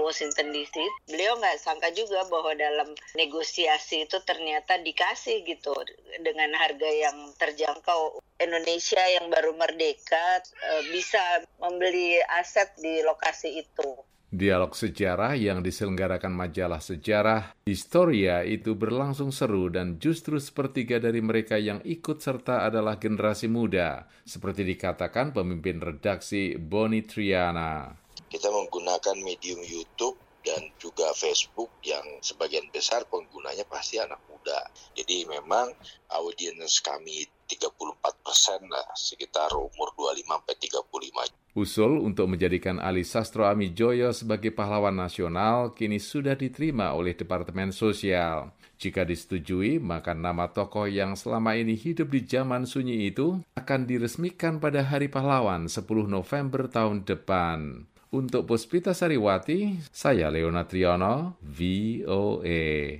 Washington 0.00 0.52
DC. 0.52 0.76
Beliau 1.08 1.40
nggak 1.40 1.60
sangka 1.60 1.88
juga 1.96 2.28
bahwa 2.28 2.52
dalam 2.52 2.92
negosiasi 3.16 4.04
itu 4.04 4.18
ternyata 4.28 4.76
dikasih 4.80 5.44
gitu 5.48 5.72
dengan 6.20 6.52
harga 6.56 6.88
yang 6.88 7.32
terjangkau. 7.40 8.20
Indonesia 8.38 9.02
yang 9.18 9.32
baru 9.34 9.56
merdeka 9.56 10.44
eh, 10.44 10.82
bisa 10.94 11.20
membeli 11.58 12.22
aset 12.38 12.70
di 12.78 13.02
lokasi 13.02 13.66
itu. 13.66 13.88
Dialog 14.28 14.76
sejarah 14.76 15.40
yang 15.40 15.64
diselenggarakan 15.64 16.36
majalah 16.36 16.84
sejarah 16.84 17.56
Historia 17.64 18.44
itu 18.44 18.76
berlangsung 18.76 19.32
seru 19.32 19.72
dan 19.72 19.96
justru 19.96 20.36
sepertiga 20.36 21.00
dari 21.00 21.24
mereka 21.24 21.56
yang 21.56 21.80
ikut 21.80 22.20
serta 22.20 22.68
adalah 22.68 23.00
generasi 23.00 23.48
muda, 23.48 24.04
seperti 24.28 24.68
dikatakan 24.68 25.32
pemimpin 25.32 25.80
redaksi 25.80 26.60
Boni 26.60 27.08
Triana. 27.08 27.88
Kita 28.28 28.52
menggunakan 28.52 29.16
medium 29.24 29.64
YouTube 29.64 30.20
dan 30.44 30.70
juga 30.78 31.10
Facebook 31.14 31.70
yang 31.82 32.04
sebagian 32.22 32.66
besar 32.70 33.04
penggunanya 33.10 33.66
pasti 33.66 33.98
anak 33.98 34.22
muda. 34.30 34.68
Jadi 34.94 35.26
memang 35.26 35.70
audiens 36.14 36.80
kami 36.80 37.26
34 37.48 38.24
persen 38.24 38.60
lah, 38.68 38.86
sekitar 38.92 39.52
umur 39.56 39.92
25 39.96 40.24
sampai 40.28 40.54
35. 40.60 41.58
Usul 41.58 41.98
untuk 42.04 42.30
menjadikan 42.30 42.78
Ali 42.78 43.02
Sastro 43.02 43.48
Amijoyo 43.48 44.14
sebagai 44.14 44.54
pahlawan 44.54 44.94
nasional 44.94 45.74
kini 45.74 45.98
sudah 45.98 46.38
diterima 46.38 46.94
oleh 46.94 47.18
Departemen 47.18 47.74
Sosial. 47.74 48.54
Jika 48.78 49.02
disetujui, 49.02 49.82
maka 49.82 50.14
nama 50.14 50.54
tokoh 50.54 50.86
yang 50.86 51.18
selama 51.18 51.58
ini 51.58 51.74
hidup 51.74 52.14
di 52.14 52.22
zaman 52.22 52.62
sunyi 52.62 53.10
itu 53.10 53.42
akan 53.58 53.90
diresmikan 53.90 54.62
pada 54.62 54.86
Hari 54.86 55.10
Pahlawan 55.10 55.66
10 55.66 55.82
November 56.06 56.70
tahun 56.70 57.02
depan. 57.02 57.90
Untuk 58.08 58.48
Puspita 58.48 58.96
Sariwati, 58.96 59.84
saya 59.92 60.32
Leona 60.32 60.64
Triono, 60.64 61.36
VOA. 61.44 62.96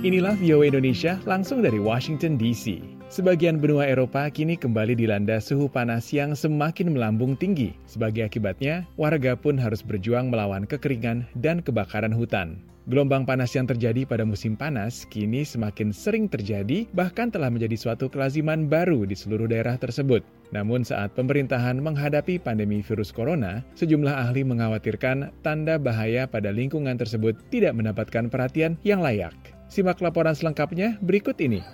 Inilah 0.00 0.40
VOA 0.40 0.72
Indonesia 0.72 1.20
langsung 1.28 1.60
dari 1.60 1.76
Washington 1.76 2.40
DC. 2.40 2.80
Sebagian 3.12 3.60
benua 3.60 3.84
Eropa 3.84 4.24
kini 4.32 4.56
kembali 4.56 4.96
dilanda 4.96 5.36
suhu 5.36 5.68
panas 5.68 6.08
yang 6.16 6.32
semakin 6.32 6.96
melambung 6.96 7.36
tinggi. 7.36 7.76
Sebagai 7.84 8.24
akibatnya, 8.24 8.88
warga 8.96 9.36
pun 9.36 9.60
harus 9.60 9.84
berjuang 9.84 10.32
melawan 10.32 10.64
kekeringan 10.64 11.28
dan 11.36 11.60
kebakaran 11.60 12.16
hutan. 12.16 12.64
Gelombang 12.84 13.24
panas 13.24 13.48
yang 13.56 13.64
terjadi 13.64 14.04
pada 14.04 14.28
musim 14.28 14.60
panas 14.60 15.08
kini 15.08 15.40
semakin 15.40 15.88
sering 15.88 16.28
terjadi, 16.28 16.84
bahkan 16.92 17.32
telah 17.32 17.48
menjadi 17.48 17.80
suatu 17.80 18.12
kelaziman 18.12 18.68
baru 18.68 19.08
di 19.08 19.16
seluruh 19.16 19.48
daerah 19.48 19.80
tersebut. 19.80 20.20
Namun 20.52 20.84
saat 20.84 21.16
pemerintahan 21.16 21.80
menghadapi 21.80 22.36
pandemi 22.36 22.84
virus 22.84 23.08
corona, 23.08 23.64
sejumlah 23.80 24.28
ahli 24.28 24.44
mengkhawatirkan 24.44 25.32
tanda 25.40 25.80
bahaya 25.80 26.28
pada 26.28 26.52
lingkungan 26.52 27.00
tersebut 27.00 27.32
tidak 27.48 27.72
mendapatkan 27.72 28.28
perhatian 28.28 28.76
yang 28.84 29.00
layak. 29.00 29.32
Simak 29.72 30.04
laporan 30.04 30.36
selengkapnya 30.36 31.00
berikut 31.00 31.40
ini. 31.40 31.64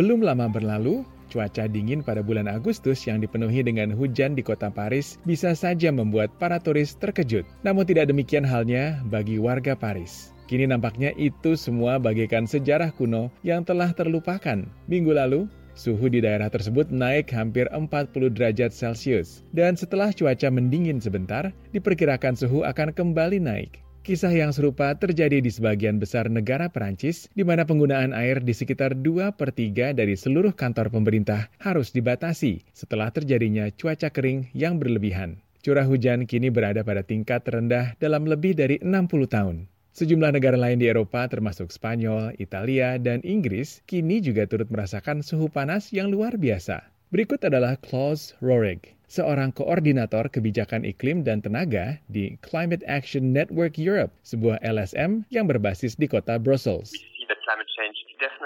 Belum 0.00 0.24
lama 0.24 0.48
berlalu, 0.48 1.04
cuaca 1.34 1.66
dingin 1.66 1.98
pada 2.06 2.22
bulan 2.22 2.46
Agustus 2.46 3.02
yang 3.10 3.18
dipenuhi 3.18 3.66
dengan 3.66 3.90
hujan 3.90 4.38
di 4.38 4.46
kota 4.46 4.70
Paris 4.70 5.18
bisa 5.26 5.50
saja 5.58 5.90
membuat 5.90 6.30
para 6.38 6.62
turis 6.62 6.94
terkejut. 6.94 7.42
Namun 7.66 7.82
tidak 7.82 8.14
demikian 8.14 8.46
halnya 8.46 9.02
bagi 9.10 9.42
warga 9.42 9.74
Paris. 9.74 10.30
Kini 10.46 10.70
nampaknya 10.70 11.10
itu 11.18 11.58
semua 11.58 11.98
bagaikan 11.98 12.46
sejarah 12.46 12.94
kuno 12.94 13.34
yang 13.42 13.66
telah 13.66 13.90
terlupakan. 13.90 14.62
Minggu 14.86 15.16
lalu, 15.16 15.50
suhu 15.74 16.06
di 16.06 16.22
daerah 16.22 16.48
tersebut 16.48 16.88
naik 16.94 17.32
hampir 17.34 17.66
40 17.72 18.32
derajat 18.32 18.70
Celcius. 18.70 19.42
Dan 19.50 19.74
setelah 19.74 20.14
cuaca 20.14 20.48
mendingin 20.48 21.02
sebentar, 21.02 21.50
diperkirakan 21.74 22.38
suhu 22.38 22.62
akan 22.62 22.92
kembali 22.92 23.40
naik. 23.42 23.83
Kisah 24.04 24.36
yang 24.36 24.52
serupa 24.52 24.92
terjadi 24.92 25.40
di 25.40 25.48
sebagian 25.48 25.96
besar 25.96 26.28
negara 26.28 26.68
Perancis, 26.68 27.24
di 27.32 27.40
mana 27.40 27.64
penggunaan 27.64 28.12
air 28.12 28.36
di 28.44 28.52
sekitar 28.52 28.92
2 29.00 29.32
per 29.32 29.48
3 29.48 29.96
dari 29.96 30.12
seluruh 30.12 30.52
kantor 30.52 30.92
pemerintah 30.92 31.48
harus 31.56 31.88
dibatasi 31.88 32.60
setelah 32.76 33.08
terjadinya 33.08 33.64
cuaca 33.72 34.12
kering 34.12 34.52
yang 34.52 34.76
berlebihan. 34.76 35.40
Curah 35.64 35.88
hujan 35.88 36.28
kini 36.28 36.52
berada 36.52 36.84
pada 36.84 37.00
tingkat 37.00 37.48
terendah 37.48 37.96
dalam 37.96 38.28
lebih 38.28 38.52
dari 38.52 38.76
60 38.84 39.08
tahun. 39.24 39.72
Sejumlah 39.96 40.36
negara 40.36 40.60
lain 40.60 40.84
di 40.84 40.92
Eropa 40.92 41.24
termasuk 41.24 41.72
Spanyol, 41.72 42.36
Italia, 42.36 43.00
dan 43.00 43.24
Inggris 43.24 43.80
kini 43.88 44.20
juga 44.20 44.44
turut 44.44 44.68
merasakan 44.68 45.24
suhu 45.24 45.48
panas 45.48 45.96
yang 45.96 46.12
luar 46.12 46.36
biasa. 46.36 46.92
Berikut 47.08 47.40
adalah 47.40 47.80
Klaus 47.80 48.36
Rohrig, 48.44 48.84
seorang 49.14 49.54
koordinator 49.54 50.26
kebijakan 50.26 50.82
iklim 50.82 51.22
dan 51.22 51.38
tenaga 51.38 52.02
di 52.10 52.34
Climate 52.42 52.82
Action 52.90 53.30
Network 53.30 53.78
Europe, 53.78 54.10
sebuah 54.26 54.58
LSM 54.66 55.22
yang 55.30 55.46
berbasis 55.46 55.94
di 55.94 56.10
kota 56.10 56.42
Brussels. 56.42 56.90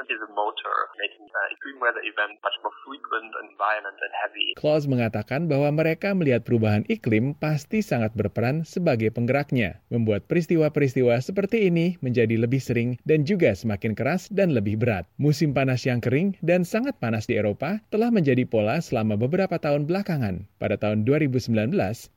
Is 0.09 0.21
the 0.25 0.33
motor, 0.33 0.77
making 0.97 1.29
uh, 1.29 1.53
extreme 1.53 1.79
weather 1.79 2.01
events 2.01 2.41
much 2.41 2.57
more 2.65 2.73
frequent 2.85 3.31
and 3.45 3.53
violent 3.61 3.97
and 4.01 4.13
heavy. 4.17 4.57
Klaus 4.57 4.89
mengatakan 4.89 5.47
bahwa 5.47 5.69
mereka 5.69 6.17
melihat 6.17 6.43
perubahan 6.49 6.89
iklim 6.89 7.37
pasti 7.37 7.85
sangat 7.85 8.17
berperan 8.17 8.65
sebagai 8.65 9.13
penggeraknya, 9.13 9.85
membuat 9.93 10.25
peristiwa-peristiwa 10.27 11.21
seperti 11.21 11.69
ini 11.69 12.01
menjadi 12.01 12.41
lebih 12.41 12.59
sering 12.59 12.97
dan 13.05 13.29
juga 13.29 13.53
semakin 13.53 13.93
keras 13.93 14.33
dan 14.33 14.57
lebih 14.57 14.81
berat. 14.81 15.05
Musim 15.21 15.53
panas 15.53 15.85
yang 15.85 16.01
kering 16.01 16.41
dan 16.41 16.65
sangat 16.65 16.97
panas 16.97 17.29
di 17.29 17.37
Eropa 17.37 17.81
telah 17.93 18.09
menjadi 18.09 18.49
pola 18.49 18.81
selama 18.81 19.21
beberapa 19.21 19.61
tahun 19.61 19.85
belakangan. 19.85 20.49
Pada 20.57 20.81
tahun 20.81 21.05
2019, 21.05 21.53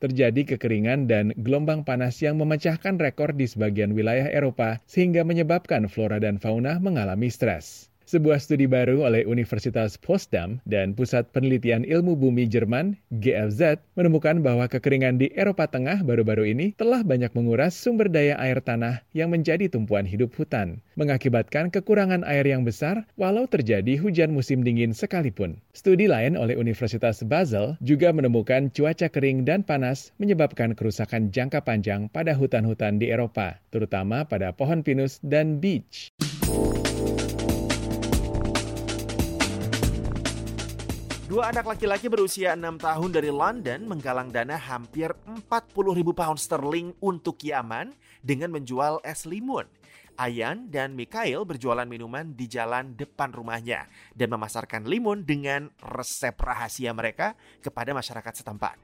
terjadi 0.00 0.56
kekeringan 0.56 1.06
dan 1.06 1.36
gelombang 1.44 1.84
panas 1.84 2.18
yang 2.24 2.40
memecahkan 2.40 2.96
rekor 2.96 3.36
di 3.36 3.44
sebagian 3.44 3.92
wilayah 3.92 4.32
Eropa 4.32 4.80
sehingga 4.88 5.22
menyebabkan 5.22 5.86
flora 5.92 6.16
dan 6.18 6.40
fauna 6.40 6.80
mengalami 6.80 7.28
stres. 7.28 7.81
Sebuah 8.12 8.44
studi 8.44 8.68
baru 8.68 9.08
oleh 9.08 9.24
Universitas 9.24 9.96
Potsdam 9.96 10.60
dan 10.68 10.92
Pusat 10.92 11.32
Penelitian 11.32 11.80
Ilmu 11.80 12.12
Bumi 12.12 12.44
Jerman, 12.44 13.00
GFZ, 13.08 13.80
menemukan 13.96 14.36
bahwa 14.44 14.68
kekeringan 14.68 15.16
di 15.16 15.32
Eropa 15.32 15.64
Tengah 15.64 16.04
baru-baru 16.04 16.52
ini 16.52 16.76
telah 16.76 17.00
banyak 17.00 17.32
menguras 17.32 17.72
sumber 17.72 18.12
daya 18.12 18.36
air 18.36 18.60
tanah 18.60 19.00
yang 19.16 19.32
menjadi 19.32 19.64
tumpuan 19.72 20.04
hidup 20.04 20.28
hutan, 20.36 20.84
mengakibatkan 20.92 21.72
kekurangan 21.72 22.20
air 22.28 22.44
yang 22.44 22.68
besar 22.68 23.08
walau 23.16 23.48
terjadi 23.48 23.96
hujan 23.96 24.36
musim 24.36 24.60
dingin 24.60 24.92
sekalipun. 24.92 25.56
Studi 25.72 26.04
lain 26.04 26.36
oleh 26.36 26.52
Universitas 26.52 27.24
Basel 27.24 27.80
juga 27.80 28.12
menemukan 28.12 28.68
cuaca 28.76 29.08
kering 29.08 29.48
dan 29.48 29.64
panas 29.64 30.12
menyebabkan 30.20 30.76
kerusakan 30.76 31.32
jangka 31.32 31.64
panjang 31.64 32.12
pada 32.12 32.36
hutan-hutan 32.36 33.00
di 33.00 33.08
Eropa, 33.08 33.56
terutama 33.72 34.28
pada 34.28 34.52
pohon 34.52 34.84
pinus 34.84 35.16
dan 35.24 35.64
beach. 35.64 36.12
Dua 41.32 41.48
anak 41.48 41.64
laki-laki 41.64 42.12
berusia 42.12 42.52
6 42.52 42.76
tahun 42.76 43.08
dari 43.08 43.32
London 43.32 43.88
menggalang 43.88 44.28
dana 44.28 44.52
hampir 44.52 45.16
40 45.24 45.48
ribu 45.96 46.12
pound 46.12 46.36
sterling 46.36 46.92
untuk 47.00 47.40
Yaman 47.40 47.96
dengan 48.20 48.52
menjual 48.52 49.00
es 49.00 49.24
limun. 49.24 49.64
Ayan 50.20 50.68
dan 50.68 50.92
Mikhail 50.92 51.40
berjualan 51.48 51.88
minuman 51.88 52.36
di 52.36 52.44
jalan 52.52 52.92
depan 52.92 53.32
rumahnya 53.32 53.88
dan 54.12 54.28
memasarkan 54.28 54.84
limun 54.84 55.24
dengan 55.24 55.72
resep 55.80 56.36
rahasia 56.36 56.92
mereka 56.92 57.32
kepada 57.64 57.96
masyarakat 57.96 58.44
setempat. 58.44 58.76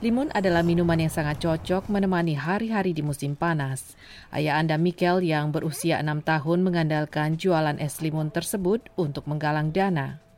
Limun 0.00 0.32
adalah 0.32 0.64
minuman 0.64 1.04
yang 1.04 1.12
sangat 1.12 1.44
cocok 1.44 1.92
menemani 1.92 2.32
hari-hari 2.32 2.96
di 2.96 3.04
musim 3.04 3.36
panas. 3.36 3.92
Ayah 4.32 4.56
Anda 4.56 4.80
Mikel 4.80 5.20
yang 5.20 5.52
berusia 5.52 6.00
enam 6.00 6.24
tahun 6.24 6.64
mengandalkan 6.64 7.36
jualan 7.36 7.76
es 7.76 8.00
limun 8.00 8.32
tersebut 8.32 8.88
untuk 8.96 9.28
menggalang 9.28 9.68
dana. 9.68 10.29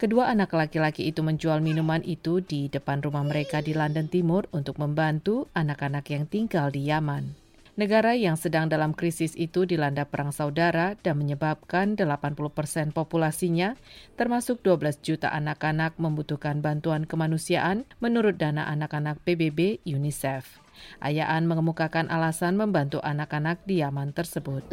Kedua 0.00 0.32
anak 0.32 0.56
laki-laki 0.56 1.12
itu 1.12 1.20
menjual 1.20 1.60
minuman 1.60 2.00
itu 2.08 2.40
di 2.40 2.72
depan 2.72 3.04
rumah 3.04 3.20
mereka 3.20 3.60
di 3.60 3.76
London 3.76 4.08
Timur 4.08 4.48
untuk 4.48 4.80
membantu 4.80 5.52
anak-anak 5.52 6.08
yang 6.08 6.24
tinggal 6.24 6.72
di 6.72 6.88
Yaman. 6.88 7.36
Negara 7.76 8.16
yang 8.16 8.40
sedang 8.40 8.72
dalam 8.72 8.96
krisis 8.96 9.36
itu 9.36 9.68
dilanda 9.68 10.08
perang 10.08 10.32
saudara 10.32 10.96
dan 11.04 11.20
menyebabkan 11.20 12.00
80 12.00 12.32
persen 12.48 12.96
populasinya, 12.96 13.76
termasuk 14.16 14.64
12 14.64 15.04
juta 15.04 15.36
anak-anak 15.36 16.00
membutuhkan 16.00 16.64
bantuan 16.64 17.04
kemanusiaan 17.04 17.84
menurut 18.00 18.40
dana 18.40 18.72
anak-anak 18.72 19.20
PBB 19.28 19.84
UNICEF. 19.84 20.59
Ayaan 21.00 21.48
mengemukakan 21.48 22.08
alasan 22.08 22.56
membantu 22.56 23.00
anak-anak 23.00 23.64
di 23.64 23.80
Yaman 23.80 24.12
tersebut. 24.12 24.68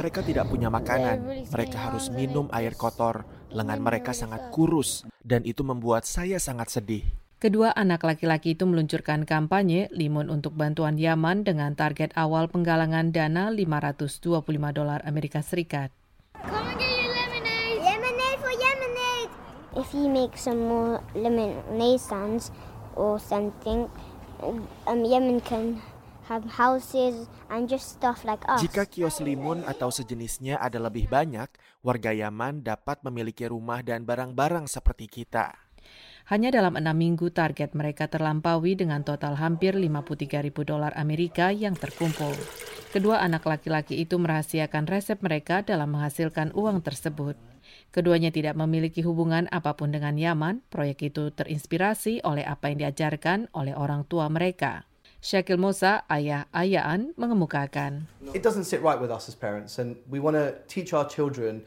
Mereka 0.00 0.20
tidak 0.26 0.46
punya 0.50 0.68
makanan, 0.68 1.16
mereka 1.50 1.76
harus 1.78 2.10
minum 2.10 2.46
air 2.50 2.74
kotor, 2.74 3.22
lengan 3.50 3.80
mereka 3.82 4.10
sangat 4.14 4.50
kurus, 4.54 5.06
dan 5.22 5.42
itu 5.42 5.62
membuat 5.62 6.06
saya 6.06 6.38
sangat 6.38 6.70
sedih. 6.70 7.04
Kedua 7.40 7.72
anak 7.72 8.04
laki-laki 8.04 8.52
itu 8.52 8.68
meluncurkan 8.68 9.24
kampanye 9.24 9.88
Limun 9.96 10.28
untuk 10.28 10.52
bantuan 10.52 11.00
Yaman 11.00 11.40
dengan 11.40 11.72
target 11.72 12.12
awal 12.12 12.52
penggalangan 12.52 13.16
dana 13.16 13.48
525 13.48 14.44
dolar 14.76 15.00
Amerika 15.08 15.40
Serikat. 15.40 15.88
If 19.78 19.94
you 19.94 20.10
make 20.10 20.34
some 20.34 20.66
more 20.66 20.98
lemonade 21.14 22.02
stands 22.02 22.50
or 22.98 23.22
something, 23.22 23.86
um, 24.42 25.00
Yemen 25.06 25.38
can 25.38 25.78
have 26.26 26.42
houses 26.46 27.30
and 27.50 27.70
just 27.70 27.98
stuff 27.98 28.26
like 28.26 28.42
us. 28.50 28.62
Jika 28.62 28.86
kios 28.86 29.22
limun 29.22 29.66
atau 29.66 29.90
sejenisnya 29.90 30.58
ada 30.58 30.78
lebih 30.78 31.06
banyak, 31.10 31.50
warga 31.82 32.10
Yaman 32.10 32.62
dapat 32.66 33.02
memiliki 33.06 33.46
rumah 33.46 33.82
dan 33.82 34.06
barang-barang 34.06 34.66
seperti 34.70 35.06
kita. 35.10 35.54
Hanya 36.30 36.54
dalam 36.54 36.78
enam 36.78 36.94
minggu 36.94 37.34
target 37.34 37.74
mereka 37.74 38.06
terlampaui 38.06 38.78
dengan 38.78 39.02
total 39.02 39.34
hampir 39.42 39.74
53 39.74 40.46
ribu 40.46 40.62
dolar 40.62 40.94
Amerika 40.94 41.50
yang 41.50 41.74
terkumpul. 41.74 42.34
Kedua 42.94 43.22
anak 43.22 43.46
laki-laki 43.46 43.98
itu 44.02 44.14
merahasiakan 44.18 44.86
resep 44.86 45.18
mereka 45.22 45.62
dalam 45.62 45.94
menghasilkan 45.94 46.54
uang 46.54 46.82
tersebut. 46.86 47.49
Keduanya 47.90 48.30
tidak 48.30 48.54
memiliki 48.54 49.02
hubungan 49.02 49.50
apa 49.50 49.74
pun 49.74 49.90
dengan 49.90 50.14
Yaman. 50.14 50.62
Proyek 50.70 51.10
itu 51.10 51.34
terinspirasi 51.34 52.22
oleh 52.22 52.46
apa 52.46 52.70
yang 52.70 52.86
diajarkan 52.86 53.50
oleh 53.50 53.74
orang 53.74 54.06
tua 54.06 54.30
mereka. 54.30 54.86
Syakil 55.20 55.60
Musa, 55.60 56.08
ayah 56.08 56.48
Ayaan, 56.48 57.12
mengemukakan. 57.20 58.08
It 58.32 58.40
doesn't 58.40 58.64
sit 58.64 58.80
right 58.80 58.96
with 58.96 59.12
us 59.12 59.28
as 59.28 59.36
parents 59.36 59.76
and 59.76 60.00
we 60.08 60.16
want 60.16 60.32
to 60.32 60.56
teach 60.64 60.96
our 60.96 61.04
children 61.04 61.60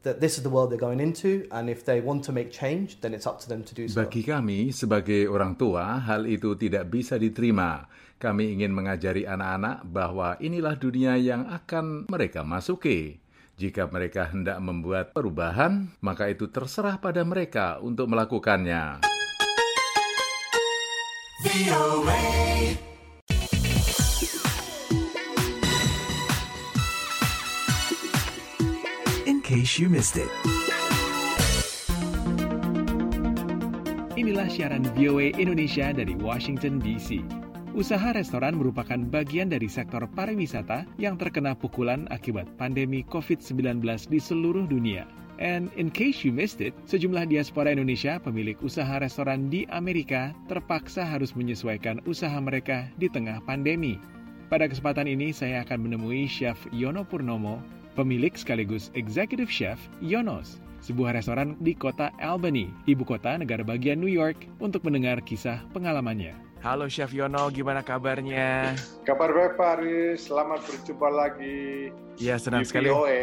that 0.00 0.24
this 0.24 0.40
is 0.40 0.46
the 0.46 0.48
world 0.48 0.72
they're 0.72 0.80
going 0.80 1.02
into 1.02 1.44
and 1.52 1.68
if 1.68 1.84
they 1.84 2.00
want 2.00 2.24
to 2.24 2.32
make 2.32 2.48
change 2.48 2.96
then 3.04 3.12
it's 3.12 3.28
up 3.28 3.36
to 3.44 3.50
them 3.52 3.60
to 3.68 3.76
do 3.76 3.84
so. 3.84 4.00
Bagi 4.00 4.24
kami 4.24 4.72
sebagai 4.72 5.28
orang 5.28 5.60
tua 5.60 6.00
hal 6.08 6.24
itu 6.24 6.56
tidak 6.56 6.88
bisa 6.88 7.20
diterima. 7.20 7.84
Kami 8.16 8.56
ingin 8.56 8.72
mengajari 8.72 9.28
anak-anak 9.28 9.84
bahwa 9.92 10.40
inilah 10.40 10.72
dunia 10.80 11.20
yang 11.20 11.44
akan 11.52 12.08
mereka 12.08 12.40
masuki. 12.48 13.20
Jika 13.56 13.88
mereka 13.88 14.28
hendak 14.28 14.60
membuat 14.60 15.16
perubahan, 15.16 15.88
maka 16.04 16.28
itu 16.28 16.44
terserah 16.52 17.00
pada 17.00 17.24
mereka 17.24 17.80
untuk 17.80 18.04
melakukannya. 18.04 19.00
In 29.24 29.40
case 29.40 29.80
you 29.80 29.88
missed 29.88 30.20
it. 30.20 30.28
Inilah 34.20 34.52
siaran 34.52 34.84
VOA 34.92 35.32
Indonesia 35.32 35.96
dari 35.96 36.12
Washington 36.20 36.76
DC. 36.76 37.24
Usaha 37.76 38.08
restoran 38.16 38.56
merupakan 38.56 38.96
bagian 38.96 39.52
dari 39.52 39.68
sektor 39.68 40.00
pariwisata 40.08 40.88
yang 40.96 41.20
terkena 41.20 41.52
pukulan 41.52 42.08
akibat 42.08 42.48
pandemi 42.56 43.04
COVID-19 43.04 43.84
di 44.08 44.16
seluruh 44.16 44.64
dunia. 44.64 45.04
And 45.36 45.68
in 45.76 45.92
case 45.92 46.24
you 46.24 46.32
missed 46.32 46.64
it, 46.64 46.72
sejumlah 46.88 47.28
diaspora 47.28 47.76
Indonesia 47.76 48.16
pemilik 48.16 48.56
usaha 48.64 48.96
restoran 48.96 49.52
di 49.52 49.68
Amerika 49.68 50.32
terpaksa 50.48 51.04
harus 51.04 51.36
menyesuaikan 51.36 52.00
usaha 52.08 52.40
mereka 52.40 52.88
di 52.96 53.12
tengah 53.12 53.44
pandemi. 53.44 54.00
Pada 54.48 54.64
kesempatan 54.72 55.04
ini 55.04 55.28
saya 55.36 55.60
akan 55.60 55.84
menemui 55.84 56.24
Chef 56.24 56.56
Yono 56.72 57.04
Purnomo, 57.04 57.60
pemilik 57.92 58.32
sekaligus 58.32 58.88
Executive 58.96 59.52
Chef 59.52 59.76
Yonos, 60.00 60.64
sebuah 60.80 61.12
restoran 61.12 61.60
di 61.60 61.76
kota 61.76 62.08
Albany, 62.24 62.72
ibu 62.88 63.04
kota 63.04 63.36
negara 63.36 63.60
bagian 63.60 64.00
New 64.00 64.08
York, 64.08 64.48
untuk 64.64 64.80
mendengar 64.88 65.20
kisah 65.20 65.60
pengalamannya. 65.76 66.45
Halo 66.66 66.90
Chef 66.90 67.14
Yono, 67.14 67.46
gimana 67.54 67.78
kabarnya? 67.78 68.74
Kabar 69.06 69.30
baik 69.30 69.54
Pak 69.54 69.78
Aris, 69.78 70.26
selamat 70.26 70.66
berjumpa 70.66 71.08
lagi. 71.14 71.94
Iya 72.18 72.42
senang 72.42 72.66
di 72.66 72.66
sekali. 72.66 72.90
VOA. 72.90 73.22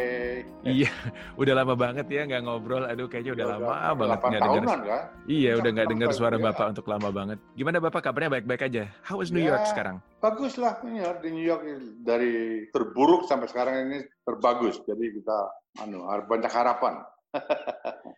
Iya, 0.64 0.88
udah 1.44 1.52
lama 1.60 1.76
banget 1.76 2.08
ya 2.08 2.24
nggak 2.24 2.40
ngobrol. 2.40 2.88
Aduh, 2.88 3.04
kayaknya 3.04 3.36
udah 3.36 3.44
Ya, 3.44 3.52
lama 3.52 3.68
udah 3.68 3.92
banget 4.00 4.16
8 4.16 4.30
nggak 4.32 4.42
tahunan, 4.48 4.78
kan? 4.88 5.02
Iya, 5.28 5.50
udah 5.60 5.70
nggak 5.76 5.88
dengar 5.92 6.08
suara 6.16 6.36
ya. 6.40 6.44
bapak 6.48 6.66
untuk 6.72 6.86
lama 6.88 7.08
banget. 7.12 7.38
Gimana 7.52 7.76
bapak 7.84 8.00
kabarnya 8.00 8.30
baik-baik 8.32 8.62
aja? 8.64 8.84
How 9.04 9.20
is 9.20 9.28
New 9.28 9.44
Ya. 9.44 9.52
York 9.52 9.68
sekarang? 9.68 10.00
Bagus 10.24 10.56
lah 10.56 10.80
New 10.80 10.96
York. 10.96 11.18
di 11.20 11.28
New 11.28 11.44
York 11.44 11.62
dari 12.00 12.32
terburuk 12.72 13.28
sampai 13.28 13.52
sekarang 13.52 13.74
ini 13.92 14.08
terbagus. 14.24 14.80
Jadi 14.88 15.20
kita 15.20 15.38
anu 15.84 16.00
banyak 16.24 16.48
harapan. 16.48 16.96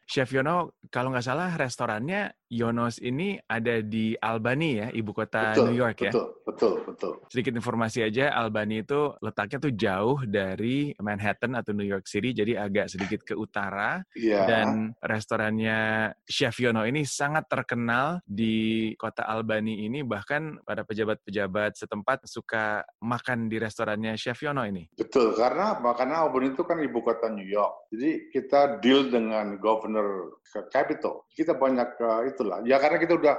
Chef 0.07 0.31
Yono, 0.31 0.79
kalau 0.87 1.11
nggak 1.11 1.27
salah 1.27 1.51
restorannya 1.59 2.31
Yonos 2.47 3.03
ini 3.03 3.35
ada 3.51 3.83
di 3.83 4.15
Albany 4.15 4.79
ya, 4.79 4.89
ibu 4.95 5.11
kota 5.11 5.51
betul, 5.51 5.75
New 5.75 5.79
York 5.83 5.99
ya. 5.99 6.15
betul, 6.15 6.29
betul, 6.47 6.75
betul. 6.87 7.13
Sedikit 7.27 7.59
informasi 7.59 8.07
aja, 8.07 8.31
Albany 8.39 8.87
itu 8.87 9.11
letaknya 9.19 9.59
tuh 9.59 9.75
jauh 9.75 10.23
dari 10.23 10.95
Manhattan 11.03 11.59
atau 11.59 11.75
New 11.75 11.87
York 11.87 12.07
City, 12.07 12.31
jadi 12.31 12.55
agak 12.55 12.87
sedikit 12.87 13.27
ke 13.27 13.35
utara. 13.35 13.99
Iya. 14.15 14.47
Dan 14.47 14.95
restorannya 15.03 16.15
Chef 16.23 16.55
Yono 16.63 16.87
ini 16.87 17.03
sangat 17.03 17.51
terkenal 17.51 18.23
di 18.23 18.95
kota 18.95 19.27
Albany 19.27 19.91
ini, 19.91 20.07
bahkan 20.07 20.63
para 20.63 20.87
pejabat-pejabat 20.87 21.75
setempat 21.75 22.31
suka 22.31 22.87
makan 23.03 23.51
di 23.51 23.59
restorannya 23.59 24.15
Chef 24.15 24.39
Yono 24.39 24.63
ini. 24.63 24.87
Betul, 24.95 25.35
karena? 25.35 25.83
Karena 25.83 26.23
Auburn 26.23 26.55
itu 26.55 26.63
kan 26.63 26.79
ibu 26.79 27.03
kota 27.03 27.27
New 27.27 27.47
York. 27.47 27.91
Jadi 27.91 28.31
kita 28.31 28.79
deal 28.79 29.06
dengan 29.11 29.59
governor 29.59 30.41
ke 30.43 30.67
capital. 30.71 31.27
Kita 31.33 31.57
banyak 31.57 31.99
eh, 31.99 32.23
itulah. 32.33 32.63
Ya 32.67 32.77
karena 32.83 32.99
kita 33.01 33.19
udah 33.19 33.37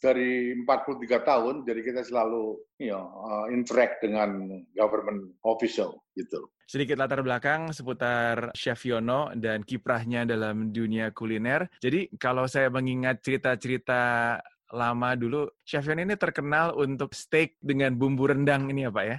dari 0.00 0.56
43 0.64 1.28
tahun, 1.28 1.54
jadi 1.68 1.80
kita 1.84 2.00
selalu 2.08 2.56
you 2.80 2.88
know, 2.88 3.04
eh, 3.28 3.46
interact 3.52 4.00
dengan 4.00 4.48
government 4.72 5.36
official 5.44 6.00
gitu. 6.16 6.48
Sedikit 6.64 7.02
latar 7.02 7.20
belakang 7.26 7.74
seputar 7.74 8.54
Chef 8.54 8.78
Yono 8.86 9.34
dan 9.34 9.66
kiprahnya 9.66 10.22
dalam 10.22 10.70
dunia 10.70 11.10
kuliner. 11.10 11.66
Jadi 11.82 12.14
kalau 12.14 12.46
saya 12.46 12.70
mengingat 12.70 13.20
cerita-cerita 13.26 14.38
lama 14.70 15.18
dulu, 15.18 15.50
Chef 15.66 15.82
Yono 15.86 16.02
ini 16.02 16.14
terkenal 16.14 16.74
untuk 16.78 17.14
steak 17.14 17.58
dengan 17.58 17.94
bumbu 17.98 18.30
rendang 18.30 18.70
ini 18.70 18.86
ya 18.86 18.90
Pak 18.90 19.04
ya? 19.06 19.16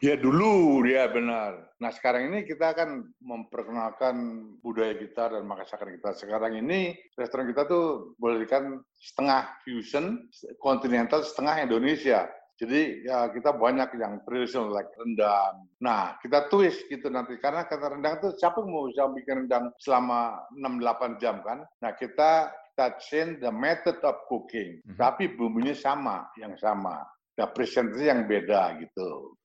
Ya 0.00 0.14
dulu 0.16 0.80
dia 0.84 1.08
benar. 1.12 1.72
Nah 1.80 1.90
sekarang 1.92 2.32
ini 2.32 2.48
kita 2.48 2.72
akan 2.72 3.12
memperkenalkan 3.20 4.16
budaya 4.64 4.96
kita 4.96 5.36
dan 5.36 5.44
masakan 5.44 5.92
kita. 6.00 6.16
Sekarang 6.16 6.56
ini 6.56 6.96
restoran 7.16 7.48
kita 7.48 7.68
tuh 7.68 8.16
boleh 8.16 8.44
dikatakan 8.44 8.80
setengah 8.96 9.40
fusion, 9.64 10.24
kontinental, 10.60 11.20
setengah 11.20 11.68
Indonesia. 11.68 12.24
Jadi 12.54 13.02
ya 13.02 13.34
kita 13.34 13.50
banyak 13.58 13.98
yang 13.98 14.22
traditional 14.22 14.70
like 14.70 14.88
rendang. 14.94 15.66
Nah 15.82 16.14
kita 16.22 16.46
twist 16.46 16.86
gitu 16.86 17.10
nanti 17.10 17.34
karena 17.42 17.66
kata 17.66 17.98
rendang 17.98 18.22
itu 18.22 18.30
siapa 18.38 18.62
yang 18.62 18.70
mau 18.70 18.86
bisa 18.86 19.10
bikin 19.10 19.44
rendang 19.44 19.74
selama 19.82 20.38
6-8 20.54 21.18
jam 21.18 21.42
kan? 21.42 21.66
Nah 21.82 21.92
kita 21.98 22.54
kita 22.74 22.98
change 22.98 23.38
the 23.38 23.54
method 23.54 24.02
of 24.02 24.18
cooking, 24.26 24.82
tapi 24.98 25.30
bumbunya 25.30 25.78
sama, 25.78 26.26
yang 26.34 26.58
sama. 26.58 27.06
Nah 27.38 27.46
presentasi 27.54 28.10
yang 28.10 28.26
beda 28.26 28.82
gitu. 28.82 29.38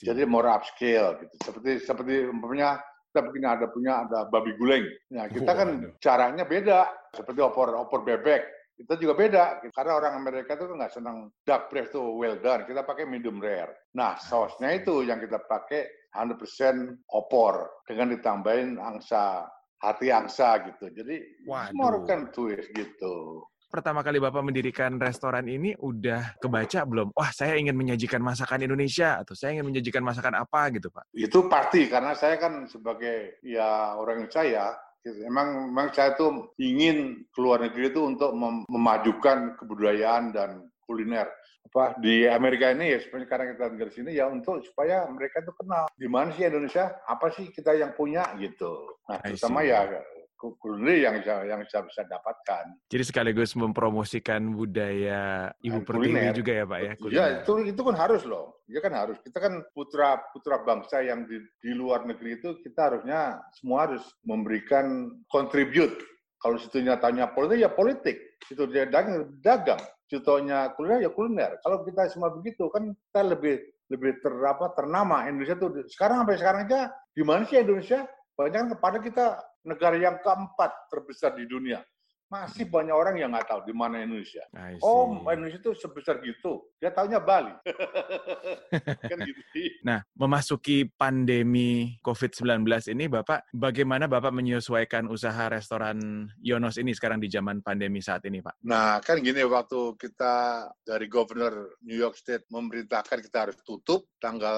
Jadi 0.00 0.24
more 0.24 0.48
upscale 0.48 1.20
gitu. 1.20 1.34
Seperti 1.44 1.84
seperti 1.84 2.24
umpamanya 2.24 2.80
kita 3.12 3.20
begini 3.28 3.46
ada 3.52 3.66
punya 3.68 3.92
ada 4.08 4.18
babi 4.32 4.56
guleng. 4.56 4.88
Nah 5.12 5.28
kita 5.28 5.52
kan 5.52 5.68
caranya 6.00 6.48
beda. 6.48 6.88
Seperti 7.12 7.40
opor 7.44 7.76
opor 7.76 8.00
bebek. 8.00 8.48
Kita 8.80 8.96
juga 8.96 9.12
beda. 9.12 9.44
Karena 9.76 10.00
orang 10.00 10.16
Amerika 10.16 10.56
itu 10.56 10.72
nggak 10.72 10.96
senang 10.96 11.28
dark 11.44 11.68
breast 11.68 11.92
tuh 11.92 12.16
well 12.16 12.40
done. 12.40 12.64
Kita 12.64 12.80
pakai 12.80 13.04
medium 13.04 13.44
rare. 13.44 13.92
Nah 13.92 14.16
sausnya 14.16 14.72
itu 14.72 15.04
yang 15.04 15.20
kita 15.20 15.36
pakai 15.44 16.08
100% 16.16 17.12
opor 17.12 17.84
dengan 17.84 18.16
ditambahin 18.16 18.80
angsa 18.80 19.44
hati 19.80 20.12
angsa 20.12 20.60
gitu. 20.68 20.92
Jadi 20.92 21.44
Waduh. 21.48 21.74
more 21.74 21.98
can 22.04 22.28
twist 22.30 22.68
gitu. 22.76 23.44
Pertama 23.70 24.02
kali 24.02 24.18
Bapak 24.18 24.42
mendirikan 24.42 24.98
restoran 24.98 25.46
ini 25.46 25.78
udah 25.78 26.34
kebaca 26.42 26.82
belum? 26.82 27.14
Wah, 27.14 27.30
saya 27.30 27.54
ingin 27.54 27.78
menyajikan 27.78 28.18
masakan 28.18 28.66
Indonesia 28.66 29.22
atau 29.22 29.38
saya 29.38 29.54
ingin 29.54 29.70
menyajikan 29.70 30.02
masakan 30.02 30.42
apa 30.42 30.74
gitu, 30.74 30.90
Pak? 30.90 31.06
Itu 31.14 31.46
pasti 31.46 31.86
karena 31.86 32.10
saya 32.18 32.34
kan 32.34 32.66
sebagai 32.66 33.38
ya 33.46 33.94
orang 33.94 34.26
saya 34.26 34.74
gitu. 35.06 35.22
Emang, 35.22 35.70
emang 35.70 35.86
saya 35.94 36.18
tuh 36.18 36.50
ingin 36.58 37.22
keluar 37.30 37.62
negeri 37.62 37.94
itu 37.94 38.02
untuk 38.02 38.34
mem 38.34 38.66
memajukan 38.66 39.54
kebudayaan 39.54 40.34
dan 40.34 40.66
kuliner 40.82 41.30
apa 41.70 42.00
di 42.02 42.26
Amerika 42.26 42.72
ini 42.72 42.94
ya 42.94 42.98
sebenarnya 42.98 43.28
karena 43.30 43.44
kita 43.54 43.64
tinggal 43.70 43.88
di 43.92 43.96
sini 43.96 44.10
ya 44.16 44.24
untuk 44.26 44.58
supaya 44.66 45.06
mereka 45.06 45.44
itu 45.44 45.52
kenal 45.54 45.84
di 45.94 46.08
mana 46.10 46.34
sih 46.34 46.48
Indonesia 46.48 46.98
apa 47.06 47.30
sih 47.30 47.52
kita 47.52 47.76
yang 47.78 47.94
punya 47.94 48.26
gitu 48.40 48.98
nah 49.06 49.22
terutama 49.22 49.62
ya 49.62 49.86
kuliner 50.40 50.96
yang 51.04 51.14
yang 51.44 51.60
saya 51.68 51.84
bisa 51.84 52.02
dapatkan. 52.08 52.88
Jadi 52.88 53.04
sekaligus 53.04 53.52
mempromosikan 53.52 54.56
budaya 54.56 55.52
Ibu 55.60 55.84
Pertiwi 55.84 56.32
juga 56.32 56.52
ya 56.56 56.64
Pak 56.64 56.80
ya? 56.80 56.88
Ya 56.88 56.94
kuliner. 56.96 57.30
itu 57.44 57.52
itu 57.68 57.80
kan 57.84 57.96
harus 58.00 58.22
loh. 58.24 58.64
Ya 58.64 58.80
kan 58.80 58.96
harus. 58.96 59.20
Kita 59.20 59.36
kan 59.36 59.60
putra 59.76 60.16
putra 60.32 60.64
bangsa 60.64 61.04
yang 61.04 61.28
di, 61.28 61.44
di 61.60 61.76
luar 61.76 62.08
negeri 62.08 62.40
itu 62.40 62.56
kita 62.64 62.88
harusnya 62.88 63.44
semua 63.52 63.90
harus 63.90 64.04
memberikan 64.24 65.12
contribute. 65.28 66.00
Kalau 66.40 66.56
situnya 66.56 66.96
tanya 66.96 67.28
politik 67.28 67.60
ya 67.60 67.68
politik. 67.68 68.16
Situ 68.48 68.64
dia 68.72 68.88
dagang 68.88 69.28
dagang. 69.44 69.80
Contohnya 70.10 70.74
kuliner 70.74 71.06
ya 71.06 71.10
kuliner. 71.14 71.50
Kalau 71.62 71.86
kita 71.86 72.10
semua 72.10 72.34
begitu 72.34 72.66
kan 72.66 72.90
kita 72.90 73.20
lebih 73.22 73.62
lebih 73.90 74.18
ter, 74.18 74.34
apa, 74.42 74.74
ternama 74.74 75.26
Indonesia 75.30 75.54
tuh 75.54 75.86
sekarang 75.86 76.26
sampai 76.26 76.38
sekarang 76.38 76.60
aja 76.66 76.90
di 77.14 77.22
mana 77.22 77.46
sih 77.46 77.62
Indonesia? 77.62 78.06
Banyak 78.34 78.58
kan 78.58 78.68
kepada 78.74 78.98
kita 78.98 79.26
negara 79.66 79.96
yang 80.00 80.18
keempat 80.18 80.70
terbesar 80.90 81.36
di 81.38 81.46
dunia. 81.46 81.78
Masih 82.30 82.62
banyak 82.62 82.94
orang 82.94 83.18
yang 83.18 83.34
nggak 83.34 83.50
tahu 83.50 83.66
di 83.66 83.74
mana 83.74 84.06
Indonesia. 84.06 84.46
Oh, 84.86 85.18
Indonesia 85.26 85.58
itu 85.58 85.74
sebesar 85.74 86.22
gitu. 86.22 86.62
Dia 86.78 86.94
taunya 86.94 87.18
Bali. 87.18 87.50
kan 89.10 89.18
gitu. 89.26 89.42
Nah, 89.82 90.06
memasuki 90.14 90.86
pandemi 90.86 91.98
COVID-19 92.06 92.62
ini, 92.94 93.10
Bapak, 93.10 93.50
bagaimana 93.50 94.06
Bapak 94.06 94.30
menyesuaikan 94.30 95.10
usaha 95.10 95.50
restoran 95.50 96.30
Yonos 96.38 96.78
ini 96.78 96.94
sekarang 96.94 97.18
di 97.18 97.26
zaman 97.26 97.66
pandemi 97.66 97.98
saat 97.98 98.22
ini, 98.30 98.38
Pak? 98.38 98.62
Nah, 98.62 99.02
kan 99.02 99.18
gini, 99.18 99.42
waktu 99.42 99.98
kita 99.98 100.70
dari 100.86 101.10
Governor 101.10 101.82
New 101.82 101.98
York 101.98 102.14
State 102.14 102.46
memerintahkan 102.46 103.26
kita 103.26 103.50
harus 103.50 103.58
tutup 103.66 104.06
tanggal 104.22 104.54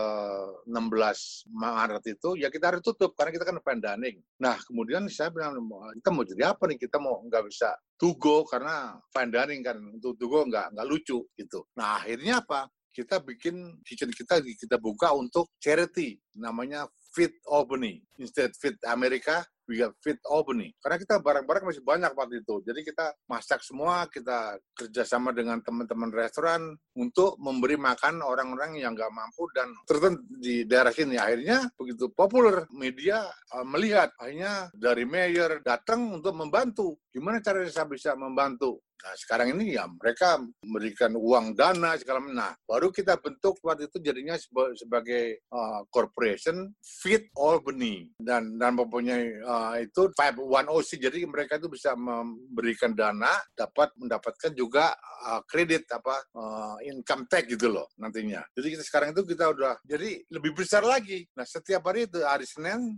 16 0.68 1.48
Maret 1.48 2.04
itu, 2.04 2.36
ya 2.36 2.52
kita 2.52 2.68
harus 2.68 2.84
tutup 2.84 3.16
karena 3.16 3.32
kita 3.32 3.48
kan 3.48 3.56
pandemic. 3.64 4.20
Nah, 4.36 4.60
kemudian 4.60 5.08
saya 5.08 5.32
bilang, 5.32 5.56
kita 5.96 6.10
mau 6.12 6.24
jadi 6.28 6.52
apa 6.52 6.68
nih? 6.68 6.76
Kita 6.76 7.00
mau 7.00 7.16
nggak 7.24 7.44
bisa 7.48 7.61
to 8.00 8.18
go 8.18 8.42
karena 8.42 8.98
fine 9.14 9.30
dining 9.30 9.62
kan 9.62 9.78
untuk 9.78 10.18
to 10.18 10.26
go 10.26 10.42
nggak 10.42 10.74
nggak 10.74 10.86
lucu 10.88 11.22
gitu. 11.38 11.62
Nah 11.78 12.02
akhirnya 12.02 12.42
apa? 12.42 12.66
Kita 12.92 13.24
bikin 13.24 13.80
kitchen 13.86 14.12
kita 14.12 14.42
kita 14.42 14.76
buka 14.76 15.16
untuk 15.16 15.48
charity 15.56 16.20
namanya 16.36 16.84
Fit 17.14 17.32
Albany 17.48 18.04
instead 18.20 18.52
Fit 18.58 18.76
America 18.84 19.44
we 19.66 19.78
got 19.78 19.94
Fit 20.02 20.18
Albany. 20.26 20.74
Karena 20.82 20.96
kita 20.98 21.18
barang-barang 21.22 21.64
masih 21.68 21.84
banyak 21.84 22.12
waktu 22.14 22.42
itu. 22.42 22.62
Jadi 22.66 22.80
kita 22.82 23.14
masak 23.30 23.62
semua 23.62 24.06
kita 24.10 24.58
kerjasama 24.74 25.30
dengan 25.30 25.62
teman-teman 25.62 26.10
restoran 26.10 26.74
untuk 26.98 27.38
memberi 27.38 27.78
makan 27.78 28.20
orang-orang 28.22 28.78
yang 28.78 28.92
nggak 28.92 29.12
mampu 29.12 29.46
dan 29.54 29.70
tertentu 29.86 30.22
di 30.38 30.66
daerah 30.66 30.90
sini. 30.90 31.16
Akhirnya 31.16 31.70
begitu 31.78 32.10
populer 32.12 32.66
media 32.74 33.26
uh, 33.54 33.66
melihat. 33.66 34.10
Akhirnya 34.18 34.68
dari 34.74 35.06
mayor 35.06 35.62
datang 35.62 36.20
untuk 36.20 36.34
membantu. 36.34 36.98
Gimana 37.12 37.38
caranya 37.44 37.70
saya 37.70 37.86
bisa 37.88 38.16
membantu 38.16 38.82
Nah, 39.02 39.14
sekarang 39.18 39.58
ini 39.58 39.74
ya 39.74 39.90
mereka 39.90 40.38
memberikan 40.62 41.12
uang 41.18 41.58
dana 41.58 41.98
segala 41.98 42.22
macam. 42.22 42.38
Nah, 42.38 42.52
baru 42.62 42.94
kita 42.94 43.18
bentuk 43.18 43.58
waktu 43.66 43.90
itu 43.90 43.98
jadinya 43.98 44.38
seba- 44.38 44.72
sebagai 44.78 45.42
uh, 45.50 45.82
corporation 45.90 46.70
Fit 46.78 47.26
Albany 47.34 48.14
dan 48.14 48.56
dan 48.56 48.78
mempunyai 48.78 49.42
uh, 49.42 49.74
itu 49.82 50.08
510C. 50.14 50.90
Jadi 51.02 51.18
mereka 51.26 51.58
itu 51.58 51.66
bisa 51.66 51.98
memberikan 51.98 52.94
dana, 52.94 53.34
dapat 53.58 53.90
mendapatkan 53.98 54.54
juga 54.54 54.94
uh, 55.26 55.42
kredit 55.50 55.90
apa 55.90 56.16
uh, 56.38 56.76
income 56.86 57.26
tax 57.26 57.50
gitu 57.50 57.74
loh 57.74 57.90
nantinya. 57.98 58.46
Jadi 58.54 58.78
kita 58.78 58.84
sekarang 58.86 59.10
itu 59.10 59.26
kita 59.26 59.50
udah 59.50 59.82
jadi 59.82 60.22
lebih 60.30 60.54
besar 60.54 60.86
lagi. 60.86 61.26
Nah, 61.34 61.42
setiap 61.42 61.90
hari 61.90 62.06
itu 62.06 62.22
hari 62.22 62.46
Senin, 62.46 62.96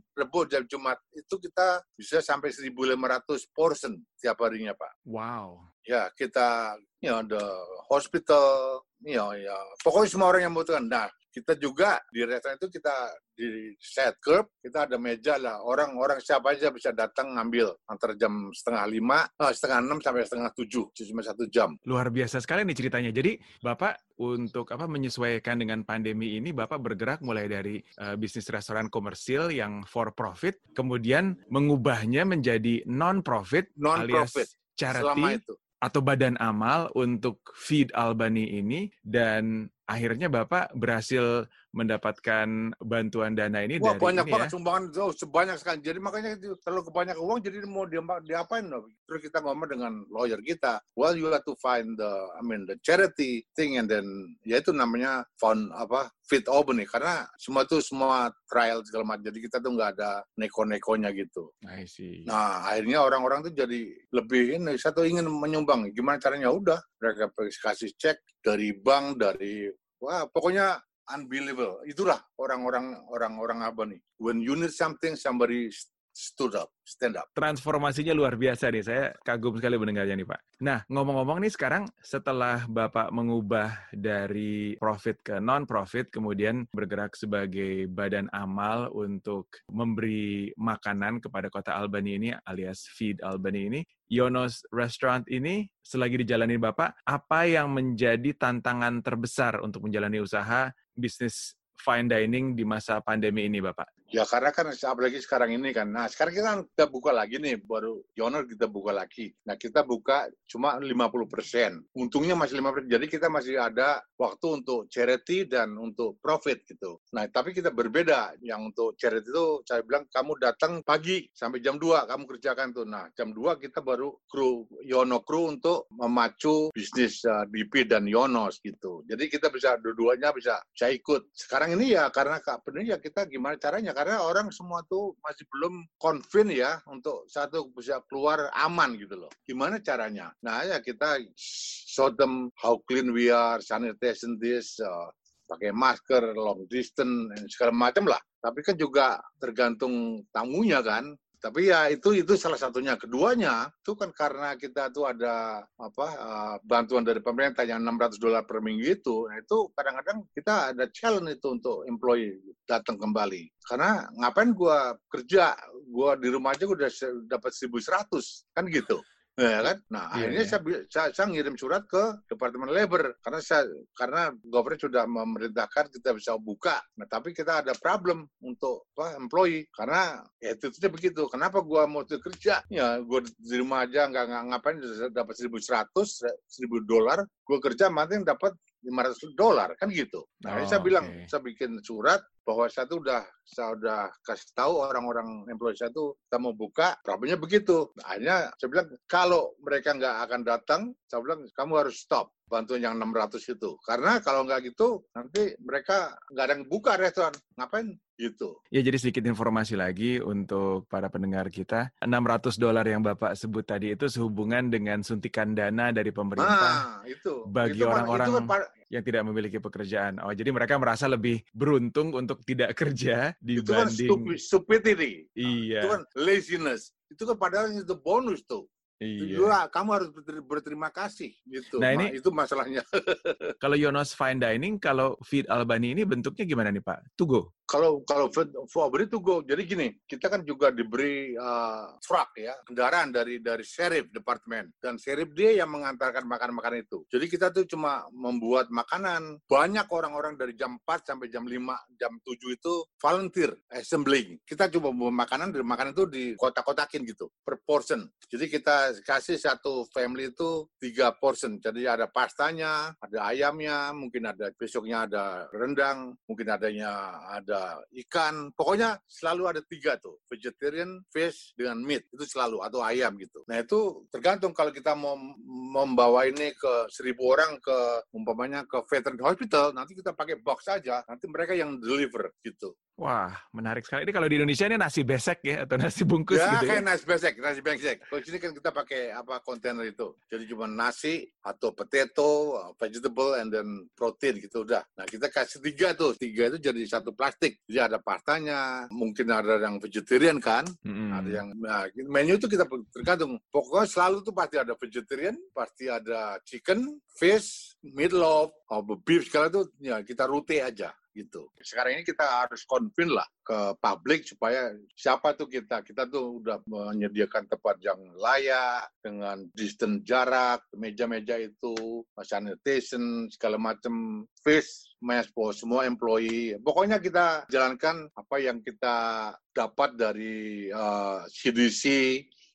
dan 0.48 0.62
Jumat 0.68 0.98
itu 1.16 1.34
kita 1.40 1.80
bisa 1.96 2.20
sampai 2.20 2.52
1.500 2.52 3.56
portion 3.56 3.92
tiap 4.20 4.40
harinya, 4.40 4.72
Pak. 4.76 4.92
Wow. 5.04 5.73
Ya, 5.84 6.08
kita, 6.16 6.80
you 7.04 7.12
know, 7.12 7.20
the 7.20 7.44
hospital, 7.92 8.80
you 9.04 9.20
know, 9.20 9.36
ya, 9.36 9.52
pokoknya 9.84 10.08
semua 10.08 10.32
orang 10.32 10.48
yang 10.48 10.52
membutuhkan. 10.56 10.88
Nah, 10.88 11.08
kita 11.34 11.58
juga 11.58 11.98
di 12.14 12.22
restoran 12.22 12.54
itu 12.54 12.70
kita 12.78 12.94
di 13.34 13.74
set 13.82 14.22
curb, 14.22 14.54
kita 14.62 14.86
ada 14.86 14.94
meja 14.94 15.34
lah. 15.34 15.58
Orang-orang 15.66 16.22
siapa 16.22 16.54
aja 16.54 16.70
bisa 16.70 16.94
datang 16.94 17.34
ngambil 17.34 17.74
antara 17.90 18.14
jam 18.14 18.54
setengah 18.54 18.86
lima, 18.86 19.26
eh, 19.42 19.50
setengah 19.50 19.82
enam 19.82 19.98
sampai 19.98 20.22
setengah 20.22 20.54
tujuh, 20.54 20.94
cuma 20.94 21.26
satu 21.26 21.50
jam. 21.50 21.74
Luar 21.90 22.14
biasa 22.14 22.38
sekali 22.38 22.62
nih 22.62 22.78
ceritanya. 22.78 23.10
Jadi 23.10 23.34
Bapak 23.58 24.14
untuk 24.22 24.70
apa 24.70 24.86
menyesuaikan 24.86 25.58
dengan 25.58 25.82
pandemi 25.82 26.38
ini, 26.38 26.54
Bapak 26.54 26.78
bergerak 26.78 27.18
mulai 27.26 27.50
dari 27.50 27.82
uh, 27.98 28.14
bisnis 28.14 28.46
restoran 28.46 28.86
komersil 28.86 29.50
yang 29.50 29.82
for 29.90 30.14
profit, 30.14 30.62
kemudian 30.70 31.34
mengubahnya 31.50 32.22
menjadi 32.22 32.86
non 32.86 33.26
profit, 33.26 33.74
Non-profit. 33.74 34.46
alias 34.46 34.62
charity 34.78 35.02
Selama 35.02 35.28
itu. 35.34 35.54
Atau 35.84 36.00
badan 36.00 36.40
amal 36.40 36.88
untuk 36.96 37.44
Feed 37.52 37.92
Albany 37.92 38.56
ini 38.56 38.88
dan 39.04 39.68
akhirnya 39.84 40.32
Bapak 40.32 40.72
berhasil 40.72 41.44
mendapatkan 41.74 42.70
bantuan 42.78 43.34
dana 43.34 43.66
ini 43.66 43.82
Wah 43.82 43.98
dari 43.98 44.02
banyak 44.06 44.24
ini 44.24 44.32
banget 44.32 44.48
ya. 44.48 44.52
sumbangan 44.54 44.84
oh, 45.02 45.12
sebanyak 45.12 45.56
sekali. 45.58 45.78
Jadi 45.82 45.98
makanya 45.98 46.30
itu 46.38 46.54
terlalu 46.62 46.82
kebanyakan 46.88 47.22
uang 47.26 47.38
jadi 47.42 47.56
mau 47.66 47.84
dia 47.84 48.02
diapain 48.22 48.70
loh. 48.70 48.86
Terus 49.04 49.20
kita 49.26 49.42
ngomong 49.42 49.66
dengan 49.66 49.92
lawyer 50.08 50.38
kita, 50.38 50.78
well 50.94 51.18
you 51.18 51.26
have 51.26 51.42
to 51.42 51.58
find 51.58 51.98
the 51.98 52.12
I 52.38 52.40
mean 52.46 52.64
the 52.70 52.78
charity 52.86 53.42
thing 53.58 53.76
and 53.82 53.90
then 53.90 54.06
ya 54.46 54.62
itu 54.62 54.70
namanya 54.70 55.26
fund 55.34 55.74
apa 55.74 56.14
Fit 56.24 56.46
Albany 56.48 56.88
karena 56.88 57.28
semua 57.36 57.66
itu 57.66 57.82
semua 57.82 58.30
trial 58.46 58.80
segala 58.86 59.04
macam. 59.04 59.26
Jadi 59.28 59.38
kita 59.42 59.58
tuh 59.58 59.74
nggak 59.74 59.90
ada 59.98 60.22
neko-nekonya 60.38 61.10
gitu. 61.12 61.50
I 61.66 61.84
see. 61.90 62.22
Nah 62.24 62.70
akhirnya 62.70 63.02
orang-orang 63.02 63.50
tuh 63.50 63.52
jadi 63.52 63.92
lebih 64.14 64.62
ini 64.62 64.78
satu 64.78 65.02
ingin 65.02 65.26
menyumbang. 65.26 65.90
Gimana 65.90 66.22
caranya? 66.22 66.54
Udah 66.54 66.78
mereka 67.02 67.28
kasih 67.34 67.92
cek 67.98 68.22
dari 68.40 68.72
bank 68.76 69.20
dari 69.20 69.68
wah 70.00 70.28
pokoknya 70.28 70.76
unbelievable. 71.10 71.84
Itulah 71.84 72.20
orang-orang 72.40 73.04
orang-orang 73.08 73.60
apa 73.64 73.82
nih? 73.88 74.00
When 74.16 74.40
you 74.40 74.56
need 74.56 74.72
something, 74.72 75.16
somebody 75.16 75.68
stood 76.14 76.54
up, 76.54 76.70
stand 76.86 77.18
up. 77.18 77.26
Transformasinya 77.34 78.14
luar 78.14 78.38
biasa 78.38 78.70
nih. 78.70 78.84
Saya 78.86 79.04
kagum 79.26 79.58
sekali 79.58 79.74
mendengarnya 79.74 80.14
nih, 80.14 80.28
Pak. 80.30 80.40
Nah, 80.62 80.86
ngomong-ngomong 80.86 81.42
nih 81.42 81.52
sekarang 81.52 81.90
setelah 81.98 82.62
Bapak 82.70 83.10
mengubah 83.10 83.90
dari 83.90 84.78
profit 84.78 85.18
ke 85.20 85.42
non-profit, 85.42 86.14
kemudian 86.14 86.70
bergerak 86.70 87.18
sebagai 87.18 87.90
badan 87.90 88.30
amal 88.30 88.94
untuk 88.94 89.50
memberi 89.66 90.54
makanan 90.54 91.18
kepada 91.18 91.50
kota 91.50 91.74
Albany 91.74 92.16
ini 92.16 92.28
alias 92.46 92.86
Feed 92.86 93.18
Albany 93.20 93.60
ini, 93.66 93.80
Yonos 94.06 94.62
Restaurant 94.70 95.26
ini 95.26 95.66
selagi 95.82 96.22
dijalani 96.22 96.54
Bapak, 96.54 97.02
apa 97.02 97.50
yang 97.50 97.74
menjadi 97.74 98.30
tantangan 98.38 99.02
terbesar 99.02 99.58
untuk 99.60 99.90
menjalani 99.90 100.22
usaha 100.22 100.70
bisnis 100.94 101.58
fine 101.84 102.08
dining 102.08 102.56
di 102.56 102.64
masa 102.64 103.04
pandemi 103.04 103.44
ini, 103.44 103.60
Bapak? 103.60 104.04
Ya 104.14 104.22
karena 104.22 104.54
kan 104.54 104.70
apalagi 104.70 105.18
sekarang 105.18 105.58
ini 105.58 105.74
kan. 105.74 105.90
Nah 105.90 106.06
sekarang 106.06 106.38
kita, 106.38 106.50
kita 106.70 106.86
buka 106.86 107.10
lagi 107.10 107.42
nih, 107.42 107.58
baru 107.58 107.98
Yoner 108.14 108.46
kita 108.46 108.70
buka 108.70 108.94
lagi. 108.94 109.34
Nah 109.42 109.58
kita 109.58 109.82
buka 109.82 110.30
cuma 110.46 110.78
50 110.78 111.26
persen. 111.26 111.82
Untungnya 111.98 112.38
masih 112.38 112.62
5 112.62 112.70
persen. 112.70 112.94
Jadi 112.94 113.06
kita 113.10 113.26
masih 113.26 113.58
ada 113.58 113.98
waktu 114.14 114.62
untuk 114.62 114.86
charity 114.86 115.50
dan 115.50 115.74
untuk 115.74 116.22
profit 116.22 116.62
gitu. 116.62 117.02
Nah 117.10 117.26
tapi 117.26 117.50
kita 117.50 117.74
berbeda. 117.74 118.38
Yang 118.38 118.60
untuk 118.70 118.88
charity 118.94 119.34
itu 119.34 119.66
saya 119.66 119.82
bilang 119.82 120.06
kamu 120.06 120.38
datang 120.38 120.86
pagi 120.86 121.26
sampai 121.34 121.58
jam 121.58 121.74
2 121.82 122.06
kamu 122.06 122.22
kerjakan 122.30 122.70
tuh. 122.70 122.86
Nah 122.86 123.10
jam 123.18 123.34
2 123.34 123.58
kita 123.58 123.82
baru 123.82 124.14
kru 124.30 124.62
Yono 124.86 125.26
kru 125.26 125.58
untuk 125.58 125.90
memacu 125.90 126.70
bisnis 126.70 127.18
uh, 127.26 127.50
DP 127.50 127.90
dan 127.90 128.06
Yonos 128.06 128.62
gitu. 128.62 129.02
Jadi 129.10 129.26
kita 129.26 129.50
bisa 129.50 129.74
dua-duanya 129.82 130.30
bisa 130.30 130.62
saya 130.70 130.94
ikut. 130.94 131.34
Sekarang 131.34 131.73
ini 131.74 131.98
ya 131.98 132.08
karena 132.14 132.38
Kak 132.38 132.62
Bener 132.62 132.86
ya 132.86 132.98
kita 133.02 133.26
gimana 133.26 133.58
caranya 133.58 133.90
karena 133.90 134.22
orang 134.22 134.48
semua 134.54 134.80
tuh 134.86 135.18
masih 135.20 135.44
belum 135.50 135.84
convince 135.98 136.54
ya 136.54 136.78
untuk 136.86 137.26
satu 137.26 137.68
bisa 137.74 138.00
keluar 138.06 138.48
aman 138.54 138.94
gitu 138.94 139.18
loh. 139.18 139.32
Gimana 139.42 139.82
caranya? 139.82 140.30
Nah 140.40 140.62
ya 140.62 140.78
kita 140.78 141.18
show 141.36 142.10
them 142.14 142.50
how 142.58 142.78
clean 142.86 143.10
we 143.10 143.28
are, 143.28 143.58
sanitation 143.58 144.38
this, 144.38 144.78
uh, 144.78 145.10
pakai 145.44 145.70
masker, 145.70 146.32
long 146.34 146.64
distance, 146.70 147.34
segala 147.52 147.72
macam 147.74 148.08
lah. 148.08 148.20
Tapi 148.40 148.60
kan 148.64 148.76
juga 148.76 149.20
tergantung 149.36 150.24
tamunya 150.32 150.80
kan. 150.80 151.12
Tapi 151.44 151.68
ya 151.68 151.92
itu 151.92 152.16
itu 152.16 152.40
salah 152.40 152.56
satunya. 152.56 152.96
Keduanya 152.96 153.68
itu 153.68 153.92
kan 153.92 154.08
karena 154.16 154.56
kita 154.56 154.88
tuh 154.88 155.04
ada 155.04 155.60
apa 155.76 156.06
uh, 156.16 156.56
bantuan 156.64 157.04
dari 157.04 157.20
pemerintah 157.20 157.68
yang 157.68 157.84
600 157.84 158.16
dolar 158.16 158.48
per 158.48 158.64
minggu 158.64 158.96
itu, 158.96 159.28
nah 159.28 159.36
itu 159.36 159.68
kadang-kadang 159.76 160.24
kita 160.32 160.72
ada 160.72 160.88
challenge 160.88 161.36
itu 161.36 161.48
untuk 161.52 161.84
employee 161.84 162.40
datang 162.64 162.96
kembali. 162.96 163.52
Karena 163.60 164.08
ngapain 164.16 164.56
gua 164.56 164.96
kerja, 165.12 165.52
gua 165.92 166.16
di 166.16 166.32
rumah 166.32 166.56
aja 166.56 166.64
gua 166.64 166.80
udah 166.80 166.92
dapat 167.28 167.52
1100 167.52 168.56
kan 168.56 168.64
gitu 168.72 169.04
ya 169.34 169.60
kan? 169.66 169.76
Nah, 169.90 170.04
yeah, 170.04 170.14
akhirnya 170.14 170.42
yeah. 170.46 170.50
Saya, 170.50 170.60
saya 170.86 171.08
saya 171.10 171.26
ngirim 171.30 171.56
surat 171.58 171.82
ke 171.90 172.22
Departemen 172.30 172.70
Labor 172.70 173.18
karena 173.18 173.40
saya 173.42 173.66
karena 173.98 174.30
government 174.46 174.82
sudah 174.82 175.04
memerintahkan 175.10 175.90
kita 175.90 176.14
bisa 176.14 176.38
buka. 176.38 176.78
Nah, 176.98 177.06
tapi 177.10 177.34
kita 177.34 177.66
ada 177.66 177.74
problem 177.74 178.30
untuk 178.46 178.86
apa 178.94 179.18
employee 179.18 179.66
karena 179.74 180.22
ya 180.38 180.54
itu 180.54 180.70
itu 180.70 180.86
begitu. 180.86 181.22
Kenapa 181.26 181.58
gua 181.66 181.90
mau 181.90 182.06
kerja? 182.06 182.62
Ya, 182.70 183.02
gua 183.02 183.26
di 183.26 183.54
rumah 183.58 183.86
aja 183.86 184.06
nggak 184.06 184.54
ngapain 184.54 184.78
dapat 185.10 185.34
1100, 185.34 185.90
1000 185.90 186.86
dolar, 186.86 187.26
gua 187.42 187.58
kerja 187.58 187.90
mati 187.90 188.22
dapat 188.22 188.54
500 188.84 189.34
dolar 189.34 189.74
kan 189.80 189.88
gitu. 189.90 190.28
Nah, 190.44 190.62
oh, 190.62 190.68
saya 190.68 190.78
bilang 190.84 191.08
okay. 191.08 191.26
saya 191.26 191.42
bikin 191.42 191.80
surat 191.80 192.20
bahwa 192.44 192.68
saya 192.68 192.84
tuh 192.84 193.00
udah 193.00 193.24
saya 193.44 193.76
udah 193.76 194.00
kasih 194.24 194.52
tahu 194.56 194.80
orang-orang 194.80 195.48
employee 195.48 195.76
saya 195.76 195.92
tuh 195.92 196.16
kita 196.28 196.36
mau 196.40 196.52
buka, 196.56 196.96
problemnya 197.00 197.40
begitu. 197.40 197.92
Nah, 197.96 198.04
akhirnya 198.14 198.36
saya 198.56 198.68
bilang 198.68 198.88
kalau 199.08 199.42
mereka 199.60 199.96
nggak 199.96 200.16
akan 200.28 200.40
datang, 200.44 200.82
saya 201.08 201.20
bilang 201.24 201.40
kamu 201.52 201.72
harus 201.84 201.96
stop 202.00 202.32
bantuan 202.48 202.84
yang 202.84 202.94
600 203.00 203.40
itu. 203.56 203.70
Karena 203.82 204.20
kalau 204.20 204.44
nggak 204.44 204.60
gitu, 204.72 205.02
nanti 205.16 205.56
mereka 205.60 206.16
nggak 206.32 206.44
ada 206.44 206.52
yang 206.56 206.64
buka 206.68 206.92
restoran. 207.00 207.34
Ngapain? 207.56 207.96
Gitu. 208.14 208.62
Ya, 208.70 208.78
jadi 208.78 208.94
sedikit 208.94 209.26
informasi 209.26 209.74
lagi 209.74 210.22
untuk 210.22 210.86
para 210.86 211.10
pendengar 211.10 211.50
kita. 211.50 211.90
600 211.98 212.62
dolar 212.62 212.86
yang 212.86 213.02
Bapak 213.02 213.34
sebut 213.34 213.66
tadi 213.66 213.90
itu 213.90 214.06
sehubungan 214.06 214.70
dengan 214.70 215.02
suntikan 215.02 215.50
dana 215.50 215.90
dari 215.90 216.14
pemerintah 216.14 217.02
nah, 217.02 217.10
itu. 217.10 217.42
bagi 217.50 217.82
orang-orang 217.82 218.46
yang 218.92 219.02
tidak 219.04 219.22
memiliki 219.24 219.58
pekerjaan. 219.60 220.20
Oh, 220.20 220.32
jadi 220.32 220.50
mereka 220.50 220.76
merasa 220.76 221.08
lebih 221.08 221.40
beruntung 221.54 222.12
untuk 222.12 222.42
tidak 222.44 222.74
kerja 222.80 223.32
dibanding... 223.38 224.08
Itu 224.08 224.14
kan 224.20 224.36
stupidity. 224.38 225.28
Iya. 225.36 225.80
Itu 225.84 225.88
kan 225.92 226.02
laziness. 226.18 226.92
Itu 227.08 227.22
kan 227.28 227.36
padahal 227.38 227.72
itu 227.72 227.96
bonus 227.96 228.42
tuh. 228.44 228.68
Iya. 229.02 229.36
Juga 229.36 229.66
kamu 229.68 229.90
harus 229.90 230.08
berterima 230.46 230.88
kasih 230.88 231.34
gitu. 231.50 231.82
Nah 231.82 231.98
ini 231.98 232.22
itu 232.22 232.30
masalahnya. 232.30 232.86
kalau 233.62 233.74
Yonos 233.74 234.14
Fine 234.14 234.38
Dining, 234.38 234.78
kalau 234.78 235.18
Feed 235.26 235.50
Albani 235.50 235.98
ini 235.98 236.06
bentuknya 236.06 236.46
gimana 236.46 236.70
nih 236.70 236.80
Pak? 236.80 237.18
Tugo? 237.18 237.52
Kalau 237.64 238.04
kalau 238.04 238.28
Fabri 238.68 239.08
itu 239.08 239.18
go. 239.24 239.40
Jadi 239.40 239.62
gini, 239.64 239.88
kita 240.04 240.28
kan 240.28 240.44
juga 240.44 240.68
diberi 240.68 241.32
uh, 241.32 241.96
truck 242.00 242.36
ya, 242.36 242.52
kendaraan 242.68 243.08
dari 243.08 243.40
dari 243.40 243.64
sheriff 243.64 244.12
departemen 244.12 244.68
dan 244.76 245.00
sheriff 245.00 245.32
dia 245.32 245.64
yang 245.64 245.72
mengantarkan 245.72 246.28
makanan-makanan 246.28 246.84
itu. 246.84 247.08
Jadi 247.08 247.26
kita 247.26 247.48
tuh 247.50 247.64
cuma 247.64 248.04
membuat 248.12 248.68
makanan. 248.68 249.40
Banyak 249.48 249.88
orang-orang 249.88 250.36
dari 250.36 250.52
jam 250.52 250.76
4 250.76 251.14
sampai 251.14 251.32
jam 251.32 251.48
5, 251.48 251.96
jam 251.96 252.12
7 252.20 252.52
itu 252.52 252.74
volunteer 253.00 253.56
assembling. 253.72 254.36
Kita 254.44 254.68
coba 254.68 254.92
membuat 254.92 255.24
makanan 255.24 255.48
dari 255.52 255.64
makanan 255.64 255.92
itu 255.96 256.04
di 256.08 256.24
kotak-kotakin 256.36 257.02
gitu 257.08 257.32
per 257.40 257.60
portion. 257.64 258.04
Jadi 258.28 258.46
kita 258.52 258.92
kasih 259.02 259.40
satu 259.40 259.88
family 259.88 260.36
itu 260.36 260.68
tiga 260.76 261.16
portion. 261.16 261.56
Jadi 261.56 261.88
ada 261.88 262.10
pastanya, 262.12 262.92
ada 263.00 263.30
ayamnya, 263.30 263.94
mungkin 263.96 264.28
ada 264.28 264.52
besoknya 264.52 265.08
ada 265.08 265.48
rendang, 265.54 266.12
mungkin 266.28 266.48
adanya 266.50 266.92
ada 267.30 267.53
ada 267.54 267.78
ikan, 268.04 268.50
pokoknya 268.50 268.98
selalu 269.06 269.42
ada 269.54 269.62
tiga 269.62 269.94
tuh, 270.02 270.18
vegetarian, 270.26 270.98
fish, 271.14 271.54
dengan 271.54 271.78
meat, 271.86 272.10
itu 272.10 272.26
selalu, 272.26 272.58
atau 272.66 272.82
ayam 272.82 273.14
gitu. 273.14 273.46
Nah 273.46 273.62
itu 273.62 274.10
tergantung 274.10 274.50
kalau 274.50 274.74
kita 274.74 274.98
mau 274.98 275.14
membawa 275.46 276.26
ini 276.26 276.50
ke 276.58 276.90
seribu 276.90 277.30
orang 277.30 277.62
ke, 277.62 277.78
umpamanya 278.10 278.66
ke 278.66 278.82
veteran 278.90 279.22
hospital, 279.22 279.70
nanti 279.70 279.94
kita 279.94 280.10
pakai 280.10 280.42
box 280.42 280.66
saja, 280.66 281.06
nanti 281.06 281.30
mereka 281.30 281.54
yang 281.54 281.78
deliver 281.78 282.34
gitu. 282.42 282.74
Wah, 282.94 283.34
menarik 283.50 283.82
sekali. 283.82 284.06
Ini 284.06 284.14
kalau 284.14 284.30
di 284.30 284.38
Indonesia 284.38 284.70
ini 284.70 284.78
nasi 284.78 285.02
besek 285.02 285.42
ya 285.42 285.66
atau 285.66 285.74
nasi 285.74 286.06
bungkus 286.06 286.38
ya, 286.38 286.46
gitu 286.54 286.70
kayak 286.70 286.78
ya? 286.78 286.86
nasi 286.86 287.02
besek, 287.02 287.34
nasi 287.42 287.58
besek. 287.58 287.96
Kalau 288.06 288.22
sini 288.22 288.38
kan 288.38 288.54
kita 288.54 288.70
pakai 288.70 289.10
apa 289.10 289.42
kontainer 289.42 289.82
itu. 289.82 290.14
Jadi 290.30 290.46
cuma 290.46 290.70
nasi 290.70 291.26
atau 291.42 291.74
potato, 291.74 292.54
vegetable, 292.78 293.34
and 293.42 293.50
then 293.50 293.90
protein 293.98 294.38
gitu 294.38 294.62
udah. 294.62 294.86
Nah 294.94 295.10
kita 295.10 295.26
kasih 295.26 295.58
tiga 295.58 295.90
tuh, 295.98 296.14
tiga 296.14 296.54
itu 296.54 296.70
jadi 296.70 296.78
satu 296.86 297.10
plastik. 297.10 297.58
Jadi 297.66 297.82
ada 297.82 297.98
pastanya, 297.98 298.86
mungkin 298.94 299.26
ada 299.26 299.58
yang 299.58 299.82
vegetarian 299.82 300.38
kan, 300.38 300.62
hmm. 300.86 301.10
ada 301.10 301.30
yang 301.34 301.50
nah, 301.58 301.90
menu 301.98 302.38
itu 302.38 302.46
kita 302.46 302.62
tergantung. 302.94 303.42
Pokoknya 303.50 303.90
selalu 303.90 304.22
tuh 304.22 304.34
pasti 304.38 304.56
ada 304.62 304.78
vegetarian, 304.78 305.34
pasti 305.50 305.90
ada 305.90 306.38
chicken, 306.46 307.02
fish, 307.18 307.74
meatloaf, 307.82 308.54
atau 308.70 308.94
beef 309.02 309.26
segala 309.26 309.50
itu 309.50 309.66
ya 309.82 309.98
kita 310.06 310.30
rute 310.30 310.62
aja 310.62 310.94
gitu. 311.14 311.48
Sekarang 311.62 311.96
ini 311.96 312.04
kita 312.04 312.26
harus 312.44 312.66
convince 312.66 313.14
lah 313.14 313.28
ke 313.46 313.58
publik 313.78 314.26
supaya 314.26 314.74
siapa 314.92 315.38
tuh 315.38 315.46
kita. 315.46 315.80
Kita 315.86 316.10
tuh 316.10 316.42
udah 316.42 316.60
menyediakan 316.66 317.46
tempat 317.46 317.78
yang 317.80 318.00
layak 318.18 318.90
dengan 319.00 319.46
distance 319.54 320.02
jarak, 320.02 320.66
meja-meja 320.74 321.38
itu, 321.38 322.02
sanitation, 322.20 323.30
segala 323.30 323.56
macam, 323.56 324.26
face 324.42 324.94
mask 324.98 325.30
for 325.32 325.54
semua 325.54 325.86
employee. 325.86 326.58
Pokoknya 326.60 326.98
kita 326.98 327.46
jalankan 327.48 328.10
apa 328.18 328.36
yang 328.42 328.58
kita 328.64 329.30
dapat 329.54 329.94
dari 329.94 330.68
uh, 330.74 331.22
CDC, 331.30 331.82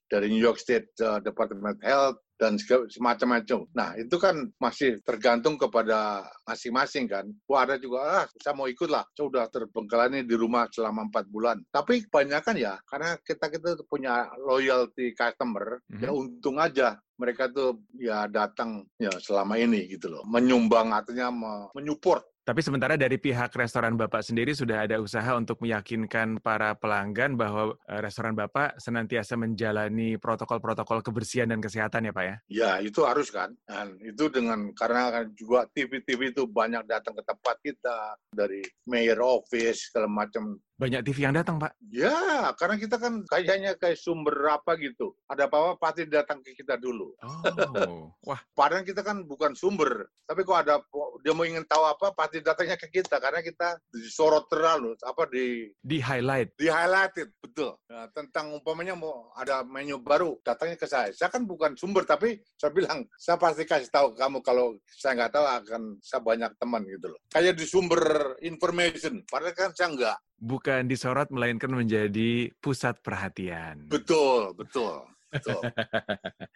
dari 0.09 0.27
New 0.27 0.41
York 0.41 0.57
State 0.57 0.91
uh, 0.99 1.21
Department 1.21 1.77
of 1.77 1.79
Health, 1.85 2.19
dan 2.39 2.55
semacam-macam. 2.87 3.67
Nah, 3.75 3.99
itu 3.99 4.15
kan 4.15 4.47
masih 4.63 5.03
tergantung 5.03 5.59
kepada 5.59 6.23
masing-masing 6.47 7.11
kan. 7.11 7.27
Wah, 7.51 7.67
ada 7.67 7.75
juga, 7.75 8.23
ah, 8.23 8.25
saya 8.39 8.55
mau 8.55 8.71
ikut 8.71 8.87
lah. 8.87 9.03
Saya 9.11 9.27
udah 9.27 9.45
terbengkalani 9.51 10.23
di 10.23 10.39
rumah 10.39 10.71
selama 10.71 11.11
empat 11.11 11.27
bulan. 11.27 11.59
Tapi 11.67 12.07
kebanyakan 12.07 12.55
ya, 12.55 12.79
karena 12.87 13.19
kita 13.19 13.51
kita 13.51 13.69
punya 13.85 14.31
loyalty 14.39 15.11
customer, 15.11 15.83
mm 15.91 15.99
-hmm. 15.99 16.03
ya 16.07 16.09
untung 16.15 16.57
aja 16.57 16.95
mereka 17.19 17.51
tuh 17.51 17.83
ya 17.99 18.31
datang 18.31 18.87
ya 18.95 19.11
selama 19.19 19.59
ini 19.59 19.91
gitu 19.91 20.07
loh. 20.07 20.23
Menyumbang 20.23 20.95
artinya 20.95 21.27
menyupport 21.75 22.23
tapi 22.49 22.65
sementara 22.65 22.97
dari 22.97 23.21
pihak 23.21 23.53
restoran 23.53 23.93
Bapak 23.93 24.25
sendiri 24.25 24.57
sudah 24.57 24.81
ada 24.89 24.97
usaha 24.97 25.37
untuk 25.37 25.61
meyakinkan 25.61 26.41
para 26.41 26.73
pelanggan 26.73 27.37
bahwa 27.37 27.77
eh, 27.85 28.01
restoran 28.01 28.33
Bapak 28.33 28.81
senantiasa 28.81 29.37
menjalani 29.37 30.17
protokol-protokol 30.17 31.05
kebersihan 31.05 31.53
dan 31.53 31.61
kesehatan 31.61 32.09
ya 32.09 32.13
Pak 32.17 32.25
ya? 32.25 32.35
Ya 32.49 32.71
itu 32.81 33.05
harus 33.05 33.29
kan. 33.29 33.53
Dan 33.69 34.01
itu 34.01 34.33
dengan 34.33 34.73
karena 34.73 35.13
kan 35.13 35.25
juga 35.37 35.69
TV-TV 35.69 36.33
itu 36.33 36.49
banyak 36.49 36.89
datang 36.89 37.13
ke 37.13 37.21
tempat 37.21 37.55
kita 37.61 38.17
dari 38.33 38.65
mayor 38.89 39.21
office 39.21 39.93
segala 39.93 40.09
macam 40.09 40.57
banyak 40.79 41.03
TV 41.03 41.27
yang 41.27 41.35
datang, 41.35 41.59
Pak? 41.59 41.75
Ya, 41.91 42.55
karena 42.55 42.79
kita 42.79 42.95
kan 42.95 43.27
kayaknya 43.27 43.75
kayak 43.75 43.99
sumber 43.99 44.31
apa 44.47 44.79
gitu. 44.79 45.11
Ada 45.27 45.51
apa-apa 45.51 45.75
pasti 45.75 46.07
datang 46.07 46.39
ke 46.39 46.55
kita 46.55 46.79
dulu. 46.79 47.11
Oh, 47.19 48.15
wah. 48.23 48.39
Padahal 48.55 48.87
kita 48.87 49.03
kan 49.03 49.27
bukan 49.27 49.59
sumber. 49.59 50.07
Tapi 50.23 50.47
kok 50.47 50.55
ada 50.55 50.79
dia 51.19 51.35
mau 51.35 51.43
ingin 51.43 51.67
tahu 51.67 51.83
apa, 51.83 52.15
pasti 52.15 52.39
datangnya 52.39 52.79
ke 52.79 52.87
kita. 52.87 53.19
Karena 53.19 53.43
kita 53.43 53.75
disorot 53.91 54.47
terlalu, 54.47 54.95
apa 55.03 55.27
di... 55.27 55.67
Di 55.83 55.99
highlight. 55.99 56.55
Di 56.55 56.71
highlighted, 56.71 57.27
betul. 57.43 57.75
Nah, 57.91 58.07
tentang 58.15 58.55
umpamanya 58.55 58.95
mau 58.95 59.35
ada 59.35 59.67
menu 59.67 59.99
baru, 59.99 60.39
datangnya 60.47 60.79
ke 60.79 60.87
saya. 60.87 61.11
Saya 61.11 61.27
kan 61.27 61.43
bukan 61.43 61.75
sumber, 61.75 62.07
tapi 62.07 62.39
saya 62.55 62.71
bilang, 62.71 63.03
saya 63.19 63.35
pasti 63.35 63.67
kasih 63.67 63.91
tahu 63.91 64.15
kamu 64.15 64.39
kalau 64.39 64.79
saya 64.87 65.19
nggak 65.19 65.33
tahu 65.35 65.43
akan 65.43 65.83
saya 65.99 66.23
banyak 66.23 66.51
teman 66.55 66.87
gitu 66.87 67.11
loh. 67.11 67.19
Kayak 67.27 67.59
di 67.59 67.65
sumber 67.67 68.37
information, 68.39 69.27
padahal 69.27 69.51
kan 69.51 69.75
saya 69.75 69.91
nggak 69.91 70.17
bukan 70.39 70.87
disorot 70.87 71.27
melainkan 71.29 71.69
menjadi 71.71 72.49
pusat 72.63 72.99
perhatian. 73.03 73.85
Betul, 73.91 74.55
betul. 74.55 75.03
betul. 75.29 75.61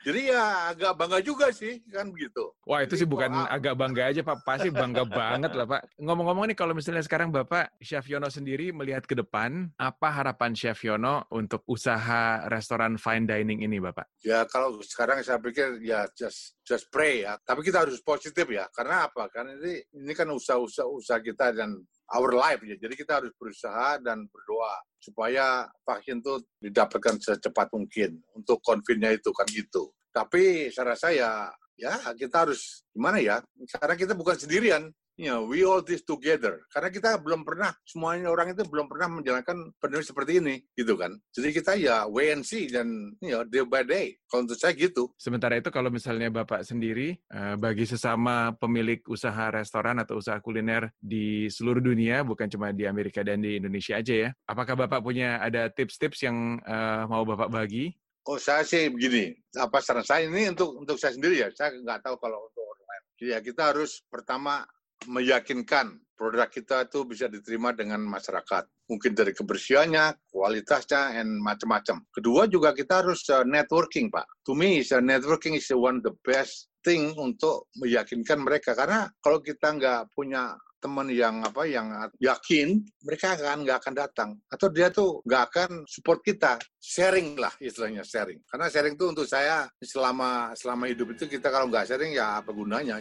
Jadi 0.02 0.34
ya 0.34 0.74
agak 0.74 0.98
bangga 0.98 1.20
juga 1.22 1.54
sih 1.54 1.80
kan 1.94 2.10
begitu. 2.10 2.52
Wah 2.66 2.82
itu 2.82 2.98
Jadi, 2.98 3.06
sih 3.06 3.08
bukan 3.08 3.30
oh, 3.30 3.48
agak 3.48 3.78
bangga 3.78 4.10
aja 4.10 4.22
Pak, 4.26 4.42
pasti 4.42 4.74
bangga 4.74 5.06
banget 5.22 5.54
lah 5.54 5.68
Pak. 5.70 6.02
Ngomong-ngomong 6.02 6.50
nih 6.50 6.58
kalau 6.58 6.74
misalnya 6.74 7.06
sekarang 7.06 7.30
Bapak 7.30 7.78
Chef 7.80 8.04
Yono 8.10 8.28
sendiri 8.34 8.74
melihat 8.74 9.06
ke 9.06 9.14
depan, 9.14 9.70
apa 9.78 10.08
harapan 10.10 10.58
Chef 10.58 10.82
Yono 10.82 11.30
untuk 11.30 11.62
usaha 11.70 12.50
restoran 12.50 12.98
fine 12.98 13.30
dining 13.30 13.62
ini 13.62 13.78
Bapak? 13.78 14.10
Ya 14.26 14.44
kalau 14.50 14.82
sekarang 14.82 15.22
saya 15.22 15.38
pikir 15.38 15.78
ya 15.86 16.10
just 16.18 16.58
just 16.66 16.90
pray 16.90 17.24
ya. 17.24 17.38
Tapi 17.46 17.62
kita 17.62 17.86
harus 17.86 18.02
positif 18.02 18.50
ya. 18.50 18.66
Karena 18.74 19.06
apa? 19.06 19.30
Karena 19.30 19.54
ini 19.62 19.86
ini 19.94 20.14
kan 20.18 20.28
usaha-usaha 20.34 20.90
usaha 20.90 21.20
kita 21.22 21.54
dan 21.54 21.78
our 22.14 22.32
life 22.34 22.62
ya. 22.62 22.78
Jadi 22.78 22.94
kita 22.94 23.22
harus 23.22 23.34
berusaha 23.36 23.98
dan 24.00 24.26
berdoa 24.30 24.76
supaya 25.02 25.68
vaksin 25.84 26.24
itu 26.24 26.40
didapatkan 26.64 27.20
secepat 27.20 27.68
mungkin 27.74 28.22
untuk 28.38 28.62
konfinnya 28.64 29.12
itu 29.12 29.34
kan 29.36 29.48
gitu. 29.50 29.92
Tapi 30.14 30.70
saya 30.70 30.94
rasa 30.94 31.10
ya 31.12 31.50
ya 31.76 31.98
kita 32.14 32.48
harus 32.48 32.86
gimana 32.94 33.18
ya? 33.20 33.42
Karena 33.82 33.96
kita 33.98 34.14
bukan 34.14 34.38
sendirian. 34.38 34.94
You 35.18 35.30
know, 35.30 35.46
we 35.46 35.62
all 35.62 35.82
this 35.82 36.02
together. 36.02 36.66
Karena 36.74 36.90
kita 36.90 37.10
belum 37.22 37.46
pernah, 37.46 37.74
semuanya 37.86 38.34
orang 38.34 38.54
itu 38.54 38.66
belum 38.66 38.90
pernah 38.90 39.22
menjalankan 39.22 39.74
pandemi 39.78 40.04
seperti 40.04 40.42
ini, 40.42 40.56
gitu 40.74 40.98
kan. 40.98 41.14
Jadi 41.34 41.50
kita 41.54 41.72
ya 41.78 42.06
wait 42.10 42.34
and 42.34 42.46
see 42.46 42.70
dan 42.70 43.14
you 43.22 43.34
know, 43.34 43.46
day 43.46 43.62
by 43.66 43.86
day. 43.86 44.18
Kalau 44.30 44.50
untuk 44.50 44.58
saya 44.58 44.74
gitu. 44.74 45.14
Sementara 45.18 45.58
itu 45.58 45.70
kalau 45.70 45.94
misalnya 45.94 46.34
Bapak 46.34 46.66
sendiri, 46.66 47.22
uh, 47.30 47.54
bagi 47.58 47.86
sesama 47.86 48.54
pemilik 48.58 49.02
usaha 49.06 49.54
restoran 49.54 50.02
atau 50.02 50.18
usaha 50.18 50.42
kuliner 50.42 50.90
di 50.98 51.46
seluruh 51.50 51.82
dunia, 51.82 52.26
bukan 52.26 52.50
cuma 52.50 52.74
di 52.74 52.90
Amerika 52.90 53.22
dan 53.22 53.42
di 53.42 53.62
Indonesia 53.62 53.98
aja 54.02 54.14
ya, 54.14 54.30
apakah 54.50 54.74
Bapak 54.74 55.06
punya 55.06 55.38
ada 55.38 55.70
tips-tips 55.70 56.26
yang 56.26 56.58
uh, 56.66 57.06
mau 57.06 57.22
Bapak 57.24 57.54
bagi? 57.54 57.94
Oh 58.24 58.40
saya 58.40 58.64
sih 58.64 58.88
begini, 58.88 59.36
apa 59.60 59.84
saran 59.84 60.08
saya 60.08 60.32
ini 60.32 60.48
untuk 60.48 60.80
untuk 60.80 60.96
saya 60.96 61.12
sendiri 61.12 61.44
ya, 61.44 61.52
saya 61.52 61.76
nggak 61.76 62.08
tahu 62.08 62.16
kalau 62.24 62.40
untuk 62.48 62.64
orang 62.64 62.88
lain. 62.88 63.04
Ya 63.20 63.38
kita 63.44 63.76
harus 63.76 64.00
pertama 64.08 64.64
meyakinkan 65.10 66.00
produk 66.24 66.48
kita 66.48 66.88
itu 66.88 67.04
bisa 67.04 67.26
diterima 67.28 67.76
dengan 67.76 68.00
masyarakat. 68.06 68.64
Mungkin 68.88 69.12
dari 69.12 69.36
kebersihannya, 69.36 70.32
kualitasnya, 70.32 71.20
dan 71.20 71.40
macam-macam. 71.42 72.04
Kedua 72.14 72.48
juga 72.48 72.72
kita 72.72 73.04
harus 73.04 73.26
uh, 73.32 73.44
networking, 73.44 74.08
Pak. 74.08 74.24
To 74.48 74.56
me, 74.56 74.80
uh, 74.80 75.04
networking 75.04 75.58
is 75.58 75.68
one 75.74 76.00
the 76.00 76.14
best 76.24 76.72
thing 76.84 77.12
untuk 77.20 77.68
meyakinkan 77.80 78.40
mereka. 78.44 78.76
Karena 78.76 79.08
kalau 79.24 79.40
kita 79.44 79.76
nggak 79.76 80.12
punya 80.16 80.56
teman 80.84 81.08
yang 81.08 81.40
apa 81.40 81.64
yang 81.64 81.88
yakin 82.20 82.84
mereka 83.00 83.40
akan 83.40 83.64
nggak 83.64 83.78
akan 83.80 83.94
datang. 83.96 84.30
Atau 84.52 84.68
dia 84.68 84.92
tuh 84.92 85.24
nggak 85.24 85.44
akan 85.48 85.70
support 85.88 86.20
kita. 86.20 86.60
Sharing 86.84 87.40
lah 87.40 87.56
istilahnya 87.64 88.04
sharing. 88.04 88.44
Karena 88.44 88.68
sharing 88.68 89.00
itu 89.00 89.06
untuk 89.08 89.24
saya 89.24 89.64
selama 89.80 90.52
selama 90.60 90.92
hidup 90.92 91.16
itu 91.16 91.32
kita 91.32 91.48
kalau 91.48 91.72
nggak 91.72 91.88
sharing 91.88 92.12
ya 92.12 92.44
apa 92.44 92.52
gunanya? 92.52 93.00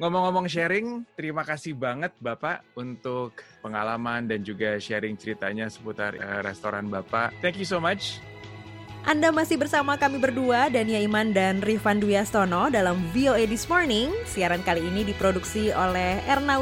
Ngomong-ngomong 0.00 0.48
sharing 0.48 1.04
terima 1.12 1.44
kasih 1.44 1.76
banget 1.76 2.16
bapak 2.16 2.64
untuk 2.80 3.36
pengalaman 3.60 4.24
dan 4.24 4.40
juga 4.40 4.80
sharing 4.80 5.20
ceritanya 5.20 5.68
seputar 5.68 6.16
uh, 6.16 6.40
restoran 6.40 6.88
bapak. 6.88 7.36
Thank 7.44 7.60
you 7.60 7.68
so 7.68 7.76
much 7.76 8.16
anda 9.06 9.30
masih 9.30 9.60
bersama 9.60 9.94
kami 9.94 10.18
berdua, 10.18 10.66
Dania 10.72 10.98
Iman 10.98 11.30
dan 11.30 11.62
Rifan 11.62 12.02
Dwi 12.02 12.18
Astono 12.18 12.66
dalam 12.72 12.98
VOA 13.14 13.46
This 13.46 13.70
Morning. 13.70 14.10
Siaran 14.26 14.64
kali 14.66 14.82
ini 14.82 15.06
diproduksi 15.06 15.70
oleh 15.70 16.18
Erna 16.26 16.58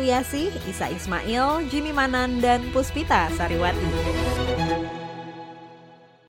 Isa 0.67 0.91
Ismail, 0.91 1.69
Jimmy 1.73 1.95
Manan, 1.95 2.43
dan 2.45 2.65
Puspita 2.75 3.33
Sariwati. 3.37 4.56